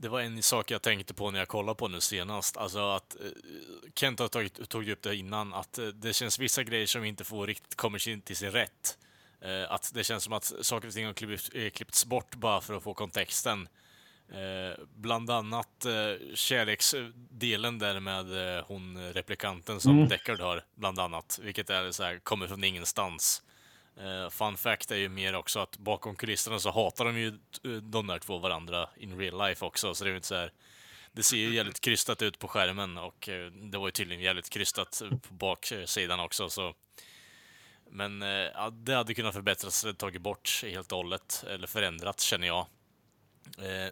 [0.00, 2.56] Det var en sak jag tänkte på när jag kollade på nu senast.
[2.56, 3.30] Alltså att eh,
[3.94, 7.24] Kent har tagit, tog upp det innan, att eh, det känns vissa grejer som inte
[7.24, 8.98] får riktigt kommer till sin rätt.
[9.40, 12.60] Eh, att det känns som att saker och ting har klippts, eh, klippts bort bara
[12.60, 13.68] för att få kontexten.
[14.94, 15.86] Bland annat
[16.34, 18.26] kärleksdelen där med
[18.66, 20.08] hon replikanten som Mm.
[20.08, 21.40] Deckard har, bland annat.
[21.42, 23.42] Vilket är så här, kommer från ingenstans.
[24.00, 27.70] Uh, fun fact är ju mer också att bakom kulisserna så hatar de ju eh,
[27.70, 30.52] de där två varandra in real life också, så det är ju inte så här.
[31.12, 34.50] Det ser ju jävligt krystat ut på skärmen och uh, det var ju tydligen jävligt
[34.50, 36.74] krystat på baksidan också, så.
[37.90, 42.24] Men uh, ja, det hade kunnat förbättras, eller tagit bort helt och hållet, eller förändrats
[42.24, 42.66] känner jag.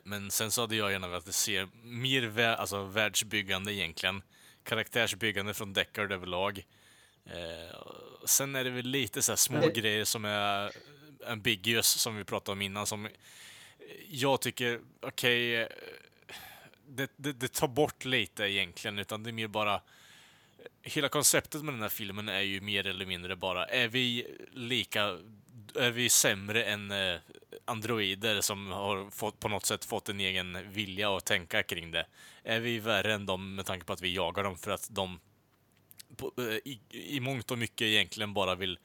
[0.04, 4.22] Men sen så hade jag gärna velat se mer vä- alltså, världsbyggande egentligen.
[4.62, 6.64] karaktärsbyggande från Deckard överlag.
[7.28, 7.76] Eh,
[8.24, 10.72] sen är det väl lite så här små Det- grejer som är
[11.26, 13.08] ambiguous, som vi pratade om innan, som
[14.08, 15.68] jag tycker, okej, eh,
[16.88, 19.80] det, det, det tar bort lite egentligen, utan det är mer bara
[20.82, 25.18] Hela konceptet med den här filmen är ju mer eller mindre bara, är vi lika,
[25.74, 27.16] är vi sämre än eh,
[27.64, 32.06] androider som har fått, på något sätt fått en egen vilja att tänka kring det?
[32.44, 35.20] Är vi värre än dem med tanke på att vi jagar dem för att de
[36.16, 36.80] på, eh, i,
[37.16, 38.78] i mångt och mycket egentligen bara vill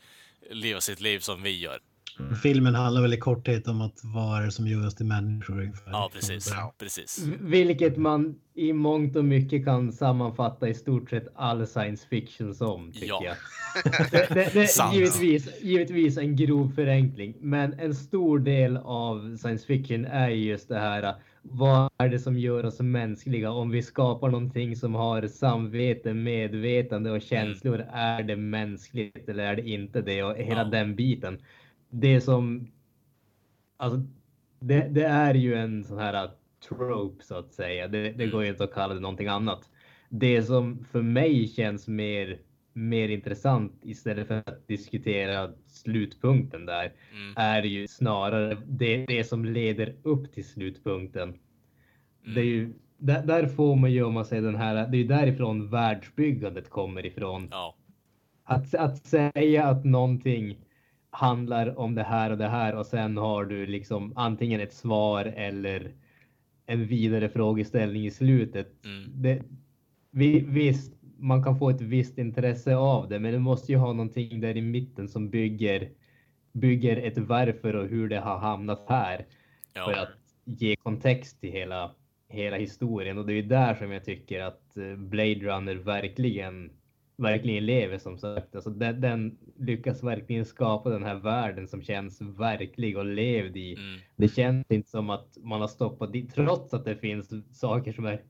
[0.52, 1.80] leva sitt liv som vi gör?
[2.44, 5.60] Filmen handlar väl i korthet om att vad är det som gör oss till människor
[5.62, 5.92] ungefär.
[5.92, 6.50] Ja, precis.
[6.52, 6.74] Ja.
[6.78, 7.26] Precis.
[7.42, 12.92] Vilket man i mångt och mycket kan sammanfatta i stort sett all science fiction som,
[12.92, 13.24] tycker Ja.
[13.26, 13.36] jag.
[14.12, 20.06] Det, det, det, givetvis, givetvis en grov förenkling, men en stor del av science fiction
[20.06, 21.16] är ju just det här.
[21.46, 23.52] Vad är det som gör oss mänskliga?
[23.52, 29.56] Om vi skapar någonting som har samvete, medvetande och känslor, är det mänskligt eller är
[29.56, 30.24] det inte det?
[30.24, 30.70] Och hela Ja.
[30.70, 31.42] den biten.
[31.90, 32.72] Det som
[33.78, 34.00] Alltså,
[34.60, 36.32] det, det är ju en sån här
[36.70, 37.88] trope så att säga.
[37.88, 39.70] Det, det går ju inte att kalla det någonting annat.
[40.10, 42.40] Det som för mig känns mer,
[42.74, 47.34] mer intressant istället för att diskutera slutpunkten där Mm.
[47.36, 51.34] är ju snarare det, det som leder upp till slutpunkten.
[52.36, 55.02] Det är ju, där, där får man ju om man säger den här, det är
[55.02, 57.48] ju därifrån världsbyggandet kommer ifrån.
[57.52, 57.76] Ja.
[58.44, 60.58] Att, att säga att någonting
[61.10, 65.26] handlar om det här och det här och sen har du liksom antingen ett svar
[65.26, 65.92] eller
[66.66, 68.86] en vidare frågeställning i slutet.
[68.86, 69.22] Mm.
[69.22, 69.44] Det,
[70.12, 70.94] vi, visst,
[71.24, 74.58] man kan få ett visst intresse av det, men det måste ju ha någonting där
[74.58, 75.90] i mitten som bygger,
[76.54, 79.26] bygger ett varför och hur det har hamnat här
[79.74, 80.02] för Ja.
[80.02, 80.10] att
[80.46, 81.92] ge kontext till hela,
[82.30, 83.18] hela historien.
[83.18, 86.72] Och det är där som jag tycker att eh, Blade Runner verkligen,
[87.18, 88.56] verkligen lever som sagt.
[88.56, 93.74] Alltså den, den lyckas verkligen skapa den här världen som känns verklig och levd i.
[93.76, 94.00] Mm.
[94.16, 98.06] Det känns inte som att man har stoppat dit, trots att det finns saker som
[98.06, 98.22] är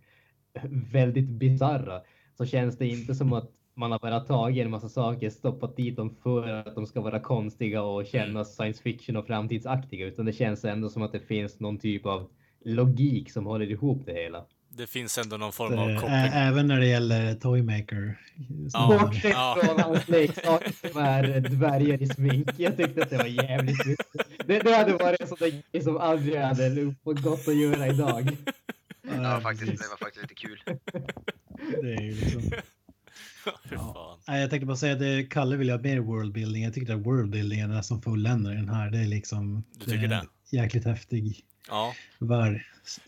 [0.91, 2.01] väldigt bizarra,
[2.37, 5.95] så känns det inte som att man har bara tagit en massa saker, stoppat dit
[5.95, 10.33] dem för att de ska vara konstiga och kännas science fiction och framtidsaktiga, utan det
[10.33, 12.29] känns ändå som att det finns någon typ av
[12.65, 14.45] logik som håller ihop det hela.
[14.69, 16.15] Det finns ändå någon form av Ä- koppling.
[16.33, 18.19] Även när det gäller Toymaker.
[18.73, 18.99] Ja.
[19.01, 19.57] Bortsett ja.
[19.63, 22.49] från hans leksaker som är dvärgar i smink.
[22.57, 23.77] Jag tyckte att det var jävligt
[24.45, 27.87] det, det hade varit en sån där grej som aldrig hade fått gott att göra
[27.87, 28.37] idag.
[29.23, 30.59] Ja, faktiskt, det var faktiskt lite kul.
[31.81, 32.41] Det är ju liksom...
[34.27, 36.63] Nej, jag tänkte bara säga att Kalle vill ha mer worldbuilding.
[36.63, 38.89] Jag tycker att worldbuildingen är som fulländar den här.
[38.89, 39.63] Det är liksom...
[39.73, 40.15] Du tycker det?
[40.15, 40.21] är
[40.51, 40.57] det?
[40.57, 41.93] Jäkligt häftig Ja.
[42.19, 42.61] värld.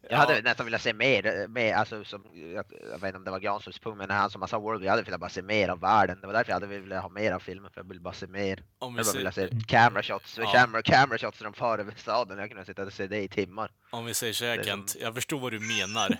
[0.10, 3.32] Jag hade nästan velat se mer, mer alltså, som, jag, jag vet inte om det
[3.32, 5.70] var Granströms punkt, men han som han sa World, jag hade velat bara se mer
[5.70, 6.18] av världen.
[6.22, 8.28] Det var därför jag hade velat ha mer av filmen, för jag vill bara se
[8.28, 8.64] mer.
[8.80, 10.52] Om vi, Jag bara säger, ville se camera shots, Ja.
[10.54, 12.38] camera, camera shots när de far över staden.
[12.38, 13.72] Jag kunde sitta och se det i timmar.
[13.90, 16.18] om vi säger så här Det Kent, jag förstår vad du menar.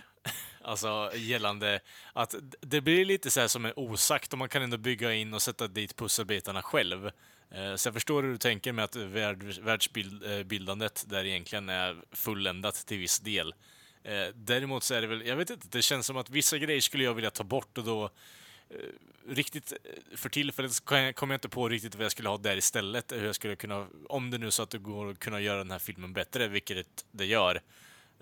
[0.66, 1.80] Alltså gällande
[2.14, 5.34] att det blir lite så här som är osagt och man kan ändå bygga in
[5.34, 7.12] och sätta dit pusselbitarna själv.
[7.52, 12.76] Eh, så jag förstår hur du tänker med att världsbildandet eh, där egentligen är fulländat
[12.76, 13.56] till viss del.
[14.04, 16.82] Eh, däremot så är det väl, jag vet inte, det känns som att vissa grejer
[16.82, 18.10] skulle jag vilja ta bort och då
[19.28, 19.74] riktigt
[20.16, 23.12] för tillfället så kommer jag inte på riktigt vad jag skulle ha där istället.
[23.12, 25.72] Hur jag skulle kunna, om det nu så att det går att kunna göra den
[25.72, 27.62] här filmen bättre, vilket det gör,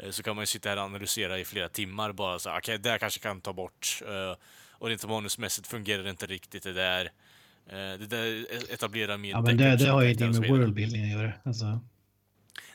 [0.10, 2.90] så kan man ju sitta här och analysera i flera timmar bara så okej, det
[2.90, 4.02] där kanske kan ta bort.
[4.07, 4.36] eh,
[4.72, 7.06] Och rent manusmässigt fungerar det inte riktigt det där.
[7.68, 11.10] Eh, Det där etablerar mer Ja, men det, det har ju inte med worldbuilding att
[11.11, 11.34] göra.
[11.44, 11.80] Alltså,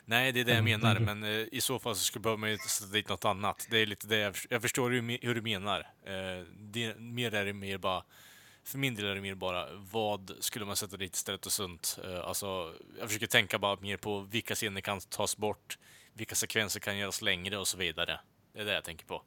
[0.05, 2.57] Nej, det är det jag menar, men eh, i så fall så skulle man ju
[2.57, 3.67] sätta dit något annat.
[3.69, 5.79] Det är lite det jag, jag förstår hur, hur du menar.
[6.05, 8.03] Eh, det, mer är det mer bara,
[8.63, 11.99] för min del är det mer bara, vad skulle man sätta dit istället och sånt.
[12.05, 15.77] Eh, alltså, jag försöker tänka bara mer på vilka scener kan tas bort,
[16.19, 18.19] vilka sekvenser kan göras längre och så vidare.
[18.53, 19.21] Det är det jag tänker på.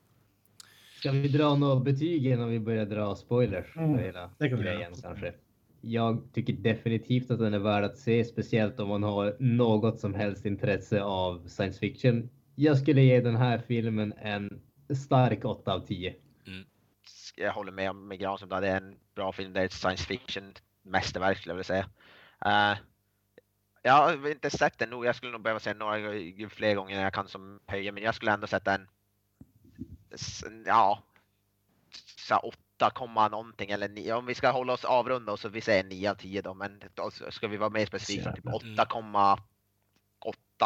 [0.99, 4.65] Ska vi dra några betyg innan vi börjar dra spoilers Mm, hela det kan vi
[4.65, 4.95] grejen göra.
[5.03, 5.35] kanske?
[5.81, 10.15] Jag tycker definitivt att den är värd att se, speciellt om man har något som
[10.15, 12.31] helst intresse av science fiction.
[12.55, 14.63] Jag skulle ge den här filmen en
[14.95, 16.15] stark 8 av 10.
[17.37, 19.53] Jag håller med om med Granström, det är en bra film.
[19.53, 21.89] Det är ett science fiction mästerverk skulle jag vilja säga.
[22.45, 22.79] Eh,
[23.83, 25.05] jag har inte sett den nog.
[25.07, 26.01] Jag skulle nog behöva se några
[26.51, 28.89] fler gånger än jag kan som höja, men jag skulle ändå sätta en
[30.67, 31.03] ja,
[32.17, 34.15] så här 8, komma någonting eller 9.
[34.15, 36.83] Om vi ska hålla oss avrunda och så vi säger 9 av 10 då, men
[36.95, 38.59] då ska vi vara mer specifika, typ Mm.
[38.59, 39.39] 8,8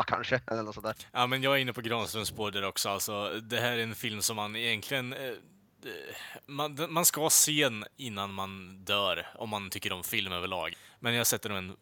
[0.06, 0.96] kanske eller något sånt där.
[1.12, 2.88] Ja, men jag är inne på Granströms spår där också.
[2.88, 5.12] Alltså, det här är en film som man egentligen...
[5.12, 5.32] Eh,
[6.46, 10.74] man, man ska se den innan man dör, om man tycker om film överlag.
[11.00, 11.76] Men jag sätter nog en,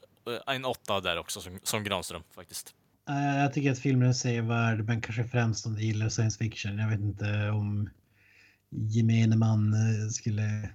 [0.46, 2.74] en åtta där också, som, som Granström faktiskt.
[3.08, 6.78] Eh, Jag tycker att filmen är sevärd, men kanske främst om du gillar science fiction.
[6.78, 7.90] Jag vet inte om
[8.70, 10.70] gemene man eh, skulle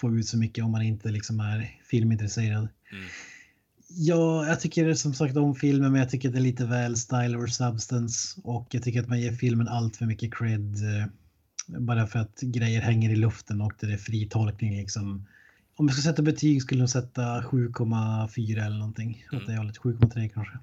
[0.00, 2.68] få ut så mycket om man inte liksom är filmintresserad.
[2.92, 3.04] Mm.
[3.88, 6.96] Ja, jag tycker som sagt om filmen, men jag tycker att det är lite väl
[6.96, 11.06] style or substance och jag tycker att man ger filmen allt för mycket cred eh,
[11.78, 15.26] bara för att grejer hänger i luften och det är fri tolkning liksom.
[15.78, 19.26] Om jag ska sätta betyg skulle jag sätta 7,4 eller någonting.
[19.32, 19.42] Mm.
[19.42, 20.58] Åt det hållet, 7,3 kanske.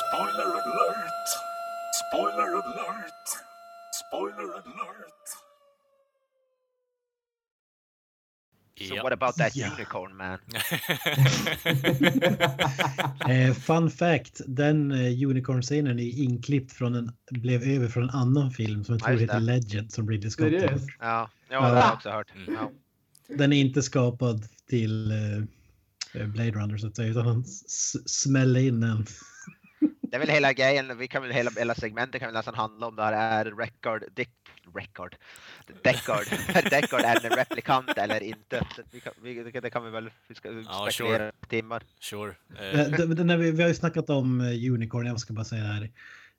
[0.00, 1.28] Spoiler alert!
[2.00, 3.26] Spoiler alert!
[4.00, 4.97] Spoiler alert!
[8.78, 9.02] So Ja.
[9.02, 9.72] what about that Ja.
[9.72, 10.38] unicorn man?
[13.28, 18.50] Eh, fun fact, den eh, unicorn-scenen är inklippt från en, blev över från en annan
[18.50, 19.40] film som jag Ja, tror heter.
[19.40, 20.96] Legend som Ridley Scott har gjort.
[21.00, 22.30] Ja, det har jag också hört.
[22.34, 22.54] Mm.
[22.54, 22.70] Ja.
[23.36, 25.10] Den är inte skapad till
[26.14, 27.44] eh, Blade Runner så att säga, utan han
[28.06, 29.06] smäller in en.
[30.02, 32.86] Det är väl hela grejen, vi kan väl hela, hela segmentet kan väl nästan handla
[32.86, 34.30] om det här är record, dick,
[34.74, 35.16] record,
[35.84, 36.24] Deckard,
[36.70, 38.66] Deckard är en replikant eller inte.
[38.90, 41.32] Vi kan, vi, det kan- vi väl, vi ska Ja, spekulera sure.
[41.48, 41.82] timmar.
[42.00, 42.34] Sure.
[42.60, 45.44] Eh, det- det- när vi, vi har ju snackat om eh, Unicorn, jag ska bara
[45.44, 45.90] säga det här.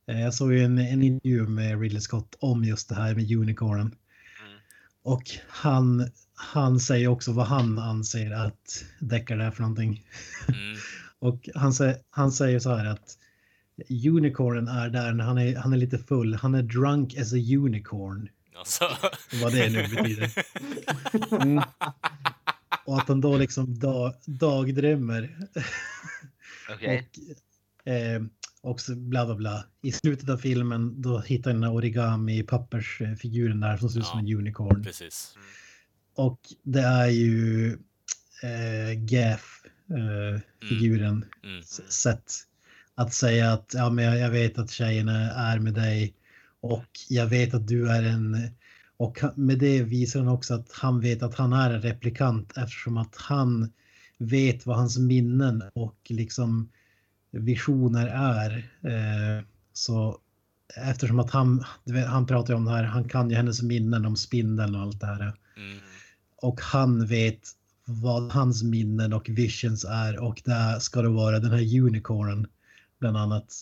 [0.08, 3.32] Eh, jag såg ju en, en intervju med Ridley Scott om just det här med
[3.32, 3.88] Unicornen.
[3.88, 4.60] Mm.
[5.04, 10.04] Och han, han säger också vad han anser att Deckard är för någonting.
[10.48, 10.78] mm,
[11.22, 11.74] Och han,
[12.10, 13.18] han säger så här att
[13.90, 16.34] unicornen är där när han är, han är lite full.
[16.36, 18.30] Han är drunk as a unicorn.
[18.60, 18.86] alltså.
[19.42, 20.32] Vad det nu betyder.
[21.42, 21.64] Mm.
[22.86, 25.38] Och att han då liksom dag, dagdrömmer.
[26.74, 27.10] Okej.
[27.86, 28.22] Och, eh,
[28.62, 29.66] och så bla bla bla.
[29.82, 34.20] I slutet av filmen då hittar han den origami pappersfiguren där som ser ut som
[34.28, 34.34] Ja.
[34.34, 34.84] en unicorn.
[34.84, 35.36] Precis.
[36.16, 37.72] Och det är ju
[38.44, 41.60] eh, Gaff eh, figuren Mm.
[41.60, 42.34] s- sätt
[43.00, 46.14] att säga att ja, men jag, vet att tjejerna är med dig
[46.62, 48.50] och jag vet att du är en
[48.98, 52.98] och med det visar han också att han vet att han är en replikant eftersom
[52.98, 53.72] att han
[54.18, 56.70] vet vad hans minnen och liksom
[57.32, 58.58] visioner är.
[58.84, 59.44] Eh,
[59.74, 60.20] så
[60.76, 61.64] eftersom att han,
[62.08, 65.08] han pratar om det här, han kan ju hennes minnen om spindeln och allt det
[65.08, 65.80] här Mm.
[66.42, 67.40] och han vet
[67.86, 72.48] vad hans minnen och visions är och där ska det vara den här unicornen
[73.00, 73.54] bland annat.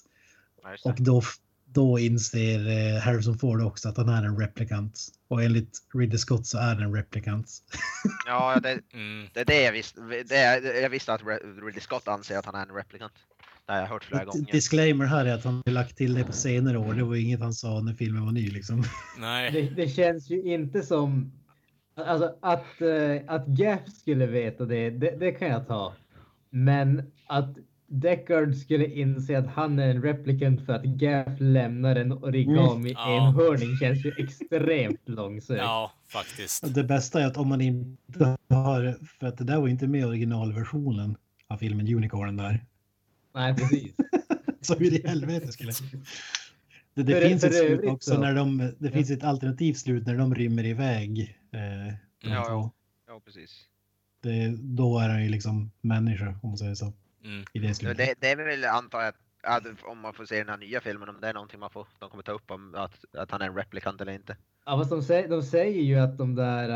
[0.84, 1.22] Och då,
[1.66, 5.00] då inser eh, Harrison Ford också att han är en replikant.
[5.28, 7.50] Och enligt Ridley Scott så är han en replikant.
[8.26, 9.28] Ja, det, Mm.
[9.34, 10.02] det är det jag visste.
[10.30, 11.22] Det är, jag visste att
[11.66, 13.14] Ridley Scott anser att han är en replikant.
[13.66, 14.52] Det har jag hört flera gånger.
[14.52, 16.94] Disclaimer här är att han har lagt till det på senare år.
[16.94, 18.84] Det var inget han sa när filmen var ny liksom.
[19.18, 19.52] Nej.
[19.52, 21.32] Det, det känns ju inte som...
[21.96, 25.94] Alltså att, eh, att Gaff skulle veta det, det, det kan jag ta.
[26.50, 27.50] Men att
[27.90, 33.28] Deckard skulle inse att han är en replicant för att Gaff lämnar en origami Ja.
[33.28, 35.60] enhörning känns ju extremt långsökt.
[35.62, 36.74] Ja, faktiskt.
[36.76, 40.02] Det bästa är att om man inte har, för att det där var inte med
[40.02, 41.16] i originalversionen
[41.48, 42.66] av filmen Unicorn där.
[43.36, 43.94] Nej, precis.
[44.62, 45.72] Så hur i helvete skulle
[46.94, 48.92] det, det För- finns för ett slut också så- när de, det Ja.
[48.92, 51.38] finns ett alternativt slut när de rymmer iväg.
[51.54, 51.94] Eh,
[52.24, 52.72] Ja, ja.
[53.08, 53.64] Ja, precis.
[54.24, 56.94] det, då är han ju liksom människa om man säger så.
[57.28, 57.46] Mm.
[57.54, 57.98] I det slutet.
[57.98, 59.14] Det, det är väl antar jag
[59.44, 61.88] att om man får se den här nya filmen, om det är någonting man får,
[62.00, 64.38] de kommer ta upp om att, att han är en replikant eller inte.
[64.66, 66.70] Ja, fast de, säger, de säger ju att de där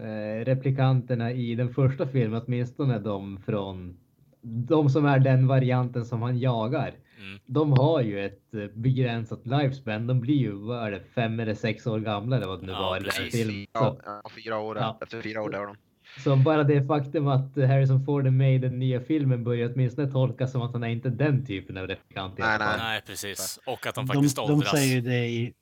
[0.00, 3.98] äh, replikanterna i den första filmen, åtminstone de från
[4.42, 6.94] de som är den varianten som han jagar.
[7.18, 7.38] Mm.
[7.46, 10.06] De har ju ett eh, begränsat lifespan.
[10.06, 12.72] De blir ju, vad är det, fem eller sex år gamla eller vad det nu
[12.72, 13.46] Ja, var i den här precis.
[13.46, 13.66] filmen.
[13.72, 14.98] Ja, fyra år, Ja.
[15.02, 15.76] efter fyra år dör de.
[16.24, 20.10] Så bara det faktum att Harrison Ford är med i den nya filmen börjar åtminstone
[20.10, 22.38] tolkas som att han är inte den typen av replikant.
[22.38, 22.78] Nej, fall.
[22.78, 23.58] Nej, precis.
[23.66, 24.70] Och att de de, faktiskt de åldras.
[24.70, 25.54] säger det i...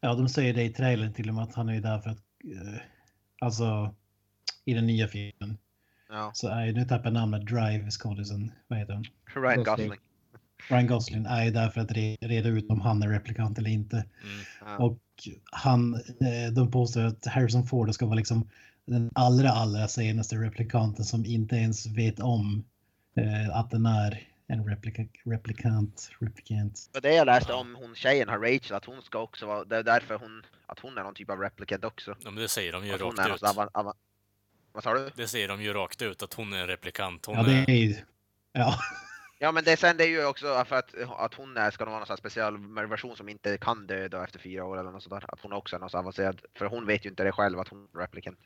[0.00, 2.18] Ja, de säger det i trailern till och med att han är där för att...
[2.44, 2.80] Eh,
[3.40, 3.94] alltså,
[4.64, 5.58] i den nya filmen
[6.12, 6.30] Ja.
[6.34, 9.04] så är ju, nu tappar jag namnet, Drive skådisen, vad heter han?
[9.34, 9.88] Ryan Gosling.
[9.88, 10.00] Gosling.
[10.68, 13.70] Ryan Gosling är ju där för att re, reda ut om han är replikant eller
[13.70, 13.96] inte.
[13.96, 14.08] Mm.
[14.60, 14.84] Ja.
[14.84, 14.98] Och
[15.52, 18.48] han, eh, de påstår att Harrison Ford ska vara liksom
[18.86, 22.64] den allra, allra senaste replikanten som inte ens vet om
[23.16, 26.10] eh, att den är en replika, replikant.
[26.20, 26.90] replikant.
[27.02, 29.82] Det jag läste om hon tjejen har Rachel, att hon ska också vara, det är
[29.82, 32.16] därför hon, att hon är någon typ av replikant också.
[32.24, 33.42] Ja, men det säger de ju rakt ut.
[33.42, 33.94] avan, avan,
[34.72, 35.10] vad sa du?
[35.16, 37.26] Det säger de ju rakt ut, att hon är en replikant.
[37.26, 37.76] Hon Ja, det är...
[37.76, 37.96] ju...
[38.52, 38.78] Ja,
[39.42, 41.98] Ja men det sen det är ju också för att, att hon är, ska vara
[41.98, 45.24] någon sån här specialversion som inte kan dö då efter fyra år eller något sådär.
[45.28, 47.88] Att hon också är någon avancerad, för hon vet ju inte det själv att hon
[47.94, 48.38] är replicant.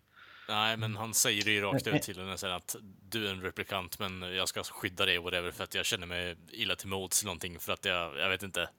[0.48, 2.76] Nej, men han säger det ju rakt ut till henne sen att
[3.08, 6.36] du är en replikant, men jag ska skydda dig whatever för att jag känner mig
[6.50, 8.70] illa till mods någonting för att jag, jag vet inte.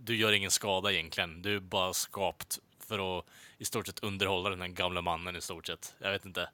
[0.00, 1.42] Du gör ingen skada egentligen.
[1.42, 3.26] Du är bara skapt för att
[3.58, 5.94] i stort sett underhålla den här gamla mannen i stort sett.
[5.98, 6.50] Jag vet inte.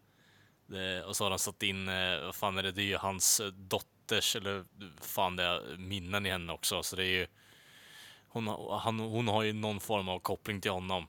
[0.66, 2.96] Det, och så har han satt in, eh, vad fan är det, det är ju
[2.96, 4.64] hans eh, dotters, eller
[5.00, 7.26] fan det är minnen i henne också, så det är ju
[8.28, 8.46] hon,
[8.80, 11.06] han, hon har ju någon form av koppling till honom.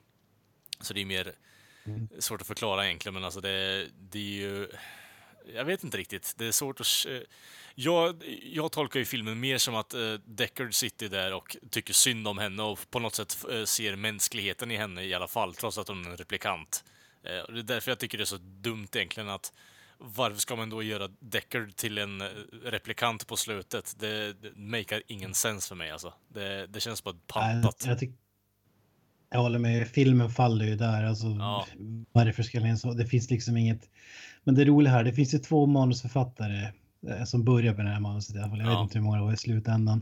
[0.79, 1.33] Så det är mer
[2.19, 4.67] svårt att förklara egentligen, men alltså det, det är ju...
[5.55, 6.33] Jag vet inte riktigt.
[6.37, 7.05] Det är svårt att...
[7.09, 7.19] eh,
[7.75, 12.27] Jag, jag tolkar ju filmen mer som att uh, Deckard sitter där och tycker synd
[12.27, 15.77] om henne och på något sätt eh, ser mänskligheten i henne i alla fall, trots
[15.77, 16.83] att hon är en replikant.
[17.23, 19.53] Eh, och det är därför jag tycker det är så dumt egentligen att
[19.97, 22.27] varför ska man då göra Deckard till en eh,
[22.63, 23.95] replikant på slutet?
[23.99, 26.13] Det, det makar ingen sens för mig alltså.
[26.27, 27.75] Det, det känns bara pantat.
[27.85, 28.11] Jag, jag, tyck,
[29.31, 31.03] jag håller med, filmen faller ju där.
[31.03, 31.65] Alltså, Ja.
[32.11, 32.93] Varför ska den så?
[32.93, 33.89] Det finns liksom inget.
[34.43, 36.71] Men det roliga här, det finns ju två manusförfattare
[37.07, 38.59] eh, som börjar med det här manuset i alla fall.
[38.59, 38.75] Jag Ja.
[38.79, 40.01] vet inte hur många det var i slutändan.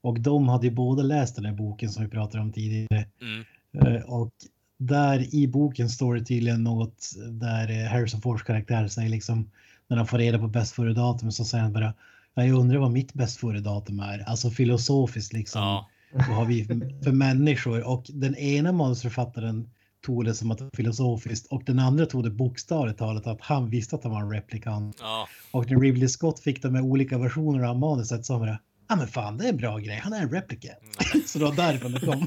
[0.00, 3.06] Och de hade ju båda läst den här boken som vi pratade om tidigare.
[3.22, 3.94] Mm.
[3.96, 4.30] Eh, Och
[4.78, 9.50] där i boken står det tydligen något där eh, Harrison Fords karaktär säger liksom
[9.88, 11.94] när han får reda på bäst före datum så säger han bara
[12.34, 14.18] "Ja, jag undrar vad mitt bäst före datum är.
[14.28, 15.62] Alltså filosofiskt liksom.
[15.62, 15.88] Ja.
[16.12, 17.88] Vad har vi för, för människor?
[17.88, 19.68] Och den ena manusförfattaren
[20.06, 23.40] tog det som att det var filosofiskt och den andra tog det bokstavligt talat att
[23.40, 24.96] han visste att han var en replikant.
[25.00, 25.28] Ja.
[25.50, 28.58] Och när Ridley Scott fick de här olika versionerna av manuset så han bara
[28.88, 30.78] Ja men fan det är en bra grej, han är en replikant.
[31.26, 32.26] så det var därifrån det kom.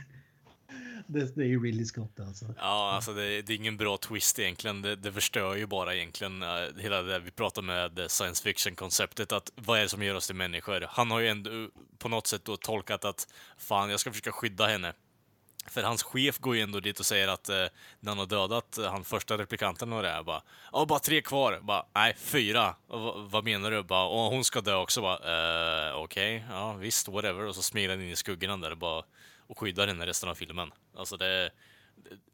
[1.12, 2.44] det, det är ju Ridley Scott alltså.
[2.58, 4.82] Ja, alltså det, det är ingen bra twist egentligen.
[4.82, 9.32] Det, det förstör ju bara egentligen uh, hela det vi pratar med eh, science fiction-konceptet.
[9.32, 10.86] Att vad är det som gör oss till människor?
[10.88, 11.66] Han har ju ändå eh,
[11.98, 13.28] på något sätt då tolkat att
[13.58, 14.92] fan, jag ska försöka skydda henne.
[15.66, 17.56] För hans chef går ju ändå dit och säger att eh,
[18.00, 20.42] när han har dödat eh, han första replikanten och det här, bara
[20.72, 21.58] ja, bara tre kvar.
[21.62, 22.74] Bara, nej, fyra.
[22.88, 23.82] Och, vad- menar du?
[23.82, 25.00] Bara, och hon ska dö också.
[25.00, 27.46] Bara, eh, okej, ja visst, whatever.
[27.46, 29.04] Och så smilar han in i skuggorna där och bara
[29.50, 30.68] och skyddar henne resten av filmen.
[30.94, 31.50] Alltså det,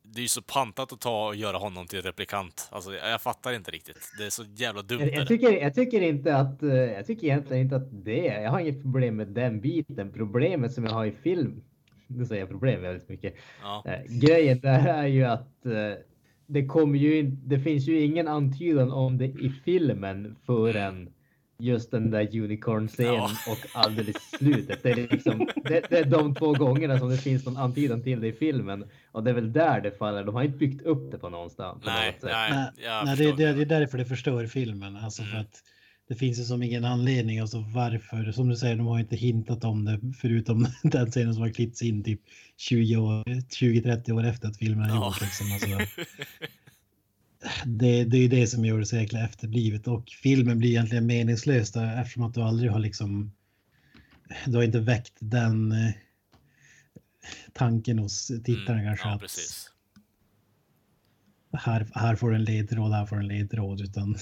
[0.03, 2.69] det är ju så pantat att ta och göra honom till replikant.
[2.73, 4.13] Alltså jag, fattar inte riktigt.
[4.19, 5.01] Det är så jävla dumt.
[5.01, 8.51] Jag, jag, tycker, jag tycker inte att, eh, jag tycker egentligen inte att det jag
[8.51, 10.13] har inget problem med den biten.
[10.13, 11.63] Problemet som jag har i film,
[12.07, 13.35] nu säger jag problem väldigt mycket.
[13.63, 15.93] Ja, Eh, grejen där är ju att eh,
[16.47, 21.13] det kommer ju det finns ju ingen antydan om det i filmen förrän
[21.59, 23.31] just den där unicorn-scenen Ja.
[23.49, 24.83] och alldeles slutet.
[24.83, 28.21] Det är, liksom, det, det är de två gångerna som det finns någon antydan till
[28.21, 30.25] det i filmen och det är väl där det faller.
[30.25, 31.83] De har inte byggt upp det på någonstans.
[31.83, 32.31] på nej, något sätt.
[32.33, 34.97] nej, Nej, det, det, det är därför det förstör filmen.
[34.97, 35.41] Alltså för Mm.
[35.43, 35.63] att
[36.09, 37.39] det finns ju som ingen anledning.
[37.39, 38.33] Alltså varför?
[38.33, 41.83] Som du säger, de har inte hintat om det förutom den scenen som har klippts
[41.83, 42.21] in typ
[42.57, 45.07] 20 år, 20-30 år efter att filmen har Ja.
[45.07, 45.21] gjorts.
[45.21, 45.47] Liksom.
[45.53, 46.01] Alltså,
[47.65, 51.73] det, det är det som gör det så jäkla efterblivet och filmen blir egentligen meningslös
[51.73, 53.33] då, eftersom att du aldrig har liksom
[54.47, 55.93] du har inte väckt den eh,
[57.53, 59.71] tanken hos tittaren Mm, kanske Ja, att precis.
[61.53, 64.17] här, här får du en ledtråd, här får du en ledtråd utan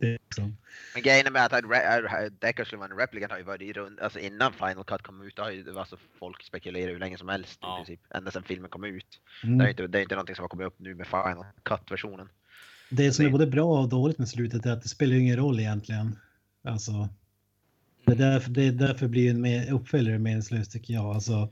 [0.00, 0.56] liksom,
[0.94, 3.72] Men grejen är med att Re- Deckard skulle vara en replikant har ju varit i
[3.72, 7.28] rund, alltså innan Final Cut kom ut, har ju alltså folk spekulerat hur länge som
[7.28, 7.74] helst Ja.
[7.76, 8.00] i princip.
[8.14, 9.20] Ända sedan filmen kom ut.
[9.44, 9.58] mm.
[9.58, 12.28] Det, är inte, det är inte någonting som har kommit upp nu med Final Cut-versionen.
[12.90, 15.36] Det som är både bra och dåligt med slutet är att det spelar ju ingen
[15.36, 16.18] roll egentligen.
[16.64, 17.08] Alltså,
[18.04, 21.04] det, är därför, det är därför blir en uppföljare meningslös tycker jag.
[21.04, 21.48] Alltså,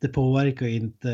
[0.00, 1.12] det påverkar ju inte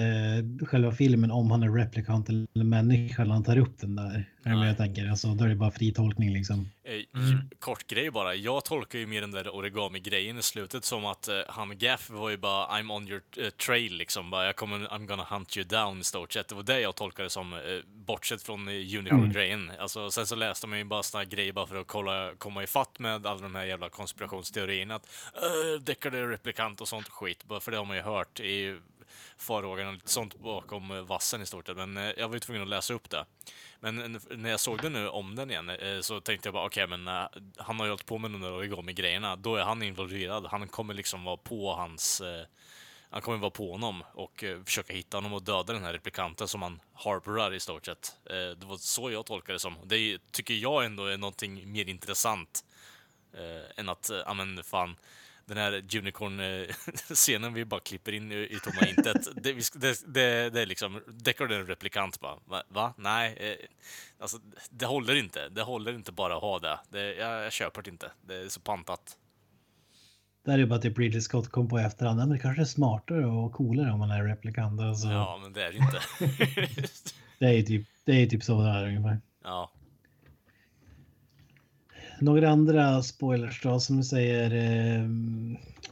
[0.63, 4.31] själva filmen om han är replikant eller människa när han tar upp den där.
[4.45, 5.09] Är jag tänker?
[5.09, 6.69] Alltså, då är det bara fri tolkning liksom.
[6.87, 7.51] Eh, Mm.
[7.59, 8.35] Kort grej bara.
[8.35, 12.31] Jag tolkar ju mer den där origami-grejen i slutet som att eh, han Gaff var
[12.31, 14.31] ju bara I'm on your eh, trail liksom.
[14.31, 16.49] Bara, jag kommer, I'm gonna hunt you down i stort sett.
[16.49, 19.73] Det var det jag tolkade som, eh, bortsett från eh, unicorn-grejen.
[19.79, 22.99] Alltså, sen så läste man ju bara såna grejer bara för att kolla, komma ifatt
[22.99, 24.95] med alla de här jävla konspirationsteorierna.
[24.95, 25.09] Att
[25.43, 27.45] uh, Deckard är replikant och sånt skit.
[27.45, 28.79] Bara för det har man ju hört i
[29.37, 31.77] farhågan och lite sånt bakom eh, vassen i stort sett.
[31.77, 33.25] Men eh, jag var ju tvungen att läsa upp det.
[33.81, 35.71] Men eh, när jag såg det nu om den igen
[36.03, 37.07] så tänkte jag bara okej, men
[37.57, 39.37] han har ju hållit på med de där origami-grejerna.
[39.37, 40.47] Då är han involverad.
[40.47, 42.23] Han kommer liksom vara på hans...
[43.11, 46.63] Han kommer vara på honom och försöka hitta honom och döda den här replikanten som
[46.63, 48.17] han harborar i stort sett.
[48.25, 49.77] Det var så jag tolkade det som.
[49.85, 52.65] Det tycker jag ändå är någonting mer intressant
[53.77, 54.97] än att, ja men fan,
[55.47, 59.29] den här Unicorn-scenen vi bara klipper in i, tomma intet.
[59.43, 62.37] Det, det, det, det är liksom, Deckard är en replikant bara.
[62.45, 62.63] Va?
[62.69, 62.95] Va?
[62.97, 63.37] Nej.
[63.41, 63.67] Eh,
[64.19, 64.39] alltså,
[64.71, 65.49] det håller inte.
[65.49, 66.79] Det håller inte bara att ha det.
[66.89, 68.11] det jag, jag köper det inte.
[68.27, 69.17] Det är så pantat.
[70.45, 72.19] Det är ju bara att Ridley Scott kom på i efterhand.
[72.19, 74.81] Men det kanske är smartare och coolare om man är replikant.
[74.81, 76.01] Alltså, Ja, men det är det inte.
[77.39, 79.21] det, är ju typ, det är typ så det är ungefär.
[79.45, 79.71] ja.
[82.21, 84.51] Några andra spoilers då som du säger.
[84.51, 85.09] Eh,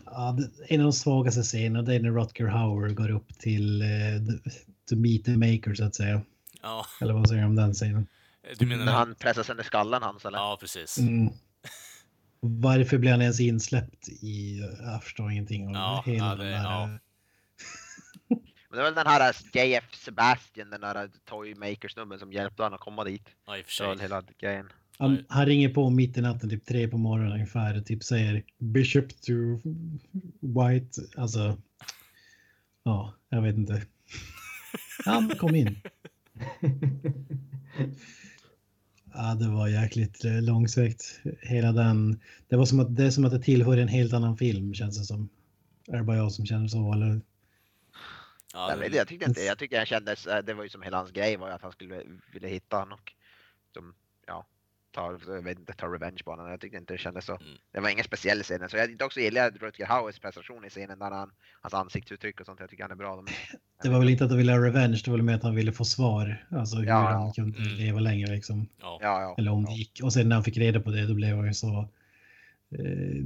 [0.04, 0.38] ja,
[0.68, 4.50] en av de svagaste scenerna det är när Rutger Hauer går upp till eh, the-
[4.88, 6.22] to meet the maker så att säga.
[6.62, 6.86] ja.
[7.00, 8.06] Eller vad säger du om den scenen?
[8.58, 8.84] Du menar...
[8.84, 10.38] När han pressar sönder skallen hans eller?
[10.38, 10.98] Ja, precis.
[10.98, 11.32] Mm.
[12.40, 16.44] Varför blir han ens insläppt i, jag förstår ingenting om Ja, hela ja, den det-
[16.52, 16.62] där.
[16.62, 16.86] ja.
[18.68, 22.74] Men det var väl den här JF Sebastian, den där Toy Maker-snubben som hjälpte honom
[22.74, 23.28] att komma dit.
[23.46, 24.02] Ja, i och för Så sig.
[24.02, 24.68] hela grejen.
[24.98, 28.42] Han, han ringer på mitt i natten, typ tre på morgonen ungefär, och typ säger
[28.58, 29.32] Bishop to
[30.40, 31.58] White, alltså.
[32.82, 33.82] Ja, jag vet inte.
[35.04, 35.80] Han kom in.
[39.16, 41.20] Ja, det var jäkligt eh, långsökt.
[41.40, 42.20] Hela den.
[42.48, 44.98] Det var som att det är som att det tillhör en helt annan film känns
[44.98, 45.28] det som.
[45.88, 47.20] Är det bara jag som känner så eller?
[48.52, 51.10] Ja, det- jag tyckte inte, jag tyckte jag kändes, det var ju som hela hans
[51.10, 52.02] grej var att han skulle
[52.32, 53.12] vilja hitta honom och
[53.74, 53.94] som,
[54.96, 56.50] ja, ta, jag vet inte, ta revenge på honom.
[56.50, 57.32] Jag tyckte inte det kändes så.
[57.32, 57.52] Mm.
[57.72, 58.68] Det var ingen speciell scen.
[58.68, 61.30] Så jag också gillar jag Rutger Hauers prestation i scenen där han,
[61.60, 62.60] hans ansiktsuttryck och sånt.
[62.60, 63.16] Jag tycker han är bra.
[63.16, 63.34] Men,
[63.82, 65.54] Det var väl inte att han ville ha revenge, det var väl mer att han
[65.54, 66.46] ville få svar.
[66.50, 67.74] Alltså hur Ja, han kunde mm.
[67.74, 68.68] leva längre liksom.
[68.80, 68.98] ja.
[69.02, 69.34] Ja.
[69.38, 70.00] Eller om det gick.
[70.02, 71.88] Och sen när han fick reda på det då blev han ju så...
[72.70, 73.24] Eh,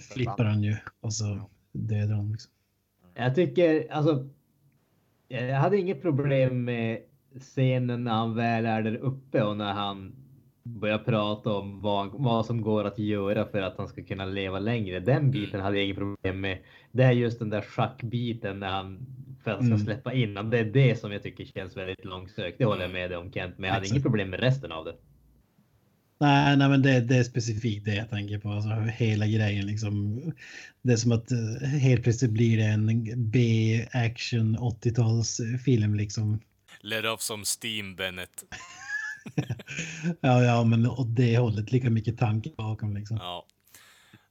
[0.00, 2.52] flippar han ju och så dödar han liksom.
[3.14, 4.28] Jag tycker alltså.
[5.28, 7.02] Jag hade inget problem med
[7.40, 10.23] scenen när han väl är där uppe och när han
[10.64, 14.58] börjar prata om vad, vad som går att göra för att han ska kunna leva
[14.58, 15.00] längre.
[15.00, 16.58] Den biten hade jag inget problem med.
[16.92, 19.06] Det är just den där schackbiten när han
[19.44, 19.86] för att han ska Mm.
[19.86, 20.50] släppa in honom.
[20.50, 22.58] Det är det som jag tycker känns väldigt långsökt.
[22.58, 24.84] Det håller jag med dig om Kent, men jag hade inget problem med resten av
[24.84, 24.94] det.
[26.20, 28.48] Nej, nej men det, det är specifikt det jag tänker på.
[28.48, 30.20] Alltså, hela grejen liksom.
[30.82, 36.40] Det är som att eh, helt plötsligt blir det en B-action 80-talsfilm liksom.
[36.80, 38.44] Led off som Steam Bennett.
[40.20, 43.16] Ja, ja, men åt det hållet lika mycket tanke bakom liksom.
[43.16, 43.46] Ja.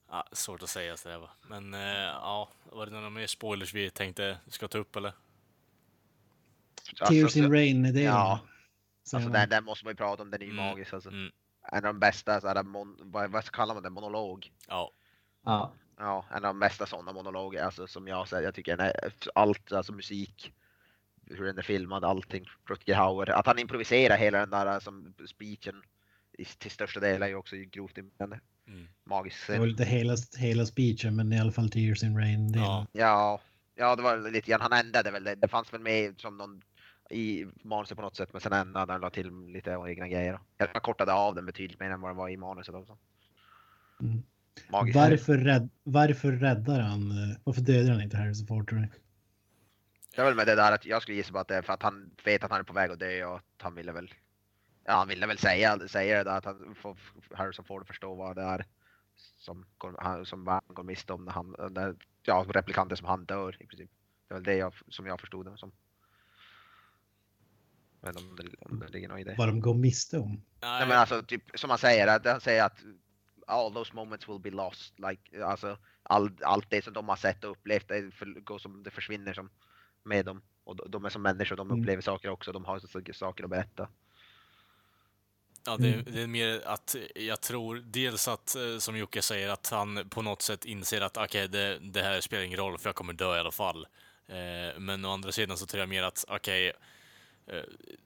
[0.09, 0.27] ja.
[0.31, 1.29] Svårt att säga så det va.
[1.49, 5.13] Men eh, ja, var det några mer spoilers vi tänkte ska ta upp eller?
[6.89, 8.39] Alltså, Tears in så- Rain, det är Ja,
[9.07, 10.31] säger alltså den, den måste man ju prata om.
[10.31, 10.65] Den är ju Mm.
[10.65, 11.09] magisk alltså.
[11.09, 11.31] Mm.
[11.71, 14.51] En av de bästa, så här, mon, vad, vad kallar man det, monolog?
[14.67, 14.91] Ja.
[15.45, 18.43] Ja, Ja, en av de bästa sådana monologer alltså, som jag säger.
[18.43, 20.53] Jag tycker den är, allt, alltså musik,
[21.25, 22.45] hur den är filmad, allting.
[22.69, 25.75] Rutger Hauer, att han improviserar hela den där som speechen
[26.37, 28.39] i, till största del är ju också grovt imponerande.
[28.67, 28.87] Mm.
[29.03, 32.51] Magisk Det var lite hela, hela speechen, men i alla fall Tears in Rain.
[32.51, 32.87] Det Ja.
[32.91, 33.41] Ja,
[33.75, 35.35] ja, det var lite grann, han ändrade väl det.
[35.35, 36.61] Det fanns väl med som någon
[37.09, 40.39] i manuset på något sätt, men sen ändrade han la till lite egna grejer.
[40.57, 42.97] Jag kortade av den betydligt mer än vad den var i manuset också.
[44.01, 44.23] Mm.
[44.69, 47.11] Varför, rädd, varför räddar han?
[47.11, 48.87] eh, Varför dödar han inte Harrison Ford tror du?
[50.15, 51.73] Det är väl med det där att jag skulle gissa på att det är för
[51.73, 54.13] att han vet att han är på väg att dö och att han ville väl.
[54.85, 56.97] Ja, han ville väl säga, säga det där att han får
[57.31, 58.65] Harrison Ford förstå vad det är
[59.15, 63.25] som går, han, som världen går miste om när han, när, ja, replikanter som han
[63.25, 63.89] dör i princip.
[64.27, 65.71] Det var det jag, som jag förstod det som.
[68.07, 69.35] Inte om det, om det ligger något i det.
[69.37, 70.41] Vad de går miste om?
[70.61, 72.83] Nej men alltså typ som han säger, att han säger att
[73.47, 74.99] all those moments will be lost.
[74.99, 78.83] Like, alltså all, allt det som de har sett och upplevt, det, för, går som,
[78.83, 79.49] det försvinner som
[80.03, 80.41] med dem.
[80.63, 81.81] Och de, är som människor, de Mm.
[81.81, 83.87] upplever saker också, de har så, saker att berätta.
[85.65, 86.05] Ja, det, Mm.
[86.13, 90.21] det är mer att jag tror dels att, eh, som Jocke säger, att han på
[90.21, 93.35] något sätt inser att okej, det, det här spelar ingen roll för jag kommer dö
[93.37, 93.87] i alla fall.
[94.27, 96.73] Eh, men å andra sidan så tror jag mer att, okej, eh,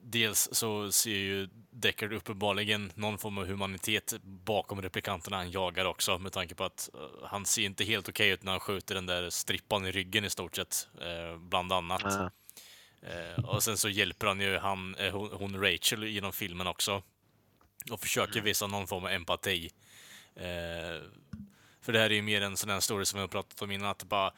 [0.00, 1.48] dels så ser ju
[1.80, 6.90] Deckard uppenbarligen någon form av humanitet bakom replikanterna han jagar också, med tanke på att
[6.94, 10.24] eh, han ser inte helt okej ut när han skjuter den där strippan i ryggen
[10.24, 12.32] i stort sett, eh, bland annat.
[13.02, 17.02] Eh, och sen så hjälper han ju han, eh, hon, Rachel genom filmen också.
[17.90, 19.70] Och försöker visa någon form av empati.
[20.34, 21.02] Eh,
[21.80, 23.70] för det här är ju mer en sån här story som vi har pratat om
[23.70, 24.32] innan, att bara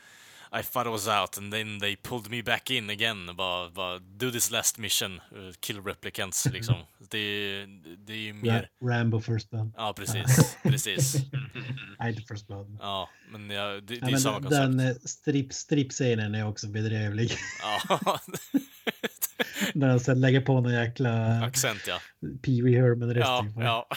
[0.52, 3.36] I thought I was out and then they pulled me back in again.
[3.36, 6.74] Bara, bara do this last mission, eh, kill replicants liksom.
[7.10, 7.66] Det,
[8.06, 8.68] det är ju mer...
[8.80, 9.72] Ra- Rambo First Blood.
[9.76, 10.56] Ja, precis.
[10.62, 11.14] precis.
[11.98, 12.76] Nej, inte First Blood.
[12.80, 15.02] Ja, men ja, det, det Ja, är samma den koncept.
[15.04, 17.32] eh, strip, strip-scenen är också bedrövlig.
[17.62, 18.20] Ja.
[19.74, 22.00] När han sen lägger på någon jäkla Accent ja.
[22.42, 23.88] Pee Wee Herman Ja, ja.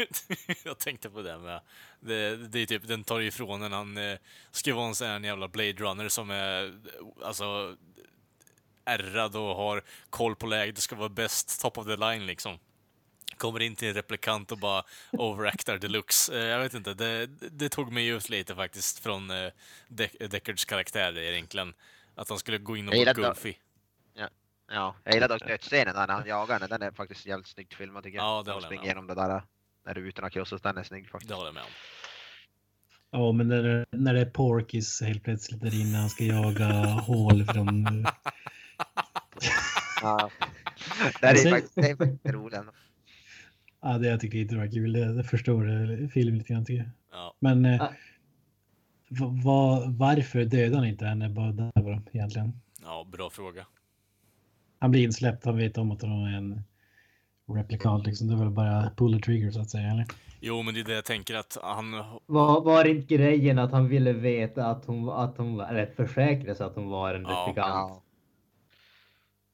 [0.64, 1.60] jag tänkte på det med.
[2.00, 3.72] Det, det är typ, den tar ju ifrån en.
[3.72, 4.18] Han eh,
[4.50, 6.72] ska vara en sån här jävla Blade Runner som är
[7.24, 7.76] alltså
[8.84, 10.74] ärrad och har koll på läget.
[10.76, 12.58] Det ska vara bäst, top of the line liksom.
[13.36, 16.38] Kommer in till en replikant och bara overactar deluxe.
[16.38, 19.50] Eh, jag vet inte, det, det tog mig ut lite faktiskt från eh,
[19.88, 21.74] Deck- Deckards karaktär egentligen.
[22.14, 23.54] Att han skulle gå in och vara gillar det.
[24.70, 26.66] Ja, jag gillar dock dödsscenen när han jagar henne.
[26.66, 28.24] Den är faktiskt jävligt snyggt filmad tycker jag.
[28.24, 29.42] Ja, det håller jag springer med igenom det där
[29.86, 30.62] när rutorna krossas.
[30.62, 31.28] Den är snygg faktiskt.
[31.28, 31.70] Det håller jag med om.
[33.10, 37.44] Ja, men när, när det är Porkis helt plötsligt där inne, han ska jaga hål
[37.44, 38.06] från...
[40.02, 40.30] Ja.
[41.20, 42.60] det är Sen- faktiskt, det är faktiskt roligt.
[43.82, 44.92] Ja, det jag tyckte inte var kul.
[44.92, 46.90] Det, det förstår filmen lite grann tycker jag.
[47.12, 47.34] Ja.
[47.38, 47.90] Men eh,
[49.08, 52.60] va- va, varför dödar han inte henne bara där bara, egentligen?
[52.82, 53.66] ja, bra fråga.
[54.80, 56.62] Han blir insläppt, han vet om att han är en
[57.54, 58.28] replikant liksom.
[58.28, 60.06] Det är väl bara pull the trigger så att säga, eller?
[60.40, 61.92] Jo, men det är det jag tänker att han
[62.26, 66.54] Var, var inte grejen att han ville veta att hon, att hon var, eller försäkra
[66.54, 67.56] sig att hon var en replikant?
[67.56, 68.02] Ja.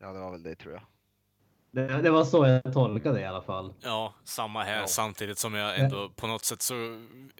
[0.00, 0.82] ja, det var väl det tror jag.
[1.76, 3.72] Det, det var så jag tolkade det i alla fall.
[3.80, 4.80] Ja, samma här.
[4.80, 4.86] Ja.
[4.86, 6.74] Samtidigt som jag ändå på något sätt så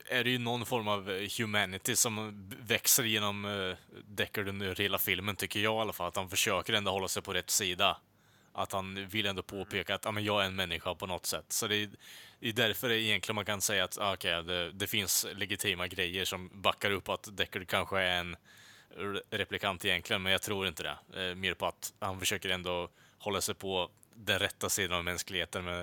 [0.08, 4.98] är det ju någon form av eh, humanity som växer genom uh, Deckard under hela
[4.98, 6.08] filmen, tycker jag i alla fall.
[6.08, 7.96] Att han försöker ändå hålla sig på rätt sida.
[8.52, 11.52] Att han vill ändå påpeka att ja, men jag är en människa på något sätt.
[11.52, 11.88] Så det är,
[12.40, 15.86] det är därför det egentligen man kan säga att ah, okej, det, det finns legitima
[15.86, 18.36] grejer som backar upp att Deckard kanske är en
[18.96, 21.28] re- replikant egentligen, men jag tror inte det.
[21.28, 22.88] Eh, mer på att han försöker ändå
[23.18, 25.80] hålla sig på den rätta sidan av mänskligheten med,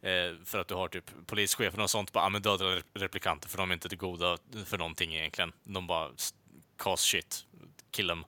[0.00, 3.48] eh, för att du har typ polischefen och sånt bara, ah, men döda re- replikanter
[3.48, 5.52] för de är inte till goda för någonting egentligen.
[5.64, 6.10] De bara
[6.78, 7.46] cast shit,
[7.90, 8.24] kill them.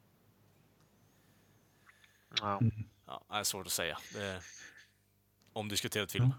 [2.40, 2.60] Ja.
[3.06, 3.98] Ja, det är svårt att säga.
[4.14, 4.42] Det är
[5.52, 6.32] omdiskuterad film.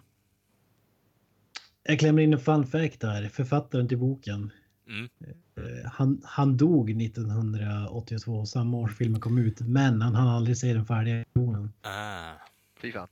[1.83, 3.29] Jag klämmer in en fun fact där.
[3.29, 4.51] Författaren till boken.
[4.87, 5.09] Mm.
[5.21, 9.59] eh, Han, han dog 1982, samma år filmen kom ut.
[9.61, 11.73] Men han hann aldrig se den färdiga versionen.
[11.81, 12.33] Ah.
[12.79, 13.07] Fy fan.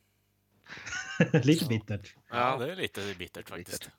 [1.44, 2.16] Lite bittert.
[2.30, 3.80] Ja, det är lite bittert faktiskt.
[3.82, 3.94] Bittert.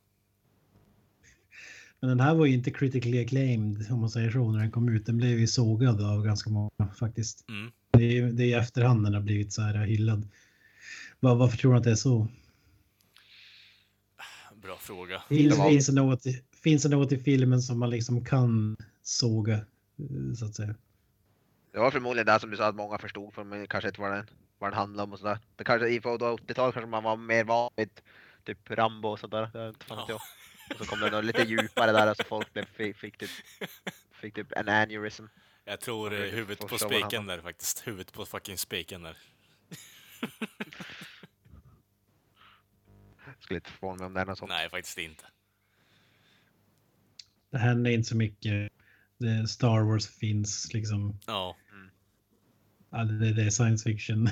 [2.00, 4.88] Men den här var ju inte critically acclaimed om man säger så när den kom
[4.88, 5.06] ut.
[5.06, 7.44] Den blev ju sågad av ganska många faktiskt.
[7.48, 7.72] Mm.
[7.90, 10.28] Det är, det är i efterhand den har blivit så här hyllad.
[11.20, 12.28] Var, varför tror du att det är så?
[14.54, 15.22] Bra fråga.
[15.28, 18.76] Finns, var- Finns det, något, i- finns det något i filmen som man liksom kan
[19.02, 19.54] såga?
[19.54, 20.74] eh, Så att säga.
[21.72, 24.12] Det var förmodligen det som du sa att många förstod för men kanske inte vad
[24.12, 24.26] den,
[24.66, 25.38] vad den handlade om och sådär.
[25.56, 27.90] Det kanske i på 80-talet kanske man var mer van vid
[28.44, 29.50] typ Rambo och sådär.
[29.52, 30.20] Det vet fan inte jag.
[30.70, 33.30] Och så kom det något lite djupare där så folk blev, fick, fick, typ,
[34.12, 35.24] fick typ en aneurysm.
[35.64, 37.86] Jag tror eh, huvudet på spiken där faktiskt.
[37.86, 39.16] Huvudet på fucking spiken där.
[43.40, 44.48] Skulle inte förvåna mig om det är något sånt.
[44.48, 45.24] Nej, faktiskt inte.
[47.50, 48.72] Det händer inte så mycket.
[49.18, 51.20] Det, Star Wars finns liksom.
[51.26, 51.56] Ja,
[52.90, 54.28] Ja, det, det är science fiction.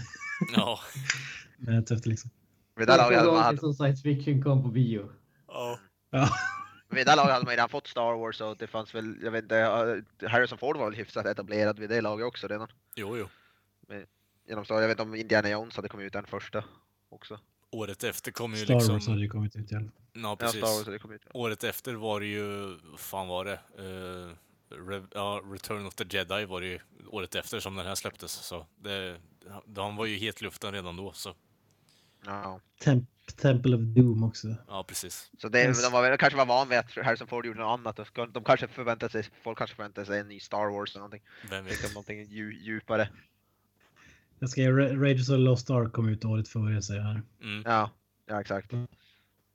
[0.57, 0.81] ja.
[1.57, 2.31] Men det är tufft liksom.
[2.77, 5.11] Vid det här laget hade man, hade, som science fiction kom på bio.
[5.49, 5.79] ja.
[6.11, 6.29] Ja.
[6.89, 9.43] vid det laget hade man redan fått Star Wars och det fanns väl, jag vet
[9.43, 9.57] inte,
[10.29, 12.69] Harrison Ford var väl hyfsat etablerad vid det laget också redan.
[12.95, 13.29] Jo, jo.
[14.49, 16.65] Genom Star, jag vet inte om Indiana Jones hade kommit ut den första
[17.09, 17.39] också.
[17.71, 19.19] Året efter kom ju Star Wars hade liksom...
[19.19, 19.93] ju kommit ut i alla fall.
[20.13, 20.61] Ja, Ja, precis.
[20.61, 21.31] Star Wars hade kommit ut.
[21.35, 22.77] Året efter var det ju...
[22.91, 23.61] Vad fan var det?
[23.83, 24.33] Uh,
[24.71, 28.33] Rev, ja, Return of the Jedi var det ju året efter som den här släpptes.
[28.33, 29.17] Så det,
[29.77, 31.13] han var ju helt luften redan då.
[31.13, 31.35] Så
[32.27, 32.61] Ja.
[32.81, 34.55] Temp Temple of Doom också.
[34.69, 35.31] ja, precis.
[35.39, 35.83] Så det, Yes.
[35.83, 38.01] de var, väl- kanske var van vid att Harrison Ford gjorde något annat.
[38.33, 41.23] De kanske förväntade sig, folk kanske förväntade sig en ny Star Wars eller någonting.
[41.51, 41.73] Vem vet?
[41.73, 43.09] Liksom någonting dju, djupare.
[44.39, 47.23] Jag ska Ra- Raiders of the Lost Ark kom ut året före säger jag här.
[47.43, 47.91] Mm, Ja,
[48.27, 48.73] ja exakt.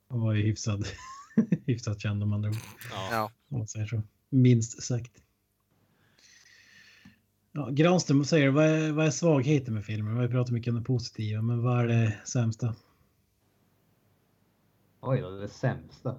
[0.10, 0.86] Han var ju hyfsad,
[1.65, 2.56] hyfsat känd om andra ord.
[2.91, 3.07] ja.
[3.11, 3.31] Ja.
[3.52, 4.02] Om man säger så.
[4.30, 5.23] Minst sagt.
[7.51, 8.49] Ja, Granström, vad säger?
[8.49, 10.15] Vad är, vad är svagheten med filmen?
[10.15, 12.76] Vi har pratat mycket om det positiva, men vad är det sämsta?
[15.01, 16.15] Oj då, det sämsta.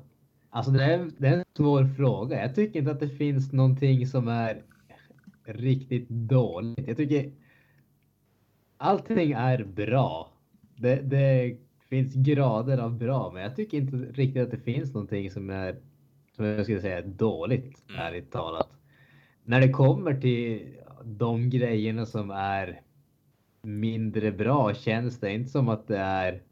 [0.50, 2.42] Alltså det är, det är en svår fråga.
[2.42, 4.62] Jag tycker inte att det finns någonting som är
[5.44, 6.88] riktigt dåligt.
[6.88, 7.32] Jag tycker
[8.76, 10.32] allting är bra.
[10.76, 11.56] Det, det
[11.88, 15.76] finns grader av bra, men jag tycker inte riktigt att det finns någonting som är,
[16.40, 18.00] som jag skulle säga, dåligt, Mm.
[18.00, 18.68] ärligt talat.
[19.44, 20.66] När det kommer till
[21.04, 22.80] de grejerna som är
[23.62, 26.42] mindre bra känns det inte som att det är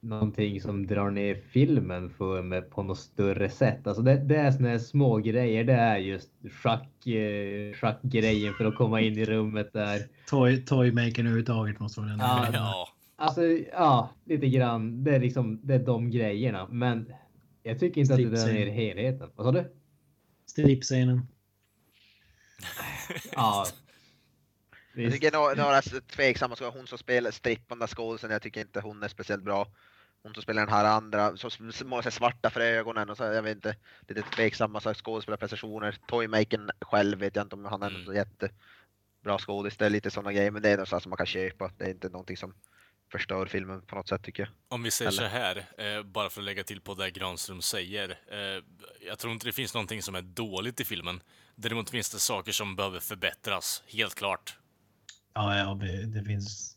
[0.00, 3.86] någonting som drar ner filmen för mig på något större sätt.
[3.86, 5.64] Alltså det, det är såna här små grejer.
[5.64, 6.30] Det är just
[6.62, 9.98] schack, eh, schackgrejen för att komma in i rummet där.
[10.30, 12.18] Toy, toymakern överhuvudtaget måste vara den.
[12.18, 13.42] Ja, Ja, Alltså,
[13.72, 15.04] ja, lite grann.
[15.04, 16.66] Det är liksom, det är de grejerna.
[16.70, 17.12] Men
[17.62, 19.30] jag tycker inte att det drar ner helheten.
[19.34, 19.72] Vad sa du?
[20.46, 21.26] Strippscenen.
[23.32, 23.66] Ja.
[24.94, 29.02] Jag tycker några, några tveksamma, så hon som spelar strippande skådisen, jag tycker inte hon
[29.02, 29.66] är speciellt bra.
[30.22, 31.36] Hon som spelar den här andra,
[31.72, 33.76] små så svarta för ögonen och så, jag vet inte,
[34.08, 35.98] lite tveksamma skådespelarprestationer.
[36.06, 38.16] Toymakern själv vet jag inte om han är Mm.
[38.16, 41.70] jättebra skådis, det är lite sådana grejer, men det är något som man kan köpa.
[41.78, 42.54] Det är inte någonting som
[43.12, 44.50] förstör filmen på något sätt tycker jag.
[44.68, 45.30] Om vi säger så Eller?
[45.30, 48.08] här, eh, bara för att lägga till på det Granström säger.
[48.10, 48.64] Eh,
[49.08, 51.20] jag tror inte det finns någonting som är dåligt i filmen.
[51.56, 54.56] Däremot finns det saker som behöver förbättras, helt klart.
[55.34, 56.76] Ja, ja det, det finns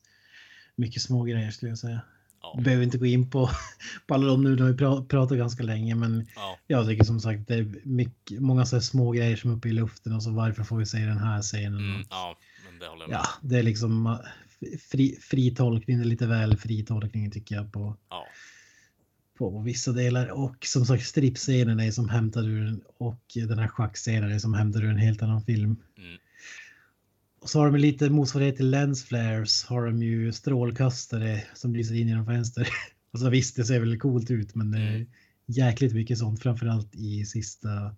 [0.76, 2.02] mycket små grejer skulle jag säga.
[2.42, 2.54] Ja.
[2.58, 3.50] Vi behöver inte gå in på,
[4.08, 7.04] på alla de nu, då har vi pra- pratat ganska länge, men Ja, jag tycker
[7.04, 10.14] som sagt det är mycket, många så här små grejer som är uppe i luften
[10.14, 11.80] och så varför får vi se den här scenen?
[11.80, 12.38] mm, ja
[12.70, 13.20] men det håller jag med.
[13.20, 14.18] ja, det är liksom
[14.92, 18.28] fri, fri tolkning, det är lite väl fri tolkning tycker jag på, Ja.
[19.38, 20.28] på vissa delar.
[20.32, 24.54] Och som sagt strippscenen är som hämtad ur en, och den här schackscenen är som
[24.54, 25.76] hämtad ur en helt annan film.
[25.98, 26.18] Mm.
[27.42, 31.96] Och så har de lite motsvarighet till lens flares har de ju strålkastare som lyser
[31.96, 32.68] in genom fönster.
[33.12, 35.08] Och så visst, det ser väl coolt ut, men det är Mm.
[35.46, 37.96] jäkligt mycket sånt, framförallt i sista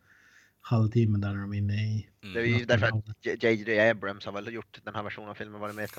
[0.61, 2.07] halvtimmen där de är inne i.
[2.21, 2.59] Det är Mm.
[2.59, 3.79] ju därför att J.J.
[3.89, 5.95] Abrams har väl gjort den här versionen av filmen, varit med ett.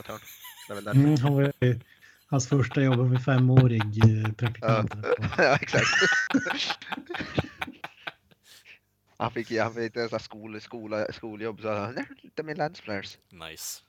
[0.68, 0.90] Det.
[0.90, 1.80] Mm, han var ju
[2.26, 4.94] hans första jobb med femårig eh, praktikant.
[5.38, 5.86] ja, exakt.
[9.18, 13.18] han fick han fick inte ens skol, skola, skoljobb så han "Nej, lite med lensflares.
[13.32, 13.82] Nice.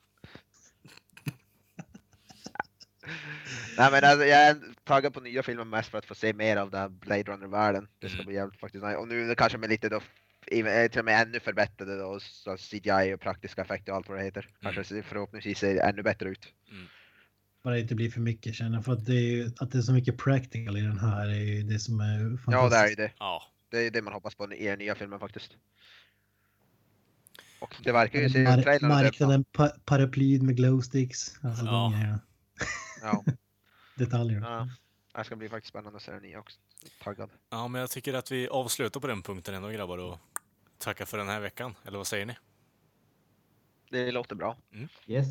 [3.78, 6.58] Nej men alltså, jag är taggad på nya filmer mest för att få se mer
[6.58, 7.88] av den här Blade Runner-världen.
[7.99, 8.26] Det ska Mm.
[8.26, 8.98] bli jävligt faktiskt nice.
[8.98, 10.02] Och nu kanske med lite då,
[10.91, 14.24] till och med ännu förbättrade då, så CGI och praktiska effekter och allt vad det
[14.24, 14.49] heter.
[14.61, 16.48] Kanske ser- förhoppningsvis ser det ännu bättre ut.
[17.64, 19.82] Bara det inte blir för mycket känner för att det är ju att det är
[19.82, 22.52] så mycket practical i den här är ju det som är fantastiskt.
[22.52, 23.11] Ja det är ju det.
[23.19, 25.52] Ja, Det är det man hoppas på i den nya filmen faktiskt.
[27.60, 31.72] Och det verkar ju se Mar- marknaden, pa paraplyd med glowsticks, alltså Ja.
[31.72, 32.19] de grejerna.
[33.02, 33.24] Ja,
[33.95, 34.48] Detaljerna.
[35.14, 35.19] ja.
[35.19, 36.60] Det ska bli faktiskt spännande att se den nya också.
[37.03, 37.30] Taggad.
[37.49, 40.19] ja, men jag tycker att vi avslutar på den punkten ändå grabbar och
[40.78, 41.76] tackar för den här veckan.
[41.86, 42.36] Eller vad säger ni?
[43.90, 44.58] Det låter bra.
[45.08, 45.28] Yes.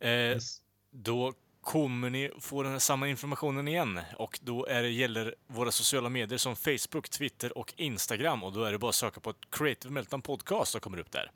[0.00, 0.60] Eh, Yes.
[0.90, 5.70] Då kommer ni få den här samma informationen igen och då är det, gäller våra
[5.72, 9.30] sociala medier som Facebook, Twitter och Instagram och då är det bara att söka på
[9.30, 11.30] ett Creative Meltdown Podcast som kommer upp där.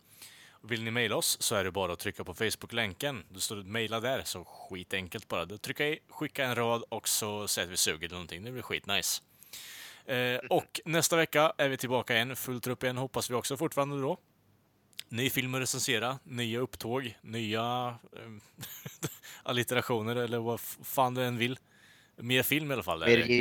[0.51, 3.25] Och vill ni mejla oss så är det bara att trycka på Facebook-länken.
[3.29, 5.45] Då står det mejla där, så skitenkelt bara.
[5.45, 8.45] Då trycka i, skicka en rad och så säger att vi suger eller någonting.
[8.45, 9.23] Det blir skitnice.
[10.09, 14.01] Eh, och nästa vecka är vi tillbaka igen, fullt upp igen hoppas vi också fortfarande
[14.01, 14.19] då.
[15.09, 18.21] Ny film att recensera, nya upptåg, nya eh,
[19.43, 21.59] allitterationer eller vad fan du än vill.
[22.17, 23.01] Mer film i alla fall.
[23.01, 23.35] Mer är det.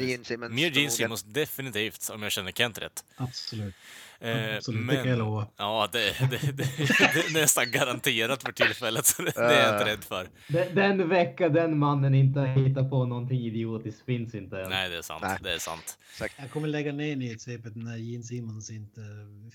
[0.00, 0.52] Gene Simmons.
[0.52, 0.90] Mer Gene.
[0.90, 3.04] Simmons, definitivt, om jag känner Kent rätt.
[3.16, 3.74] Absolut.
[4.20, 5.46] Eh, Absolut, det kan jag lova.
[5.56, 9.74] Ja, det, det, det, det är nästan garanterat för tillfället, så det, det är jag
[9.74, 10.28] inte rädd för.
[10.48, 14.70] Den, den vecka den mannen inte har hittat på någonting idiotiskt finns inte än.
[14.70, 15.22] Nej, det är sant.
[15.22, 15.38] Nej.
[15.42, 15.98] Det är sant.
[16.36, 19.00] Jag kommer lägga ner nyhetssvepet när Gene Simmons inte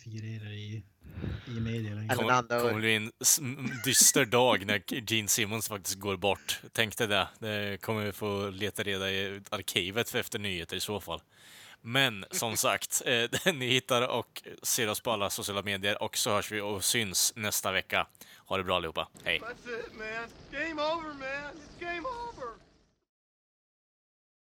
[0.04, 0.84] figurerar i,
[1.48, 2.16] i media längre.
[2.16, 3.12] Kommer, kommer bli en
[3.86, 6.62] dyster dag när Gene Simmons faktiskt går bort.
[6.72, 7.28] Tänk dig det.
[7.40, 11.22] Det kommer vi få leta reda i arkivet för efter nyheter i så fall.
[11.86, 16.30] Men som sagt, eh, ni hittar och ser oss på alla sociala medier och så
[16.30, 18.08] hörs vi och syns nästa vecka.
[18.46, 19.08] Ha det bra allihopa.
[19.24, 19.42] Hej!